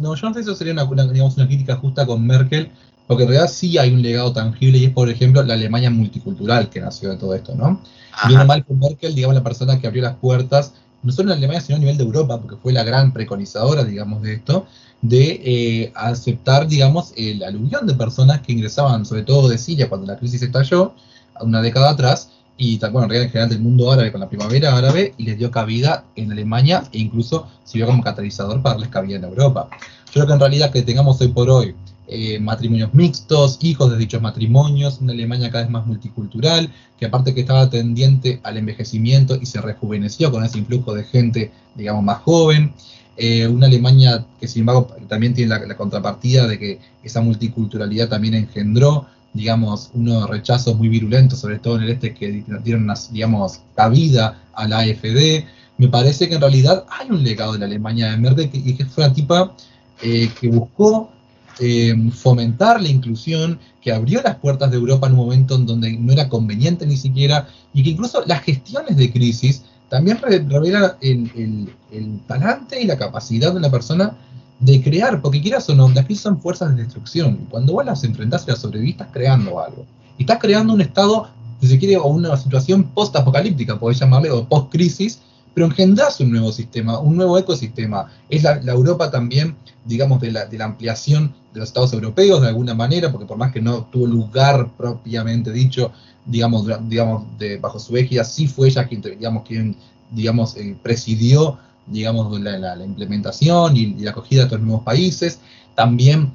No, 0.00 0.14
yo 0.14 0.28
no 0.28 0.34
sé 0.34 0.42
si 0.42 0.50
eso 0.50 0.56
sería 0.56 0.72
una, 0.72 1.06
digamos, 1.06 1.36
una 1.36 1.46
crítica 1.46 1.76
justa 1.76 2.04
con 2.06 2.26
Merkel, 2.26 2.70
porque 3.06 3.22
en 3.22 3.30
realidad 3.30 3.50
sí 3.50 3.78
hay 3.78 3.92
un 3.92 4.02
legado 4.02 4.32
tangible 4.32 4.78
y 4.78 4.84
es, 4.86 4.92
por 4.92 5.08
ejemplo, 5.08 5.42
la 5.42 5.54
Alemania 5.54 5.90
multicultural 5.90 6.68
que 6.68 6.80
nació 6.80 7.10
de 7.10 7.16
todo 7.16 7.34
esto, 7.34 7.54
¿no? 7.54 7.80
Viene 8.28 8.44
mal 8.44 8.64
con 8.64 8.78
Merkel, 8.78 9.14
digamos, 9.14 9.34
la 9.34 9.44
persona 9.44 9.80
que 9.80 9.86
abrió 9.86 10.02
las 10.02 10.16
puertas, 10.16 10.72
no 11.02 11.12
solo 11.12 11.30
en 11.32 11.38
Alemania, 11.38 11.60
sino 11.60 11.76
a 11.76 11.78
nivel 11.78 11.96
de 11.96 12.04
Europa, 12.04 12.40
porque 12.40 12.56
fue 12.56 12.72
la 12.72 12.82
gran 12.82 13.12
preconizadora, 13.12 13.84
digamos, 13.84 14.22
de 14.22 14.34
esto, 14.34 14.66
de 15.02 15.40
eh, 15.44 15.92
aceptar, 15.94 16.66
digamos, 16.66 17.12
el 17.16 17.42
aluvión 17.42 17.86
de 17.86 17.94
personas 17.94 18.40
que 18.40 18.52
ingresaban, 18.52 19.04
sobre 19.04 19.22
todo 19.22 19.48
de 19.48 19.58
Siria, 19.58 19.88
cuando 19.88 20.06
la 20.06 20.18
crisis 20.18 20.42
estalló, 20.42 20.94
una 21.40 21.62
década 21.62 21.90
atrás, 21.90 22.30
y 22.58 22.78
bueno, 22.78 23.04
en 23.04 23.10
realidad 23.10 23.24
en 23.24 23.30
general 23.30 23.48
del 23.50 23.60
mundo 23.60 23.92
árabe 23.92 24.12
con 24.12 24.20
la 24.20 24.28
primavera 24.28 24.76
árabe 24.76 25.14
y 25.18 25.24
les 25.24 25.38
dio 25.38 25.50
cabida 25.50 26.04
en 26.16 26.32
Alemania 26.32 26.84
e 26.92 26.98
incluso 26.98 27.46
sirvió 27.64 27.86
como 27.86 28.02
catalizador 28.02 28.62
para 28.62 28.74
darles 28.74 28.88
cabida 28.88 29.16
en 29.16 29.24
Europa. 29.24 29.68
Yo 30.06 30.12
creo 30.12 30.26
que 30.26 30.32
en 30.32 30.40
realidad 30.40 30.72
que 30.72 30.82
tengamos 30.82 31.20
hoy 31.20 31.28
por 31.28 31.50
hoy 31.50 31.74
eh, 32.08 32.38
matrimonios 32.38 32.94
mixtos, 32.94 33.58
hijos 33.62 33.90
de 33.90 33.98
dichos 33.98 34.22
matrimonios, 34.22 35.00
una 35.00 35.12
Alemania 35.12 35.50
cada 35.50 35.64
vez 35.64 35.70
más 35.70 35.86
multicultural, 35.86 36.72
que 36.98 37.06
aparte 37.06 37.34
que 37.34 37.40
estaba 37.40 37.68
tendiente 37.68 38.40
al 38.42 38.56
envejecimiento 38.56 39.36
y 39.40 39.44
se 39.46 39.60
rejuveneció 39.60 40.30
con 40.30 40.44
ese 40.44 40.58
influjo 40.58 40.94
de 40.94 41.04
gente, 41.04 41.50
digamos, 41.74 42.04
más 42.04 42.18
joven, 42.22 42.72
eh, 43.16 43.46
una 43.48 43.66
Alemania 43.66 44.24
que 44.38 44.46
sin 44.46 44.60
embargo 44.60 44.88
también 45.08 45.34
tiene 45.34 45.50
la, 45.50 45.66
la 45.66 45.76
contrapartida 45.76 46.46
de 46.46 46.58
que 46.58 46.78
esa 47.02 47.20
multiculturalidad 47.20 48.08
también 48.08 48.34
engendró 48.34 49.06
digamos, 49.36 49.90
unos 49.94 50.28
rechazos 50.28 50.76
muy 50.76 50.88
virulentos, 50.88 51.40
sobre 51.40 51.58
todo 51.58 51.76
en 51.76 51.84
el 51.84 51.90
este, 51.90 52.14
que 52.14 52.44
dieron, 52.64 52.92
digamos, 53.10 53.60
cabida 53.74 54.42
a 54.54 54.66
la 54.66 54.80
AFD. 54.80 55.44
Me 55.78 55.88
parece 55.88 56.28
que 56.28 56.34
en 56.34 56.40
realidad 56.40 56.84
hay 56.88 57.10
un 57.10 57.22
legado 57.22 57.52
de 57.52 57.58
la 57.58 57.66
Alemania 57.66 58.10
de 58.10 58.16
Merkel, 58.16 58.50
que, 58.50 58.76
que 58.76 58.84
fue 58.86 59.04
una 59.04 59.12
tipa 59.12 59.54
eh, 60.02 60.30
que 60.40 60.48
buscó 60.48 61.10
eh, 61.58 61.94
fomentar 62.12 62.82
la 62.82 62.88
inclusión, 62.88 63.58
que 63.80 63.90
abrió 63.90 64.20
las 64.22 64.36
puertas 64.36 64.70
de 64.70 64.76
Europa 64.76 65.06
en 65.06 65.14
un 65.14 65.20
momento 65.20 65.54
en 65.54 65.64
donde 65.64 65.92
no 65.92 66.12
era 66.12 66.28
conveniente 66.28 66.86
ni 66.86 66.96
siquiera, 66.96 67.48
y 67.72 67.82
que 67.82 67.90
incluso 67.90 68.22
las 68.26 68.42
gestiones 68.42 68.96
de 68.96 69.10
crisis 69.10 69.62
también 69.88 70.18
revela 70.20 70.98
el, 71.00 71.70
el, 71.90 72.20
talante 72.26 72.82
y 72.82 72.86
la 72.86 72.98
capacidad 72.98 73.52
de 73.52 73.58
una 73.58 73.70
persona 73.70 74.16
de 74.58 74.82
crear, 74.82 75.20
porque 75.20 75.42
quieras 75.42 75.68
o 75.68 75.74
no, 75.74 75.88
las 75.90 76.06
crisis 76.06 76.22
son 76.22 76.40
fuerzas 76.40 76.74
de 76.74 76.82
destrucción. 76.82 77.46
Cuando 77.50 77.74
vos 77.74 77.84
las 77.84 78.02
enfrentás 78.04 78.44
y 78.46 78.50
las 78.50 78.60
sobrevivís, 78.60 78.92
estás 78.92 79.08
creando 79.12 79.60
algo. 79.60 79.84
Y 80.18 80.22
estás 80.22 80.38
creando 80.38 80.72
un 80.72 80.80
estado, 80.80 81.28
si 81.60 81.68
se 81.68 81.78
quiere, 81.78 81.96
o 81.96 82.06
una 82.06 82.36
situación 82.36 82.84
post-apocalíptica, 82.84 83.78
podés 83.78 83.98
llamarle, 83.98 84.30
o 84.30 84.48
post-crisis, 84.48 85.20
pero 85.52 85.66
engendrás 85.66 86.20
un 86.20 86.30
nuevo 86.30 86.52
sistema, 86.52 86.98
un 86.98 87.16
nuevo 87.16 87.38
ecosistema. 87.38 88.10
Es 88.28 88.42
la, 88.42 88.60
Europa 88.72 89.10
también, 89.10 89.56
digamos, 89.84 90.20
de 90.20 90.32
la, 90.32 90.46
de 90.46 90.58
la, 90.58 90.66
ampliación 90.66 91.34
de 91.52 91.60
los 91.60 91.68
estados 91.68 91.92
europeos, 91.92 92.40
de 92.40 92.48
alguna 92.48 92.74
manera, 92.74 93.10
porque 93.10 93.26
por 93.26 93.36
más 93.36 93.52
que 93.52 93.60
no 93.60 93.84
tuvo 93.84 94.06
lugar 94.06 94.70
propiamente 94.76 95.52
dicho, 95.52 95.92
digamos, 96.24 96.66
digamos 96.88 97.24
de, 97.38 97.58
bajo 97.58 97.78
su 97.78 97.96
égida, 97.96 98.24
sí 98.24 98.46
fue 98.48 98.68
ella 98.68 98.86
quien, 98.86 99.00
digamos, 99.00 99.44
quien 99.44 99.76
digamos, 100.10 100.56
eh, 100.56 100.76
presidió 100.82 101.58
digamos, 101.86 102.40
la, 102.40 102.84
implementación 102.84 103.76
y, 103.76 103.94
la 103.98 104.10
acogida 104.10 104.40
de 104.40 104.46
estos 104.46 104.60
nuevos 104.60 104.82
países. 104.82 105.40
También, 105.74 106.32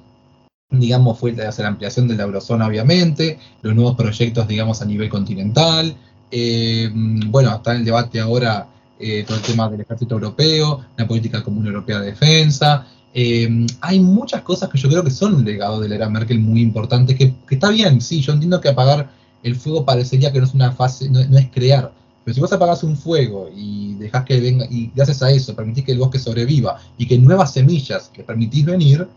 digamos, 0.69 1.19
fue 1.19 1.33
la, 1.33 1.53
la 1.55 1.67
ampliación 1.67 2.07
de 2.07 2.15
la 2.15 2.23
eurozona, 2.23 2.67
obviamente, 2.67 3.39
los 3.61 3.75
nuevos 3.75 3.95
proyectos, 3.95 4.47
digamos, 4.47 4.81
a 4.81 4.85
nivel 4.85 5.09
continental. 5.09 5.95
Eh, 6.31 6.89
bueno, 6.93 7.55
está 7.55 7.71
en 7.71 7.79
el 7.79 7.85
debate 7.85 8.19
ahora 8.19 8.67
eh, 8.97 9.23
todo 9.27 9.37
el 9.37 9.43
tema 9.43 9.69
del 9.69 9.81
ejército 9.81 10.15
europeo, 10.15 10.85
la 10.95 11.07
política 11.07 11.43
común 11.43 11.65
europea 11.67 11.99
de 11.99 12.07
defensa. 12.07 12.87
hay 13.81 13.99
muchas 13.99 14.41
cosas 14.43 14.69
que 14.69 14.77
yo 14.77 14.87
creo 14.87 15.03
que 15.03 15.11
son 15.11 15.35
un 15.35 15.43
legado 15.43 15.81
de 15.81 15.89
la 15.89 15.95
era 15.95 16.09
Merkel 16.09 16.39
muy 16.39 16.61
importante, 16.61 17.15
que, 17.15 17.33
está 17.49 17.69
bien, 17.69 17.99
sí, 17.99 18.21
yo 18.21 18.31
entiendo 18.33 18.61
que 18.61 18.69
apagar 18.69 19.09
el 19.43 19.55
fuego 19.55 19.83
parecería 19.83 20.31
que 20.31 20.39
no 20.39 20.45
es 20.45 20.53
una 20.53 20.71
fase, 20.71 21.09
no, 21.09 21.19
es 21.19 21.49
crear, 21.51 21.91
pero 22.23 22.35
si 22.35 22.41
vos 22.41 22.53
apagás 22.53 22.83
un 22.83 22.95
fuego 22.95 23.49
y 23.55 23.95
dejás 23.95 24.25
que 24.25 24.39
venga, 24.39 24.65
y 24.69 24.91
gracias 24.95 25.23
a 25.23 25.31
eso 25.31 25.55
permitís 25.55 25.85
que 25.85 25.91
el 25.91 25.99
bosque 25.99 26.19
sobreviva 26.19 26.79
y 26.97 27.07
que 27.07 27.17
nuevas 27.17 27.53
semillas 27.53 28.09
que 28.13 28.23
permitís 28.23 28.65
venir, 28.65 29.07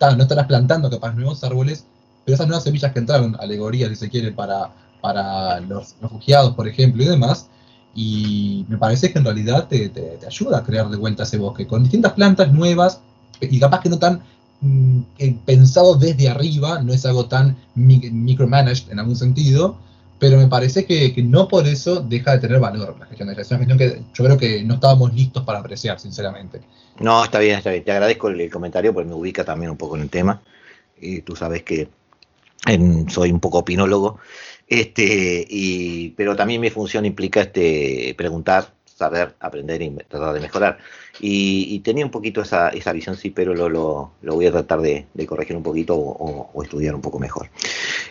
no 0.00 0.22
estarás 0.22 0.46
plantando 0.46 0.90
capaz 0.90 1.14
nuevos 1.14 1.42
árboles, 1.44 1.84
pero 2.24 2.34
esas 2.34 2.46
nuevas 2.46 2.64
semillas 2.64 2.92
que 2.92 2.98
entraron, 2.98 3.36
alegorías 3.38 3.90
si 3.90 3.96
se 3.96 4.08
quiere, 4.08 4.32
para, 4.32 4.72
para 5.00 5.60
los 5.60 5.94
refugiados, 6.00 6.54
por 6.54 6.68
ejemplo, 6.68 7.02
y 7.02 7.06
demás, 7.06 7.48
y 7.94 8.64
me 8.68 8.78
parece 8.78 9.12
que 9.12 9.18
en 9.18 9.24
realidad 9.24 9.68
te, 9.68 9.88
te, 9.90 10.18
ayuda 10.26 10.58
a 10.58 10.64
crear 10.64 10.88
de 10.88 10.96
vuelta 10.96 11.24
ese 11.24 11.38
bosque, 11.38 11.66
con 11.66 11.82
distintas 11.82 12.12
plantas 12.12 12.52
nuevas, 12.52 13.00
y 13.40 13.58
capaz 13.58 13.80
que 13.80 13.88
no 13.88 13.98
tan 13.98 14.22
mm, 14.60 15.00
pensado 15.44 15.96
desde 15.96 16.28
arriba, 16.28 16.80
no 16.82 16.92
es 16.92 17.04
algo 17.06 17.26
tan 17.26 17.56
micromanaged 17.74 18.90
en 18.90 18.98
algún 18.98 19.16
sentido, 19.16 19.76
pero 20.22 20.36
me 20.38 20.46
parece 20.46 20.86
que, 20.86 21.12
no 21.24 21.48
por 21.48 21.66
eso 21.66 22.00
deja 22.00 22.30
de 22.30 22.38
tener 22.38 22.60
valor 22.60 22.94
la 22.96 23.06
gestión 23.06 23.26
de 23.26 23.42
Es 23.42 23.50
una 23.50 23.58
gestión 23.58 23.76
que 23.76 24.02
yo 24.14 24.24
creo 24.24 24.38
que 24.38 24.62
no 24.62 24.74
estábamos 24.74 25.12
listos 25.12 25.42
para 25.42 25.58
apreciar, 25.58 25.98
sinceramente. 25.98 26.60
No, 27.00 27.24
está 27.24 27.40
bien, 27.40 27.58
está 27.58 27.72
bien. 27.72 27.82
Te 27.82 27.90
agradezco 27.90 28.28
el, 28.28 28.48
comentario 28.48 28.94
porque 28.94 29.08
me 29.08 29.16
ubica 29.16 29.44
también 29.44 29.72
un 29.72 29.76
poco 29.76 29.96
en 29.96 30.02
el 30.02 30.10
tema. 30.10 30.40
Y 31.00 31.22
tú 31.22 31.34
sabes 31.34 31.64
que 31.64 31.88
soy 33.08 33.32
un 33.32 33.40
poco 33.40 33.58
opinólogo, 33.58 34.20
este, 34.68 35.44
y, 35.50 36.10
pero 36.10 36.36
también 36.36 36.60
mi 36.60 36.70
función 36.70 37.04
implica 37.04 37.40
este, 37.40 38.14
preguntar 38.16 38.72
saber, 39.02 39.34
aprender 39.40 39.82
y 39.82 39.90
tratar 40.08 40.34
de 40.34 40.40
mejorar. 40.40 40.78
Y, 41.20 41.80
tenía 41.80 42.04
un 42.04 42.10
poquito 42.10 42.42
esa, 42.42 42.68
esa 42.70 42.92
visión, 42.92 43.16
sí, 43.16 43.30
pero 43.30 43.54
lo, 43.54 43.68
lo, 43.68 44.34
voy 44.34 44.46
a 44.46 44.52
tratar 44.52 44.80
de, 44.80 45.06
corregir 45.26 45.56
un 45.56 45.62
poquito 45.62 45.96
o, 45.96 46.62
estudiar 46.62 46.94
un 46.94 47.00
poco 47.00 47.18
mejor. 47.18 47.48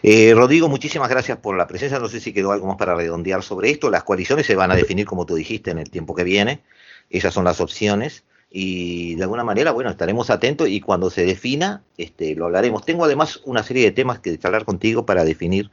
Eh, 0.03 0.33
Rodrigo, 0.35 0.67
muchísimas 0.67 1.09
gracias 1.09 1.37
por 1.37 1.57
la 1.57 1.67
presencia. 1.67 1.99
No 1.99 2.09
sé 2.09 2.19
si 2.19 2.33
quedó 2.33 2.51
algo 2.51 2.67
más 2.67 2.77
para 2.77 2.95
redondear 2.95 3.43
sobre 3.43 3.69
esto. 3.69 3.89
Las 3.89 4.03
coaliciones 4.03 4.45
se 4.45 4.55
van 4.55 4.71
a 4.71 4.75
definir, 4.75 5.05
como 5.05 5.25
tú 5.25 5.35
dijiste, 5.35 5.71
en 5.71 5.77
el 5.77 5.89
tiempo 5.89 6.15
que 6.15 6.23
viene. 6.23 6.61
Esas 7.09 7.33
son 7.33 7.43
las 7.43 7.61
opciones. 7.61 8.23
Y 8.49 9.15
de 9.15 9.23
alguna 9.23 9.43
manera, 9.43 9.71
bueno, 9.71 9.89
estaremos 9.89 10.29
atentos 10.29 10.67
y 10.67 10.81
cuando 10.81 11.09
se 11.09 11.25
defina, 11.25 11.83
este, 11.97 12.35
lo 12.35 12.45
hablaremos. 12.45 12.83
Tengo 12.83 13.05
además 13.05 13.39
una 13.45 13.63
serie 13.63 13.85
de 13.85 13.91
temas 13.91 14.19
que 14.19 14.37
hablar 14.43 14.65
contigo 14.65 15.05
para 15.05 15.23
definir 15.23 15.71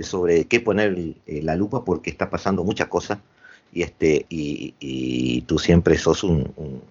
sobre 0.00 0.46
qué 0.46 0.60
poner 0.60 1.14
eh, 1.26 1.40
la 1.42 1.54
lupa 1.56 1.84
porque 1.84 2.10
está 2.10 2.28
pasando 2.28 2.64
muchas 2.64 2.88
cosas 2.88 3.18
y, 3.72 3.82
este, 3.82 4.26
y, 4.28 5.42
tú 5.42 5.58
siempre 5.58 5.98
sos 5.98 6.24
un, 6.24 6.82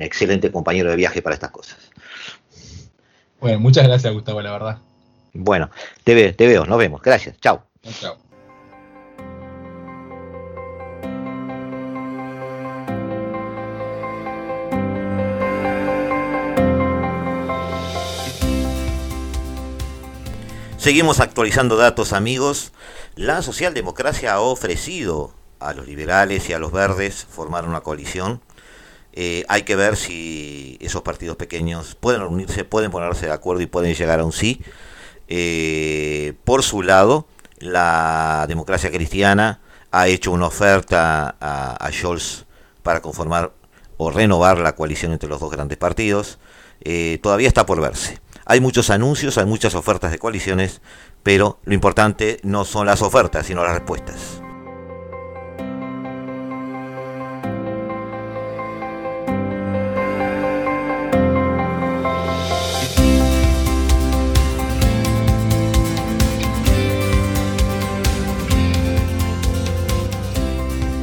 excelente 0.00 0.50
compañero 0.50 0.90
de 0.90 0.96
viaje 0.96 1.22
para 1.22 1.34
estas 1.34 1.50
cosas. 1.50 1.78
Bueno, 3.40 3.60
muchas 3.60 3.86
gracias 3.86 4.12
Gustavo, 4.12 4.42
la 4.42 4.52
verdad. 4.52 4.78
Bueno, 5.34 5.70
te 6.04 6.14
veo, 6.14 6.34
te 6.34 6.46
veo, 6.46 6.66
nos 6.66 6.78
vemos. 6.78 7.00
Gracias, 7.02 7.38
chao. 7.40 7.64
Chao. 8.00 8.18
Seguimos 20.82 21.20
actualizando 21.20 21.76
datos 21.76 22.12
amigos. 22.12 22.72
La 23.14 23.40
socialdemocracia 23.42 24.34
ha 24.34 24.40
ofrecido 24.40 25.32
a 25.60 25.74
los 25.74 25.86
liberales 25.86 26.48
y 26.48 26.54
a 26.54 26.58
los 26.58 26.72
verdes 26.72 27.24
formar 27.24 27.66
una 27.66 27.82
coalición. 27.82 28.40
Eh, 29.12 29.44
hay 29.48 29.62
que 29.62 29.76
ver 29.76 29.96
si 29.96 30.78
esos 30.80 31.02
partidos 31.02 31.36
pequeños 31.36 31.94
pueden 31.94 32.22
unirse, 32.22 32.64
pueden 32.64 32.90
ponerse 32.90 33.26
de 33.26 33.32
acuerdo 33.32 33.62
y 33.62 33.66
pueden 33.66 33.94
llegar 33.94 34.18
a 34.18 34.24
un 34.24 34.32
sí. 34.32 34.60
Eh, 35.34 36.34
por 36.44 36.62
su 36.62 36.82
lado, 36.82 37.26
la 37.58 38.44
democracia 38.48 38.90
cristiana 38.90 39.60
ha 39.90 40.06
hecho 40.06 40.30
una 40.30 40.44
oferta 40.44 41.36
a, 41.40 41.90
Scholz 41.90 42.44
para 42.82 43.00
conformar 43.00 43.50
o 43.96 44.10
renovar 44.10 44.58
la 44.58 44.74
coalición 44.74 45.10
entre 45.12 45.30
los 45.30 45.40
dos 45.40 45.50
grandes 45.50 45.78
partidos. 45.78 46.38
Eh, 46.82 47.18
todavía 47.22 47.48
está 47.48 47.64
por 47.64 47.80
verse. 47.80 48.20
Hay 48.44 48.60
muchos 48.60 48.90
anuncios, 48.90 49.38
hay 49.38 49.46
muchas 49.46 49.74
ofertas 49.74 50.10
de 50.10 50.18
coaliciones, 50.18 50.82
pero 51.22 51.60
lo 51.64 51.72
importante 51.72 52.38
no 52.42 52.66
son 52.66 52.84
las 52.84 53.00
ofertas, 53.00 53.46
sino 53.46 53.64
las 53.64 53.72
respuestas. 53.72 54.42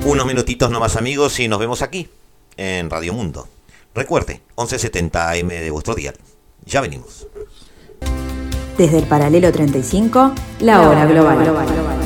Unos 0.09 0.25
minutitos 0.25 0.71
nomás 0.71 0.95
amigos 0.95 1.39
y 1.39 1.47
nos 1.47 1.59
vemos 1.59 1.83
aquí, 1.83 2.09
en 2.57 2.89
Radio 2.89 3.13
Mundo. 3.13 3.47
Recuerde, 3.93 4.41
1170 4.57 5.29
AM 5.29 5.49
de 5.49 5.69
vuestro 5.69 5.93
día. 5.93 6.15
Ya 6.65 6.81
venimos. 6.81 7.27
Desde 8.75 8.97
el 8.97 9.05
paralelo 9.05 9.51
35, 9.51 10.33
la 10.61 10.89
hora 10.89 11.05
global. 11.05 11.98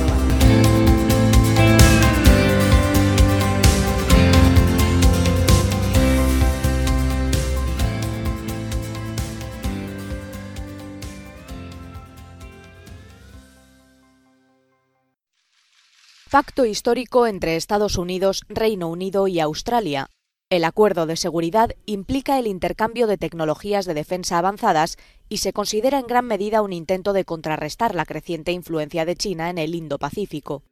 Pacto 16.34 16.66
histórico 16.66 17.28
entre 17.28 17.56
Estados 17.56 17.96
Unidos, 17.96 18.42
Reino 18.50 18.88
Unido 18.88 19.28
y 19.28 19.40
Australia. 19.40 20.10
El 20.50 20.64
acuerdo 20.64 21.06
de 21.06 21.16
seguridad 21.16 21.76
implica 21.86 22.40
el 22.40 22.48
intercambio 22.48 23.06
de 23.06 23.20
tecnologías 23.20 23.86
de 23.86 23.94
defensa 23.94 24.40
avanzadas 24.40 24.98
y 25.30 25.38
se 25.38 25.54
considera 25.54 26.00
en 26.00 26.08
gran 26.08 26.26
medida 26.26 26.64
un 26.64 26.74
intento 26.74 27.14
de 27.14 27.24
contrarrestar 27.24 27.94
la 27.94 28.08
creciente 28.08 28.52
influencia 28.52 29.06
de 29.06 29.16
China 29.16 29.52
en 29.52 29.60
el 29.60 29.76
Indo-Pacífico. 29.76 30.64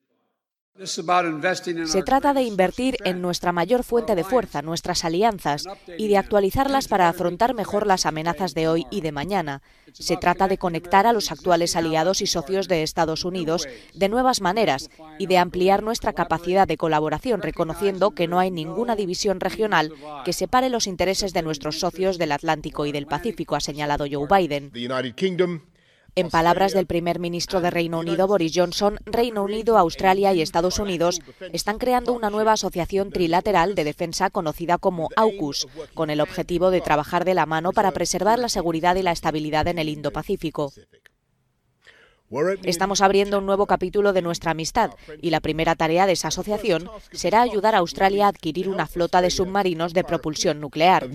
Se 0.84 2.04
trata 2.04 2.34
de 2.34 2.44
invertir 2.44 2.98
en 3.04 3.22
nuestra 3.22 3.52
mayor 3.52 3.84
fuente 3.84 4.16
de 4.16 4.24
fuerza, 4.24 4.62
nuestras 4.62 5.06
alianzas, 5.06 5.66
y 5.98 6.08
de 6.08 6.18
actualizarlas 6.18 6.88
para 6.88 7.08
afrontar 7.10 7.54
mejor 7.54 7.86
las 7.86 8.06
amenazas 8.06 8.54
de 8.54 8.68
hoy 8.68 8.88
y 8.90 9.02
de 9.02 9.12
mañana. 9.12 9.62
Se 9.94 10.18
trata 10.18 10.48
de 10.48 10.58
conectar 10.58 11.06
a 11.06 11.14
los 11.14 11.32
actuales 11.32 11.76
aliados 11.76 12.22
y 12.22 12.28
socios 12.28 12.68
de 12.68 12.84
Estados 12.84 13.26
Unidos 13.26 13.68
de 13.94 14.10
nuevas 14.10 14.42
maneras 14.42 14.90
y 15.20 15.28
de 15.28 15.38
ampliar 15.38 15.84
nuestra 15.84 16.14
capacidad 16.14 16.68
de 16.68 16.78
colaboración, 16.78 17.42
reconociendo 17.42 18.12
que 18.12 18.28
no 18.28 18.40
hay 18.40 18.50
ninguna 18.50 18.96
división 18.96 19.40
regional 19.40 19.94
que 20.26 20.34
separe 20.34 20.70
los 20.70 20.88
intereses 20.88 21.34
de 21.34 21.44
nuestros 21.44 21.80
socios 21.80 22.18
del 22.18 22.32
Atlántico 22.32 22.86
y 22.86 22.92
del 22.92 23.08
Pacífico, 23.08 23.56
ha 23.56 23.60
señalado 23.60 24.06
Joe 24.10 24.28
Biden. 24.28 24.72
En 26.16 26.30
palabras 26.30 26.74
del 26.74 26.88
primer 26.88 27.20
ministro 27.20 27.62
de 27.62 27.70
Reino 27.70 28.00
Unido, 28.00 28.28
Boris 28.28 28.52
Johnson, 28.54 29.00
Reino 29.06 29.44
Unido, 29.44 29.78
Australia 29.78 30.34
y 30.34 30.42
Estados 30.42 30.78
Unidos 30.78 31.22
están 31.54 31.78
creando 31.78 32.12
una 32.12 32.30
nueva 32.30 32.54
asociación 32.54 33.12
trilateral 33.12 33.76
de 33.76 33.86
defensa 33.86 34.30
conocida 34.30 34.78
como 34.78 35.08
AUKUS, 35.16 35.70
con 35.94 36.10
el 36.10 36.20
objetivo 36.20 36.70
de 36.70 36.82
trabajar 36.82 37.24
de 37.24 37.34
la 37.34 37.46
mano 37.46 37.72
para 37.72 37.92
preservar 37.92 38.40
la 38.40 38.50
seguridad 38.50 38.98
y 38.98 39.04
la 39.04 39.14
estabilidad 39.14 39.68
en 39.68 39.80
el 39.80 39.88
Indo-Pacífico. 39.88 40.74
Estamos 42.64 43.02
abriendo 43.02 43.40
un 43.40 43.46
nuevo 43.46 43.66
capítulo 43.66 44.12
de 44.12 44.22
nuestra 44.22 44.52
amistad 44.52 44.92
y 45.22 45.30
la 45.30 45.40
primera 45.40 45.76
tarea 45.76 46.06
de 46.06 46.14
esa 46.14 46.30
asociación 46.30 46.90
será 47.12 47.42
ayudar 47.42 47.76
a 47.76 47.80
Australia 47.80 48.26
a 48.26 48.30
adquirir 48.30 48.68
una 48.68 48.88
flota 48.88 49.22
de 49.22 49.32
submarinos 49.32 49.94
de 49.94 50.04
propulsión 50.04 50.60
nuclear. 50.60 51.10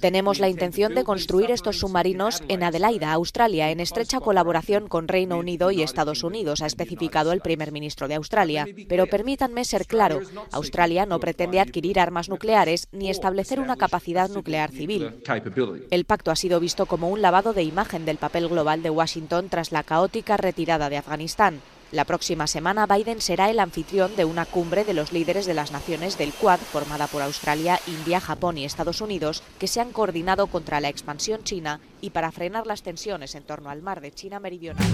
Tenemos 0.00 0.40
la 0.40 0.50
intención 0.50 0.94
de 0.94 1.04
construir 1.04 1.50
estos 1.50 1.78
submarinos 1.78 2.42
en 2.48 2.62
Adelaida, 2.62 3.12
Australia, 3.12 3.70
en 3.70 3.80
estrecha 3.80 4.20
colaboración 4.20 4.88
con 4.88 5.08
Reino 5.08 5.38
Unido 5.38 5.70
y 5.70 5.82
Estados 5.82 6.22
Unidos, 6.22 6.60
ha 6.60 6.66
especificado 6.66 7.32
el 7.32 7.40
primer 7.40 7.72
ministro 7.72 8.08
de 8.08 8.16
Australia. 8.16 8.66
Pero 8.88 9.06
permítanme 9.06 9.64
ser 9.64 9.86
claro, 9.86 10.20
Australia 10.50 11.06
no 11.06 11.18
pretende 11.18 11.60
adquirir 11.60 11.98
armas 11.98 12.28
nucleares 12.28 12.88
ni 12.92 13.08
establecer 13.08 13.58
una 13.58 13.76
capacidad 13.76 14.28
nuclear 14.28 14.70
civil. 14.70 15.22
El 15.90 16.04
pacto 16.04 16.30
ha 16.30 16.36
sido 16.36 16.60
visto 16.60 16.84
como 16.84 17.08
un 17.08 17.22
lavado 17.22 17.54
de 17.54 17.62
imagen 17.62 18.04
del 18.04 18.18
papel 18.18 18.48
global 18.48 18.82
de 18.82 18.90
Washington 18.90 19.48
tras 19.48 19.72
la 19.72 19.82
caótica 19.82 20.36
retirada 20.36 20.90
de 20.90 20.98
Afganistán. 20.98 21.60
La 21.92 22.06
próxima 22.06 22.46
semana 22.46 22.86
Biden 22.86 23.20
será 23.20 23.50
el 23.50 23.60
anfitrión 23.60 24.16
de 24.16 24.24
una 24.24 24.46
cumbre 24.46 24.82
de 24.82 24.94
los 24.94 25.12
líderes 25.12 25.44
de 25.44 25.52
las 25.52 25.72
naciones 25.72 26.16
del 26.16 26.32
Quad, 26.32 26.58
formada 26.58 27.06
por 27.06 27.20
Australia, 27.20 27.78
India, 27.86 28.18
Japón 28.18 28.56
y 28.56 28.64
Estados 28.64 29.02
Unidos, 29.02 29.42
que 29.58 29.68
se 29.68 29.82
han 29.82 29.92
coordinado 29.92 30.46
contra 30.46 30.80
la 30.80 30.88
expansión 30.88 31.44
china 31.44 31.80
y 32.00 32.08
para 32.08 32.32
frenar 32.32 32.66
las 32.66 32.82
tensiones 32.82 33.34
en 33.34 33.42
torno 33.42 33.68
al 33.68 33.82
mar 33.82 34.00
de 34.00 34.10
China 34.10 34.40
Meridional. 34.40 34.86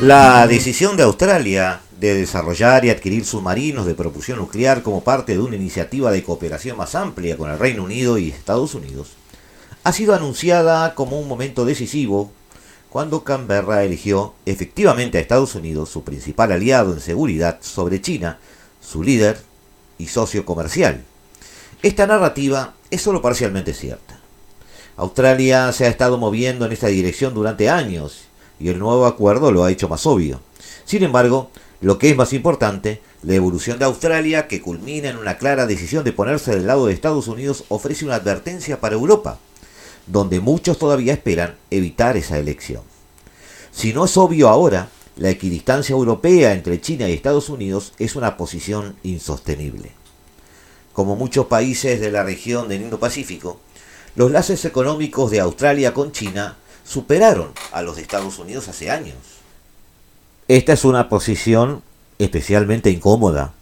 La 0.00 0.46
decisión 0.46 0.96
de 0.96 1.02
Australia 1.02 1.83
de 2.04 2.14
desarrollar 2.14 2.84
y 2.84 2.90
adquirir 2.90 3.24
submarinos 3.24 3.86
de 3.86 3.94
propulsión 3.94 4.38
nuclear 4.38 4.82
como 4.82 5.02
parte 5.02 5.32
de 5.32 5.40
una 5.40 5.56
iniciativa 5.56 6.10
de 6.10 6.22
cooperación 6.22 6.76
más 6.76 6.94
amplia 6.94 7.36
con 7.36 7.50
el 7.50 7.58
Reino 7.58 7.84
Unido 7.84 8.18
y 8.18 8.28
Estados 8.28 8.74
Unidos, 8.74 9.12
ha 9.84 9.92
sido 9.92 10.14
anunciada 10.14 10.94
como 10.94 11.18
un 11.18 11.28
momento 11.28 11.64
decisivo 11.64 12.30
cuando 12.90 13.24
Canberra 13.24 13.84
eligió 13.84 14.34
efectivamente 14.46 15.18
a 15.18 15.20
Estados 15.20 15.54
Unidos, 15.54 15.88
su 15.88 16.04
principal 16.04 16.52
aliado 16.52 16.92
en 16.92 17.00
seguridad, 17.00 17.58
sobre 17.60 18.00
China, 18.00 18.38
su 18.80 19.02
líder 19.02 19.40
y 19.98 20.06
socio 20.06 20.44
comercial. 20.44 21.02
Esta 21.82 22.06
narrativa 22.06 22.74
es 22.90 23.02
solo 23.02 23.20
parcialmente 23.20 23.74
cierta. 23.74 24.20
Australia 24.96 25.72
se 25.72 25.86
ha 25.86 25.88
estado 25.88 26.18
moviendo 26.18 26.66
en 26.66 26.72
esta 26.72 26.86
dirección 26.86 27.34
durante 27.34 27.68
años 27.68 28.26
y 28.60 28.68
el 28.68 28.78
nuevo 28.78 29.06
acuerdo 29.06 29.50
lo 29.50 29.64
ha 29.64 29.72
hecho 29.72 29.88
más 29.88 30.06
obvio. 30.06 30.40
Sin 30.84 31.02
embargo, 31.02 31.50
lo 31.84 31.98
que 31.98 32.08
es 32.08 32.16
más 32.16 32.32
importante, 32.32 33.02
la 33.22 33.34
evolución 33.34 33.78
de 33.78 33.84
Australia, 33.84 34.48
que 34.48 34.62
culmina 34.62 35.10
en 35.10 35.18
una 35.18 35.36
clara 35.36 35.66
decisión 35.66 36.02
de 36.02 36.12
ponerse 36.12 36.50
del 36.54 36.66
lado 36.66 36.86
de 36.86 36.94
Estados 36.94 37.28
Unidos, 37.28 37.64
ofrece 37.68 38.06
una 38.06 38.14
advertencia 38.14 38.80
para 38.80 38.94
Europa, 38.94 39.38
donde 40.06 40.40
muchos 40.40 40.78
todavía 40.78 41.12
esperan 41.12 41.56
evitar 41.70 42.16
esa 42.16 42.38
elección. 42.38 42.82
Si 43.70 43.92
no 43.92 44.06
es 44.06 44.16
obvio 44.16 44.48
ahora, 44.48 44.88
la 45.16 45.28
equidistancia 45.28 45.92
europea 45.92 46.54
entre 46.54 46.80
China 46.80 47.06
y 47.06 47.12
Estados 47.12 47.50
Unidos 47.50 47.92
es 47.98 48.16
una 48.16 48.38
posición 48.38 48.96
insostenible. 49.02 49.90
Como 50.94 51.16
muchos 51.16 51.48
países 51.48 52.00
de 52.00 52.10
la 52.10 52.22
región 52.22 52.66
del 52.66 52.80
Indo-Pacífico, 52.80 53.60
los 54.16 54.30
lazos 54.30 54.64
económicos 54.64 55.30
de 55.30 55.40
Australia 55.40 55.92
con 55.92 56.12
China 56.12 56.56
superaron 56.82 57.52
a 57.72 57.82
los 57.82 57.96
de 57.96 58.02
Estados 58.02 58.38
Unidos 58.38 58.68
hace 58.68 58.90
años. 58.90 59.33
Esta 60.46 60.74
es 60.74 60.84
una 60.84 61.08
posición 61.08 61.82
especialmente 62.18 62.90
incómoda 62.90 63.54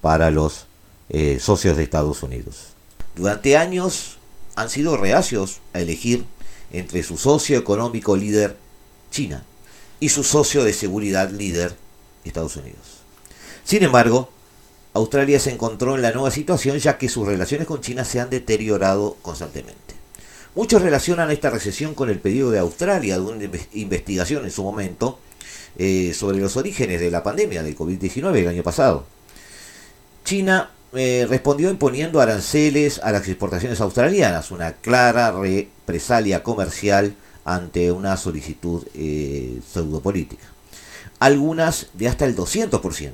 para 0.00 0.30
los 0.30 0.64
eh, 1.10 1.38
socios 1.38 1.76
de 1.76 1.82
Estados 1.82 2.22
Unidos. 2.22 2.68
Durante 3.14 3.58
años 3.58 4.16
han 4.56 4.70
sido 4.70 4.96
reacios 4.96 5.60
a 5.74 5.80
elegir 5.80 6.24
entre 6.72 7.02
su 7.02 7.18
socio 7.18 7.58
económico 7.58 8.16
líder, 8.16 8.56
China, 9.10 9.44
y 10.00 10.08
su 10.08 10.24
socio 10.24 10.64
de 10.64 10.72
seguridad 10.72 11.30
líder, 11.30 11.76
Estados 12.24 12.56
Unidos. 12.56 13.02
Sin 13.62 13.82
embargo, 13.82 14.30
Australia 14.94 15.38
se 15.38 15.50
encontró 15.50 15.94
en 15.94 16.02
la 16.02 16.12
nueva 16.12 16.30
situación 16.30 16.78
ya 16.78 16.96
que 16.96 17.10
sus 17.10 17.26
relaciones 17.26 17.66
con 17.66 17.82
China 17.82 18.06
se 18.06 18.18
han 18.18 18.30
deteriorado 18.30 19.18
constantemente. 19.20 19.94
Muchos 20.54 20.80
relacionan 20.80 21.30
esta 21.30 21.50
recesión 21.50 21.94
con 21.94 22.08
el 22.08 22.18
pedido 22.18 22.50
de 22.50 22.60
Australia 22.60 23.16
de 23.16 23.20
una 23.20 23.44
investigación 23.74 24.44
en 24.44 24.50
su 24.50 24.62
momento 24.62 25.18
eh, 25.78 26.12
sobre 26.14 26.38
los 26.38 26.58
orígenes 26.58 27.00
de 27.00 27.10
la 27.10 27.22
pandemia 27.22 27.62
del 27.62 27.76
COVID-19 27.76 28.36
el 28.36 28.48
año 28.48 28.62
pasado. 28.62 29.06
China 30.22 30.70
eh, 30.92 31.26
respondió 31.28 31.70
imponiendo 31.70 32.20
aranceles 32.20 33.00
a 33.02 33.10
las 33.10 33.26
exportaciones 33.26 33.80
australianas, 33.80 34.50
una 34.50 34.74
clara 34.74 35.30
represalia 35.32 36.42
comercial 36.42 37.14
ante 37.46 37.90
una 37.90 38.18
solicitud 38.18 38.86
eh, 38.94 39.60
pseudopolítica. 39.66 40.44
Algunas 41.20 41.86
de 41.94 42.08
hasta 42.08 42.26
el 42.26 42.36
200%. 42.36 43.12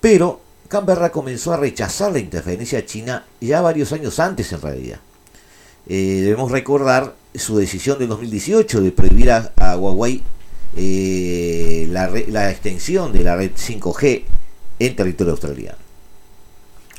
Pero 0.00 0.40
Canberra 0.66 1.12
comenzó 1.12 1.52
a 1.52 1.56
rechazar 1.56 2.10
la 2.10 2.18
interferencia 2.18 2.84
china 2.84 3.26
ya 3.40 3.60
varios 3.60 3.92
años 3.92 4.18
antes 4.18 4.52
en 4.52 4.60
realidad. 4.60 4.98
debemos 5.86 6.50
recordar 6.50 7.14
su 7.34 7.56
decisión 7.58 8.00
de 8.00 8.08
2018 8.08 8.80
de 8.80 8.90
prohibir 8.90 9.30
a 9.30 9.76
Huawei 9.76 10.24
eh, 10.76 11.86
la, 11.90 12.50
extensión 12.50 13.12
de 13.12 13.24
la 13.24 13.36
red 13.36 13.52
5G 13.52 14.24
en 14.78 14.96
territorio 14.96 15.32
australiano. 15.32 15.78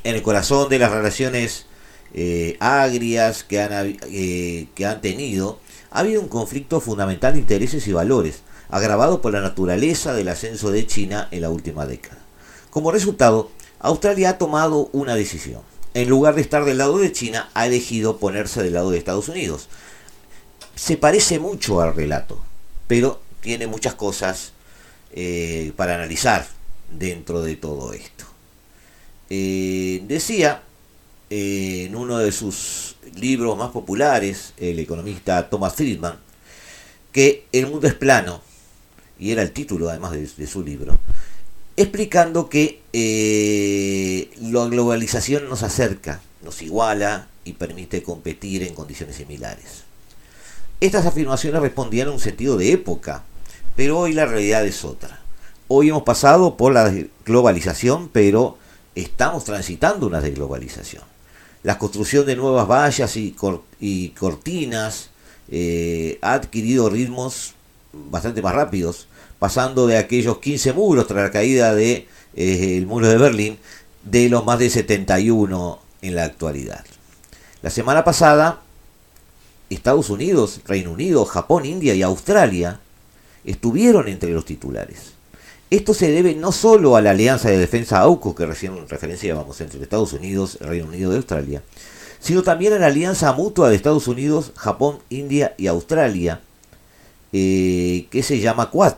En 0.03 0.15
el 0.15 0.21
corazón 0.21 0.69
de 0.69 0.79
las 0.79 0.91
relaciones 0.91 1.65
eh, 2.13 2.57
agrias 2.59 3.43
que 3.43 3.61
han, 3.61 3.97
eh, 4.11 4.67
que 4.75 4.85
han 4.85 5.01
tenido, 5.01 5.59
ha 5.91 5.99
habido 5.99 6.21
un 6.21 6.27
conflicto 6.27 6.81
fundamental 6.81 7.33
de 7.33 7.39
intereses 7.39 7.87
y 7.87 7.93
valores, 7.93 8.41
agravado 8.69 9.21
por 9.21 9.33
la 9.33 9.41
naturaleza 9.41 10.13
del 10.13 10.27
ascenso 10.27 10.71
de 10.71 10.85
China 10.85 11.27
en 11.31 11.41
la 11.41 11.49
última 11.49 11.85
década. 11.85 12.19
Como 12.69 12.91
resultado, 12.91 13.51
Australia 13.79 14.29
ha 14.29 14.37
tomado 14.37 14.89
una 14.93 15.15
decisión. 15.15 15.61
En 15.93 16.09
lugar 16.09 16.33
de 16.35 16.41
estar 16.41 16.65
del 16.65 16.79
lado 16.79 16.97
de 16.97 17.11
China, 17.11 17.49
ha 17.53 17.67
elegido 17.67 18.17
ponerse 18.17 18.63
del 18.63 18.73
lado 18.73 18.89
de 18.89 18.97
Estados 18.97 19.29
Unidos. 19.29 19.69
Se 20.75 20.97
parece 20.97 21.37
mucho 21.37 21.81
al 21.81 21.93
relato, 21.93 22.43
pero 22.87 23.21
tiene 23.43 23.67
muchas 23.67 23.93
cosas 23.93 24.53
eh, 25.11 25.73
para 25.75 25.95
analizar 25.95 26.47
dentro 26.89 27.41
de 27.41 27.57
todo 27.57 27.93
esto. 27.93 28.25
Eh, 29.29 30.01
decía 30.07 30.63
eh, 31.29 31.85
en 31.87 31.95
uno 31.95 32.17
de 32.19 32.31
sus 32.31 32.95
libros 33.15 33.57
más 33.57 33.71
populares, 33.71 34.53
el 34.57 34.79
economista 34.79 35.49
Thomas 35.49 35.75
Friedman, 35.75 36.17
que 37.11 37.45
el 37.51 37.67
mundo 37.67 37.85
es 37.85 37.93
plano, 37.93 38.41
y 39.19 39.31
era 39.31 39.41
el 39.41 39.51
título 39.51 39.89
además 39.89 40.13
de, 40.13 40.47
su 40.47 40.63
libro, 40.63 40.97
explicando 41.75 42.49
que 42.49 42.81
la 44.41 44.65
globalización 44.65 45.49
nos 45.49 45.63
acerca, 45.63 46.21
nos 46.41 46.61
iguala 46.61 47.27
y 47.43 47.53
permite 47.53 48.03
competir 48.03 48.63
en 48.63 48.73
condiciones 48.73 49.17
similares. 49.17 49.83
Estas 50.79 51.05
afirmaciones 51.05 51.61
respondían 51.61 52.07
a 52.09 52.11
un 52.11 52.19
sentido 52.19 52.57
de 52.57 52.71
época, 52.71 53.23
pero 53.75 53.99
hoy 53.99 54.13
la 54.13 54.25
realidad 54.25 54.65
es 54.65 54.83
otra. 54.85 55.19
Hoy 55.67 55.89
hemos 55.89 56.03
pasado 56.03 56.57
por 56.57 56.73
la 56.73 56.93
globalización, 57.25 58.09
pero 58.09 58.57
estamos 58.95 59.43
transitando 59.45 60.05
una 60.07 60.21
desglobalización. 60.21 61.03
La 61.63 61.79
construcción 61.79 62.25
de 62.25 62.35
nuevas 62.35 62.67
vallas 62.67 63.15
y, 63.17 63.31
cortinas 64.11 65.09
eh, 65.49 66.19
ha 66.21 66.33
adquirido 66.33 66.89
ritmos 66.89 67.53
bastante 67.93 68.41
más 68.41 68.53
rápidos, 68.53 69.07
pasando 69.39 69.87
de 69.87 69.97
aquellos 69.97 70.39
15 70.39 70.73
muros 70.73 71.07
tras 71.07 71.23
la 71.23 71.31
caída 71.31 71.73
del 71.73 72.05
de, 72.35 72.77
eh, 72.79 72.85
muro 72.85 73.07
de 73.07 73.17
Berlín, 73.17 73.57
de 74.03 74.29
los 74.29 74.45
más 74.45 74.59
de 74.59 74.69
71 74.69 75.79
en 76.01 76.15
la 76.15 76.25
actualidad. 76.25 76.83
La 77.61 77.69
semana 77.69 78.03
pasada, 78.03 78.61
Estados 79.69 80.09
Unidos, 80.09 80.59
Reino 80.67 80.91
Unido, 80.91 81.25
Japón, 81.25 81.65
India 81.65 81.95
y 81.95 82.01
Australia 82.01 82.81
estuvieron 83.45 84.07
entre 84.07 84.31
los 84.31 84.45
titulares. 84.45 85.13
Esto 85.69 85.93
se 85.93 86.11
debe 86.11 86.35
no 86.35 86.51
solo 86.51 86.95
a 86.95 87.01
la 87.01 87.11
alianza 87.11 87.49
de 87.49 87.57
defensa 87.57 87.99
AUKUS, 87.99 88.35
que 88.35 88.45
recién 88.45 88.87
referenciábamos 88.87 89.59
entre 89.59 89.81
Estados 89.81 90.13
Unidos, 90.13 90.59
Reino 90.61 90.85
Unido 90.85 91.13
y 91.13 91.15
Australia, 91.15 91.63
sino 92.19 92.43
también 92.43 92.73
a 92.73 92.79
la 92.79 92.87
alianza 92.87 93.33
mutua 93.33 93.69
de 93.69 93.75
Estados 93.75 94.07
Unidos, 94.07 94.51
Japón, 94.55 94.99
India 95.09 95.55
y 95.57 95.67
Australia, 95.67 96.41
eh, 97.31 98.05
que 98.11 98.21
se 98.21 98.39
llama 98.39 98.69
Quad. 98.69 98.93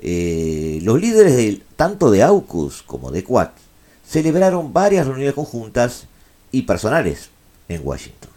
Eh, 0.00 0.78
los 0.82 1.00
líderes 1.00 1.58
tanto 1.76 2.10
de 2.10 2.22
AUKUS 2.22 2.82
como 2.82 3.10
de 3.10 3.24
Quad 3.24 3.48
celebraron 4.08 4.72
varias 4.72 5.06
reuniones 5.06 5.34
conjuntas 5.34 6.06
y 6.52 6.62
personales 6.62 7.30
en 7.68 7.80
Washington. 7.84 8.30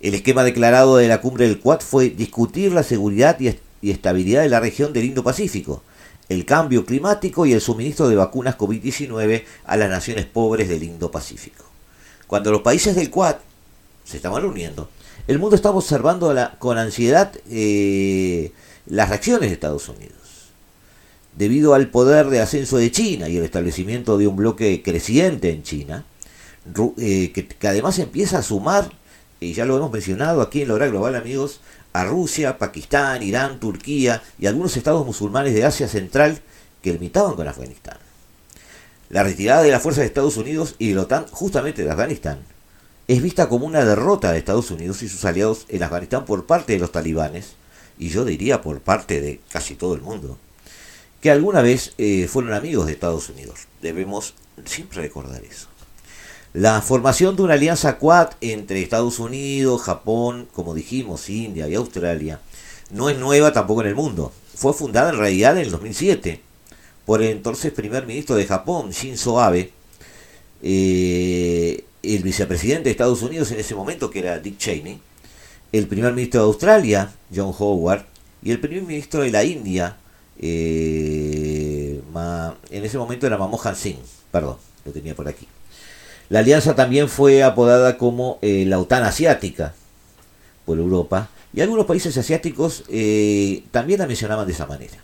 El 0.00 0.14
esquema 0.14 0.44
declarado 0.44 0.96
de 0.96 1.08
la 1.08 1.20
cumbre 1.20 1.46
del 1.46 1.60
Quad 1.60 1.80
fue 1.80 2.08
discutir 2.08 2.72
la 2.72 2.82
seguridad 2.82 3.38
y 3.38 3.48
y 3.82 3.90
estabilidad 3.90 4.42
de 4.42 4.48
la 4.48 4.60
región 4.60 4.92
del 4.92 5.04
Indo-Pacífico, 5.04 5.82
el 6.28 6.44
cambio 6.44 6.84
climático 6.86 7.46
y 7.46 7.52
el 7.52 7.60
suministro 7.60 8.08
de 8.08 8.16
vacunas 8.16 8.56
COVID-19 8.56 9.44
a 9.64 9.76
las 9.76 9.90
naciones 9.90 10.26
pobres 10.26 10.68
del 10.68 10.82
Indo-Pacífico. 10.82 11.64
Cuando 12.26 12.52
los 12.52 12.62
países 12.62 12.94
del 12.94 13.10
Quad 13.10 13.36
se 14.04 14.16
estaban 14.16 14.42
reuniendo, 14.42 14.88
el 15.26 15.38
mundo 15.38 15.56
estaba 15.56 15.76
observando 15.76 16.34
con 16.58 16.78
ansiedad 16.78 17.32
eh, 17.50 18.52
las 18.86 19.08
reacciones 19.08 19.48
de 19.48 19.54
Estados 19.54 19.88
Unidos. 19.88 20.14
Debido 21.36 21.74
al 21.74 21.88
poder 21.88 22.28
de 22.28 22.40
ascenso 22.40 22.76
de 22.76 22.90
China 22.90 23.28
y 23.28 23.36
el 23.36 23.44
establecimiento 23.44 24.18
de 24.18 24.26
un 24.26 24.36
bloque 24.36 24.82
creciente 24.82 25.50
en 25.50 25.62
China, 25.62 26.04
eh, 26.98 27.32
que, 27.32 27.68
además 27.68 27.98
empieza 27.98 28.38
a 28.38 28.42
sumar, 28.42 28.92
y 29.40 29.52
ya 29.54 29.64
lo 29.64 29.76
hemos 29.76 29.90
mencionado 29.90 30.42
aquí 30.42 30.62
en 30.62 30.68
la 30.68 30.74
hora 30.74 30.88
global 30.88 31.14
amigos, 31.14 31.60
a 31.92 32.04
Rusia, 32.04 32.58
Pakistán, 32.58 33.22
Irán, 33.22 33.60
Turquía 33.60 34.22
y 34.38 34.46
algunos 34.46 34.76
estados 34.76 35.04
musulmanes 35.04 35.54
de 35.54 35.64
Asia 35.64 35.88
Central 35.88 36.40
que 36.82 36.92
limitaban 36.92 37.34
con 37.34 37.48
Afganistán. 37.48 37.98
La 39.08 39.24
retirada 39.24 39.62
de 39.62 39.70
las 39.70 39.82
fuerzas 39.82 40.02
de 40.02 40.06
Estados 40.06 40.36
Unidos 40.36 40.76
y 40.78 40.88
de 40.88 40.94
la 40.94 41.02
OTAN 41.02 41.26
justamente 41.30 41.82
de 41.82 41.90
Afganistán 41.90 42.38
es 43.08 43.20
vista 43.20 43.48
como 43.48 43.66
una 43.66 43.84
derrota 43.84 44.30
de 44.30 44.38
Estados 44.38 44.70
Unidos 44.70 45.02
y 45.02 45.08
sus 45.08 45.24
aliados 45.24 45.66
en 45.68 45.82
Afganistán 45.82 46.24
por 46.24 46.46
parte 46.46 46.74
de 46.74 46.78
los 46.78 46.92
talibanes, 46.92 47.54
y 47.98 48.08
yo 48.08 48.24
diría 48.24 48.62
por 48.62 48.80
parte 48.80 49.20
de 49.20 49.40
casi 49.50 49.74
todo 49.74 49.94
el 49.94 50.00
mundo, 50.00 50.38
que 51.20 51.32
alguna 51.32 51.60
vez 51.60 51.92
eh, 51.98 52.28
fueron 52.28 52.52
amigos 52.52 52.86
de 52.86 52.92
Estados 52.92 53.28
Unidos. 53.28 53.66
Debemos 53.82 54.34
siempre 54.64 55.02
recordar 55.02 55.42
eso. 55.44 55.69
La 56.52 56.82
formación 56.82 57.36
de 57.36 57.42
una 57.42 57.54
alianza 57.54 57.98
Quad 57.98 58.30
entre 58.40 58.82
Estados 58.82 59.20
Unidos, 59.20 59.82
Japón, 59.82 60.48
como 60.52 60.74
dijimos, 60.74 61.30
India 61.30 61.68
y 61.68 61.76
Australia, 61.76 62.40
no 62.90 63.08
es 63.08 63.16
nueva 63.16 63.52
tampoco 63.52 63.82
en 63.82 63.86
el 63.86 63.94
mundo. 63.94 64.32
Fue 64.56 64.72
fundada 64.74 65.10
en 65.10 65.18
realidad 65.18 65.56
en 65.56 65.66
el 65.66 65.70
2007 65.70 66.40
por 67.06 67.22
el 67.22 67.30
entonces 67.30 67.72
primer 67.72 68.04
ministro 68.04 68.34
de 68.34 68.46
Japón, 68.46 68.90
Shinzo 68.90 69.40
Abe, 69.40 69.70
eh, 70.60 71.84
el 72.02 72.22
vicepresidente 72.24 72.84
de 72.84 72.90
Estados 72.90 73.22
Unidos 73.22 73.52
en 73.52 73.60
ese 73.60 73.76
momento, 73.76 74.10
que 74.10 74.18
era 74.18 74.40
Dick 74.40 74.58
Cheney, 74.58 75.00
el 75.70 75.86
primer 75.86 76.12
ministro 76.14 76.40
de 76.40 76.46
Australia, 76.48 77.12
John 77.32 77.54
Howard, 77.56 78.06
y 78.42 78.50
el 78.50 78.58
primer 78.58 78.82
ministro 78.82 79.22
de 79.22 79.30
la 79.30 79.44
India, 79.44 79.98
eh, 80.40 82.00
en 82.70 82.84
ese 82.84 82.98
momento 82.98 83.28
era 83.28 83.38
Manmohan 83.38 83.76
Singh, 83.76 84.00
perdón, 84.32 84.56
lo 84.84 84.90
tenía 84.90 85.14
por 85.14 85.28
aquí. 85.28 85.46
La 86.30 86.38
alianza 86.38 86.74
también 86.74 87.10
fue 87.10 87.42
apodada 87.42 87.98
como 87.98 88.38
eh, 88.40 88.64
la 88.66 88.78
OTAN 88.78 89.02
asiática 89.02 89.74
por 90.64 90.78
Europa, 90.78 91.28
y 91.52 91.60
algunos 91.60 91.84
países 91.84 92.16
asiáticos 92.16 92.84
eh, 92.88 93.64
también 93.72 93.98
la 93.98 94.06
mencionaban 94.06 94.46
de 94.46 94.52
esa 94.52 94.66
manera 94.66 94.96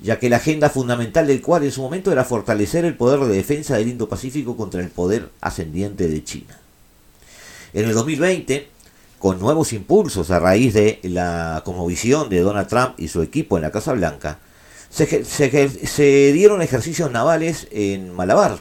ya 0.00 0.18
que 0.18 0.28
la 0.28 0.36
agenda 0.36 0.70
fundamental 0.70 1.26
del 1.26 1.40
cual 1.40 1.64
en 1.64 1.72
su 1.72 1.82
momento 1.82 2.12
era 2.12 2.24
fortalecer 2.24 2.84
el 2.84 2.96
poder 2.96 3.20
de 3.20 3.34
defensa 3.34 3.76
del 3.76 3.88
Indo-Pacífico 3.88 4.56
contra 4.56 4.80
el 4.80 4.90
poder 4.90 5.30
ascendiente 5.40 6.08
de 6.08 6.24
China. 6.24 6.58
En 7.72 7.86
el 7.86 7.94
2020, 7.94 8.68
con 9.18 9.38
nuevos 9.38 9.72
impulsos 9.72 10.30
a 10.30 10.38
raíz 10.38 10.74
de 10.74 11.00
la 11.04 11.62
conmovisión 11.64 12.28
de 12.28 12.40
Donald 12.40 12.68
Trump 12.68 12.94
y 12.98 13.08
su 13.08 13.22
equipo 13.22 13.56
en 13.56 13.62
la 13.62 13.70
Casa 13.70 13.92
Blanca, 13.92 14.38
se, 14.90 16.32
dieron 16.32 16.62
ejercicios 16.62 17.10
navales 17.10 17.66
en 17.72 18.14
Malabar 18.14 18.58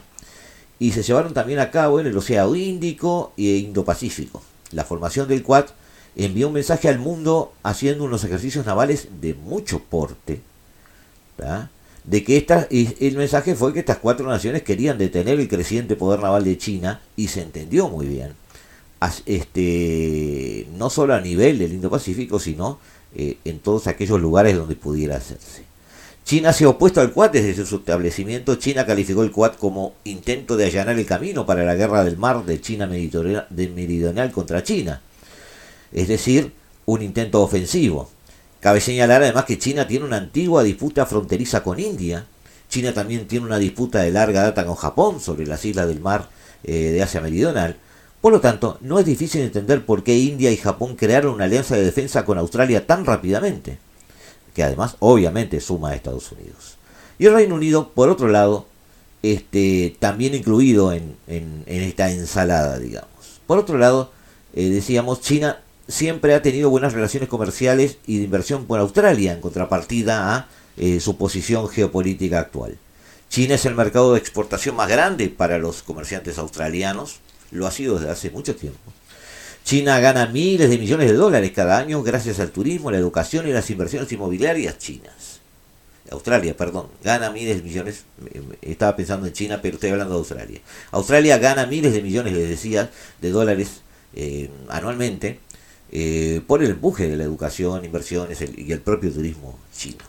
y 0.84 0.92
se 0.92 1.02
llevaron 1.02 1.34
también 1.34 1.60
a 1.60 1.72
cabo 1.72 2.02
en 2.02 2.08
el 2.08 2.18
Océano 2.18 2.54
Índico 2.56 3.32
e 3.38 3.56
Indo-Pacífico. 3.56 4.44
La 4.74 4.84
formación 4.84 5.30
del 5.30 5.42
Quad 5.42 5.68
envió 6.18 6.48
un 6.48 6.54
mensaje 6.56 6.90
al 6.90 7.00
mundo 7.00 7.54
haciendo 7.64 8.04
unos 8.04 8.26
ejercicios 8.26 8.66
navales 8.66 9.08
de 9.22 9.34
mucho 9.34 9.80
porte 9.80 10.42
de 12.04 12.24
que 12.26 12.36
esta, 12.36 12.68
el 12.70 13.16
mensaje 13.16 13.56
fue 13.56 13.72
que 13.72 13.80
estas 13.80 14.00
cuatro 14.00 14.28
naciones 14.28 14.64
querían 14.64 14.98
detener 14.98 15.40
el 15.40 15.48
creciente 15.48 15.96
poder 15.96 16.20
naval 16.20 16.44
de 16.44 16.58
China 16.58 17.00
y 17.16 17.30
se 17.30 17.44
entendió 17.44 17.88
muy 17.88 18.06
bien. 18.06 18.34
Este, 19.26 20.68
no 20.78 20.90
solo 20.90 21.14
a 21.14 21.22
nivel 21.22 21.60
del 21.60 21.72
Indo-Pacífico, 21.72 22.40
sino 22.40 22.78
eh, 23.16 23.38
en 23.46 23.60
todos 23.60 23.88
aquellos 23.88 24.20
lugares 24.20 24.58
donde 24.58 24.76
pudiera 24.76 25.16
hacerse. 25.16 25.64
China 26.26 26.53
se 26.53 26.63
ha 26.63 26.69
opuesto 26.69 27.01
al 27.01 27.11
Quad 27.11 27.32
desde 27.32 27.65
su 27.65 27.76
establecimiento. 27.78 28.55
China 28.55 28.86
calificó 28.86 29.24
el 29.24 29.32
Quad 29.32 29.53
como 29.55 29.93
intento 30.05 30.55
de 30.55 30.65
allanar 30.65 30.97
el 30.97 31.05
camino 31.05 31.45
para 31.45 31.63
la 31.63 31.76
guerra 31.76 32.03
del 32.03 32.17
mar 32.17 32.45
de 32.45 32.61
China 32.61 32.88
meridional 32.88 34.32
contra 34.32 34.63
China. 34.63 35.01
Es 35.91 36.07
decir, 36.07 36.53
un 36.86 37.01
intento 37.01 37.41
ofensivo. 37.41 38.09
Cabe 38.61 38.80
señalar 38.80 39.21
además 39.21 39.43
que 39.45 39.59
China 39.59 39.88
tiene 39.88 40.05
una 40.05 40.17
antigua 40.17 40.63
disputa 40.63 41.05
fronteriza 41.05 41.63
con 41.63 41.80
India. 41.80 42.26
China 42.69 42.93
también 42.93 43.28
tiene 43.28 43.45
una 43.45 43.59
disputa 43.59 43.99
de 44.01 44.11
larga 44.11 44.43
data 44.43 44.65
con 44.65 44.76
Japón 44.76 45.19
sobre 45.19 45.45
las 45.45 45.65
islas 45.65 45.88
del 45.88 45.99
mar 45.99 46.30
eh, 46.63 46.91
de 46.91 47.03
Asia 47.03 47.19
Meridional. 47.19 47.76
Por 48.21 48.32
lo 48.32 48.39
tanto, 48.39 48.78
no 48.80 48.99
es 48.99 49.05
difícil 49.05 49.41
entender 49.41 49.86
por 49.86 50.03
qué 50.03 50.17
India 50.17 50.49
y 50.49 50.55
Japón 50.55 50.95
crearon 50.95 51.34
una 51.34 51.43
alianza 51.43 51.76
de 51.76 51.84
defensa 51.84 52.24
con 52.24 52.38
Australia 52.38 52.88
tan 52.88 53.05
rápidamente, 53.05 53.80
que 54.54 54.64
además 54.64 54.95
obviamente 54.99 55.60
suma 55.60 55.89
a 55.89 55.95
Estados 55.95 56.32
Unidos. 56.32 56.78
Y 57.20 57.26
el 57.26 57.34
Reino 57.34 57.56
Unido, 57.56 57.89
por 57.89 58.10
otro 58.10 58.28
lado, 58.28 58.66
este, 59.22 59.95
también 59.99 60.36
incluido 60.36 60.91
en, 60.93 61.16
esta 61.66 62.12
ensalada, 62.12 62.78
digamos. 62.78 63.41
Por 63.47 63.58
otro 63.58 63.78
lado, 63.78 64.12
eh, 64.54 64.70
decíamos, 64.70 65.22
China 65.22 65.60
siempre 65.88 66.34
ha 66.34 66.41
tenido 66.41 66.70
buenas 66.70 66.93
relaciones 66.93 67.30
comerciales 67.30 67.97
y 68.06 68.18
de 68.18 68.26
inversión 68.26 68.66
con 68.66 68.80
Australia, 68.80 69.34
en 69.34 69.41
contrapartida 69.41 70.36
a 70.36 70.47
eh, 70.78 70.99
su 70.99 71.18
posición 71.18 71.68
geopolítica 71.70 72.39
actual. 72.39 72.78
China 73.30 73.56
es 73.56 73.66
el 73.66 73.76
mercado 73.76 74.14
de 74.14 74.20
exportación 74.20 74.76
más 74.76 74.89
grande 74.89 75.30
para 75.30 75.58
los 75.58 75.82
comerciantes 75.82 76.38
australianos, 76.38 77.20
lo 77.51 77.66
ha 77.68 77.72
sido 77.72 77.95
desde 77.95 78.12
hace 78.12 78.30
mucho 78.30 78.56
tiempo. 78.56 78.80
China 79.64 79.99
gana 79.99 80.26
miles 80.28 80.70
de 80.70 80.78
millones 80.78 81.09
de 81.09 81.16
dólares 81.16 81.51
cada 81.55 81.78
año 81.78 82.03
gracias 82.03 82.39
al 82.39 82.51
turismo, 82.51 82.91
la 82.91 82.97
educación 82.97 83.47
y 83.47 83.51
las 83.51 83.70
inversiones 83.70 84.11
inmobiliarias 84.11 84.78
chinas. 84.78 85.39
Australia, 86.11 86.55
perdón, 86.55 86.88
gana 87.03 87.32
miles 87.32 87.57
de 87.57 87.64
millones, 87.64 88.03
estaba 88.61 88.95
pensando 88.95 89.26
en 89.26 89.34
China, 89.34 89.59
pero 89.61 89.76
estoy 89.76 89.91
hablando 89.91 90.14
de 90.14 90.20
Australia. 90.20 90.59
Australia 90.91 91.38
gana 91.38 91.66
miles 91.66 91.93
de 91.93 92.01
millones, 92.01 92.34
les 92.34 92.49
decía, 92.49 92.91
de 93.22 93.32
dólares 93.32 93.82
eh, 94.16 94.49
anualmente 94.70 95.39
eh, 95.91 96.41
por 96.45 96.61
el 96.61 96.72
empuje 96.72 97.07
de 97.07 97.16
la 97.16 97.24
educación, 97.24 97.86
inversiones 97.86 98.41
y 98.41 98.72
el 98.72 98.82
propio 98.82 99.11
turismo 99.11 99.57
chino. 99.76 100.03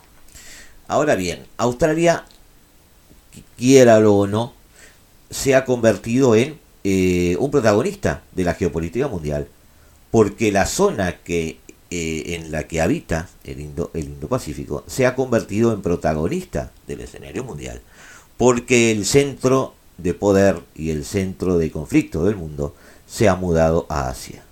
Ahora 0.88 1.14
bien, 1.14 1.46
Australia, 1.56 2.24
quiera 3.56 3.98
o 3.98 4.26
no, 4.26 4.52
se 5.30 5.54
ha 5.54 5.64
convertido 5.64 6.34
en 6.34 6.58
eh, 6.84 7.36
un 7.40 7.50
protagonista 7.50 8.22
de 8.32 8.44
la 8.44 8.54
geopolítica 8.54 9.08
mundial, 9.08 9.48
porque 10.10 10.52
la 10.52 10.66
zona 10.66 11.16
que, 11.16 11.58
eh, 11.90 12.34
en 12.34 12.52
la 12.52 12.68
que 12.68 12.80
habita 12.80 13.28
el 13.42 13.60
Indo-Pacífico 13.60 14.84
se 14.86 15.06
ha 15.06 15.14
convertido 15.14 15.72
en 15.72 15.82
protagonista 15.82 16.70
del 16.86 17.00
escenario 17.00 17.42
mundial, 17.42 17.80
porque 18.36 18.90
el 18.92 19.06
centro 19.06 19.74
de 19.98 20.14
poder 20.14 20.60
y 20.74 20.90
el 20.90 21.04
centro 21.04 21.58
de 21.58 21.70
conflicto 21.70 22.24
del 22.24 22.36
mundo 22.36 22.74
se 23.06 23.28
ha 23.28 23.34
mudado 23.34 23.86
a 23.88 24.08
Asia. 24.08 24.42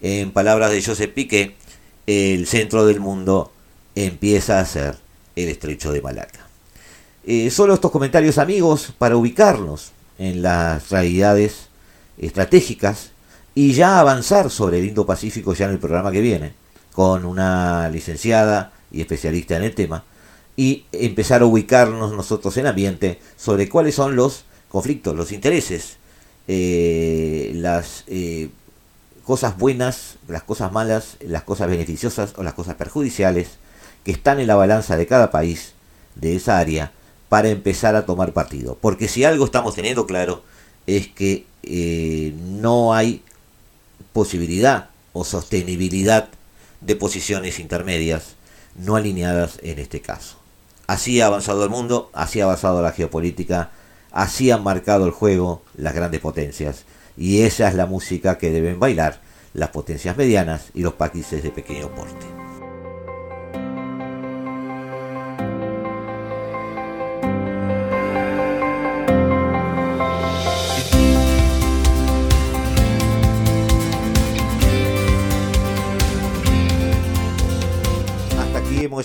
En 0.00 0.32
palabras 0.32 0.70
de 0.70 0.82
Joseph 0.82 1.12
Piqué, 1.12 1.54
el 2.06 2.46
centro 2.46 2.84
del 2.84 3.00
mundo 3.00 3.52
empieza 3.94 4.60
a 4.60 4.66
ser 4.66 4.96
el 5.36 5.48
estrecho 5.48 5.92
de 5.92 6.02
Malaca. 6.02 6.48
Eh, 7.26 7.50
solo 7.50 7.74
estos 7.74 7.90
comentarios 7.90 8.38
amigos 8.38 8.92
para 8.98 9.16
ubicarnos 9.16 9.92
en 10.18 10.42
las 10.42 10.90
realidades 10.90 11.68
estratégicas 12.18 13.10
y 13.54 13.72
ya 13.72 14.00
avanzar 14.00 14.50
sobre 14.50 14.78
el 14.78 14.86
Indo-Pacífico 14.86 15.54
ya 15.54 15.66
en 15.66 15.72
el 15.72 15.78
programa 15.78 16.10
que 16.10 16.20
viene, 16.20 16.54
con 16.92 17.24
una 17.24 17.88
licenciada 17.88 18.72
y 18.90 19.00
especialista 19.00 19.56
en 19.56 19.64
el 19.64 19.74
tema, 19.74 20.04
y 20.56 20.84
empezar 20.92 21.42
a 21.42 21.46
ubicarnos 21.46 22.12
nosotros 22.12 22.56
en 22.56 22.66
ambiente 22.66 23.18
sobre 23.36 23.68
cuáles 23.68 23.94
son 23.94 24.16
los 24.16 24.44
conflictos, 24.68 25.16
los 25.16 25.32
intereses, 25.32 25.96
eh, 26.46 27.52
las 27.54 28.04
eh, 28.06 28.50
cosas 29.24 29.56
buenas, 29.56 30.16
las 30.28 30.42
cosas 30.42 30.72
malas, 30.72 31.16
las 31.20 31.42
cosas 31.42 31.68
beneficiosas 31.68 32.34
o 32.36 32.42
las 32.42 32.54
cosas 32.54 32.74
perjudiciales 32.74 33.48
que 34.04 34.12
están 34.12 34.38
en 34.38 34.46
la 34.46 34.56
balanza 34.56 34.96
de 34.96 35.06
cada 35.06 35.30
país 35.30 35.72
de 36.14 36.36
esa 36.36 36.58
área 36.58 36.92
para 37.34 37.48
empezar 37.48 37.96
a 37.96 38.06
tomar 38.06 38.32
partido. 38.32 38.78
Porque 38.80 39.08
si 39.08 39.24
algo 39.24 39.44
estamos 39.44 39.74
teniendo 39.74 40.06
claro 40.06 40.44
es 40.86 41.08
que 41.08 41.46
eh, 41.64 42.32
no 42.38 42.94
hay 42.94 43.24
posibilidad 44.12 44.90
o 45.12 45.24
sostenibilidad 45.24 46.28
de 46.80 46.94
posiciones 46.94 47.58
intermedias 47.58 48.36
no 48.76 48.94
alineadas 48.94 49.58
en 49.64 49.80
este 49.80 50.00
caso. 50.00 50.36
Así 50.86 51.20
ha 51.20 51.26
avanzado 51.26 51.64
el 51.64 51.70
mundo, 51.70 52.08
así 52.12 52.40
ha 52.40 52.44
avanzado 52.44 52.80
la 52.82 52.92
geopolítica, 52.92 53.72
así 54.12 54.52
han 54.52 54.62
marcado 54.62 55.04
el 55.04 55.10
juego 55.10 55.60
las 55.76 55.92
grandes 55.92 56.20
potencias 56.20 56.84
y 57.16 57.40
esa 57.40 57.66
es 57.66 57.74
la 57.74 57.86
música 57.86 58.38
que 58.38 58.52
deben 58.52 58.78
bailar 58.78 59.20
las 59.54 59.70
potencias 59.70 60.16
medianas 60.16 60.66
y 60.72 60.82
los 60.82 60.92
países 60.92 61.42
de 61.42 61.50
pequeño 61.50 61.92
porte. 61.96 62.43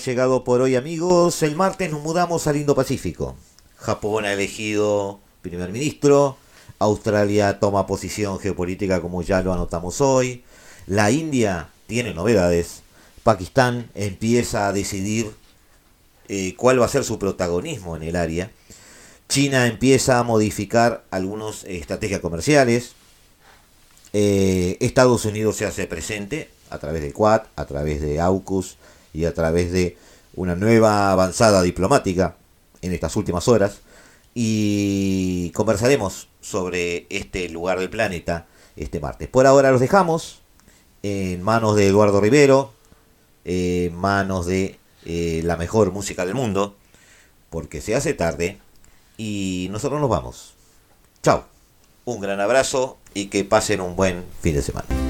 Llegado 0.04 0.44
por 0.44 0.60
hoy 0.60 0.76
amigos. 0.76 1.42
El 1.42 1.56
martes 1.56 1.90
nos 1.90 2.02
mudamos 2.02 2.46
al 2.46 2.56
Indo-Pacífico. 2.56 3.36
Japón 3.76 4.24
ha 4.24 4.32
elegido 4.32 5.20
primer 5.42 5.70
ministro. 5.70 6.36
Australia 6.78 7.58
toma 7.60 7.86
posición 7.86 8.38
geopolítica 8.38 9.00
como 9.00 9.22
ya 9.22 9.42
lo 9.42 9.52
anotamos 9.52 10.00
hoy. 10.00 10.44
La 10.86 11.10
India 11.10 11.68
tiene 11.86 12.14
novedades. 12.14 12.82
Pakistán 13.22 13.90
empieza 13.94 14.68
a 14.68 14.72
decidir 14.72 15.30
eh, 16.28 16.54
cuál 16.56 16.80
va 16.80 16.86
a 16.86 16.88
ser 16.88 17.04
su 17.04 17.18
protagonismo 17.18 17.96
en 17.96 18.02
el 18.02 18.16
área. 18.16 18.50
China 19.28 19.66
empieza 19.66 20.18
a 20.18 20.22
modificar 20.22 21.04
algunas 21.10 21.64
estrategias 21.64 22.20
comerciales. 22.20 22.92
Eh, 24.12 24.76
Estados 24.80 25.24
Unidos 25.24 25.56
se 25.56 25.66
hace 25.66 25.86
presente 25.86 26.50
a 26.70 26.78
través 26.78 27.02
de 27.02 27.12
Quad, 27.12 27.42
a 27.56 27.66
través 27.66 28.00
de 28.00 28.20
AUKUS 28.20 28.76
y 29.12 29.24
a 29.24 29.34
través 29.34 29.72
de 29.72 29.96
una 30.34 30.54
nueva 30.54 31.12
avanzada 31.12 31.62
diplomática 31.62 32.36
en 32.82 32.92
estas 32.92 33.16
últimas 33.16 33.48
horas. 33.48 33.80
Y 34.34 35.50
conversaremos 35.50 36.28
sobre 36.40 37.06
este 37.10 37.48
lugar 37.48 37.78
del 37.78 37.90
planeta 37.90 38.46
este 38.76 39.00
martes. 39.00 39.28
Por 39.28 39.46
ahora 39.46 39.70
los 39.70 39.80
dejamos 39.80 40.40
en 41.02 41.42
manos 41.42 41.76
de 41.76 41.86
Eduardo 41.86 42.20
Rivero, 42.20 42.72
en 43.44 43.94
manos 43.94 44.46
de 44.46 44.78
eh, 45.04 45.42
la 45.44 45.56
mejor 45.56 45.92
música 45.92 46.24
del 46.24 46.34
mundo, 46.34 46.76
porque 47.50 47.80
se 47.80 47.94
hace 47.94 48.14
tarde 48.14 48.58
y 49.16 49.68
nosotros 49.70 50.00
nos 50.00 50.10
vamos. 50.10 50.54
Chao, 51.22 51.44
un 52.04 52.20
gran 52.20 52.40
abrazo 52.40 52.98
y 53.14 53.26
que 53.26 53.44
pasen 53.44 53.80
un 53.80 53.96
buen 53.96 54.24
fin 54.40 54.54
de 54.54 54.62
semana. 54.62 55.09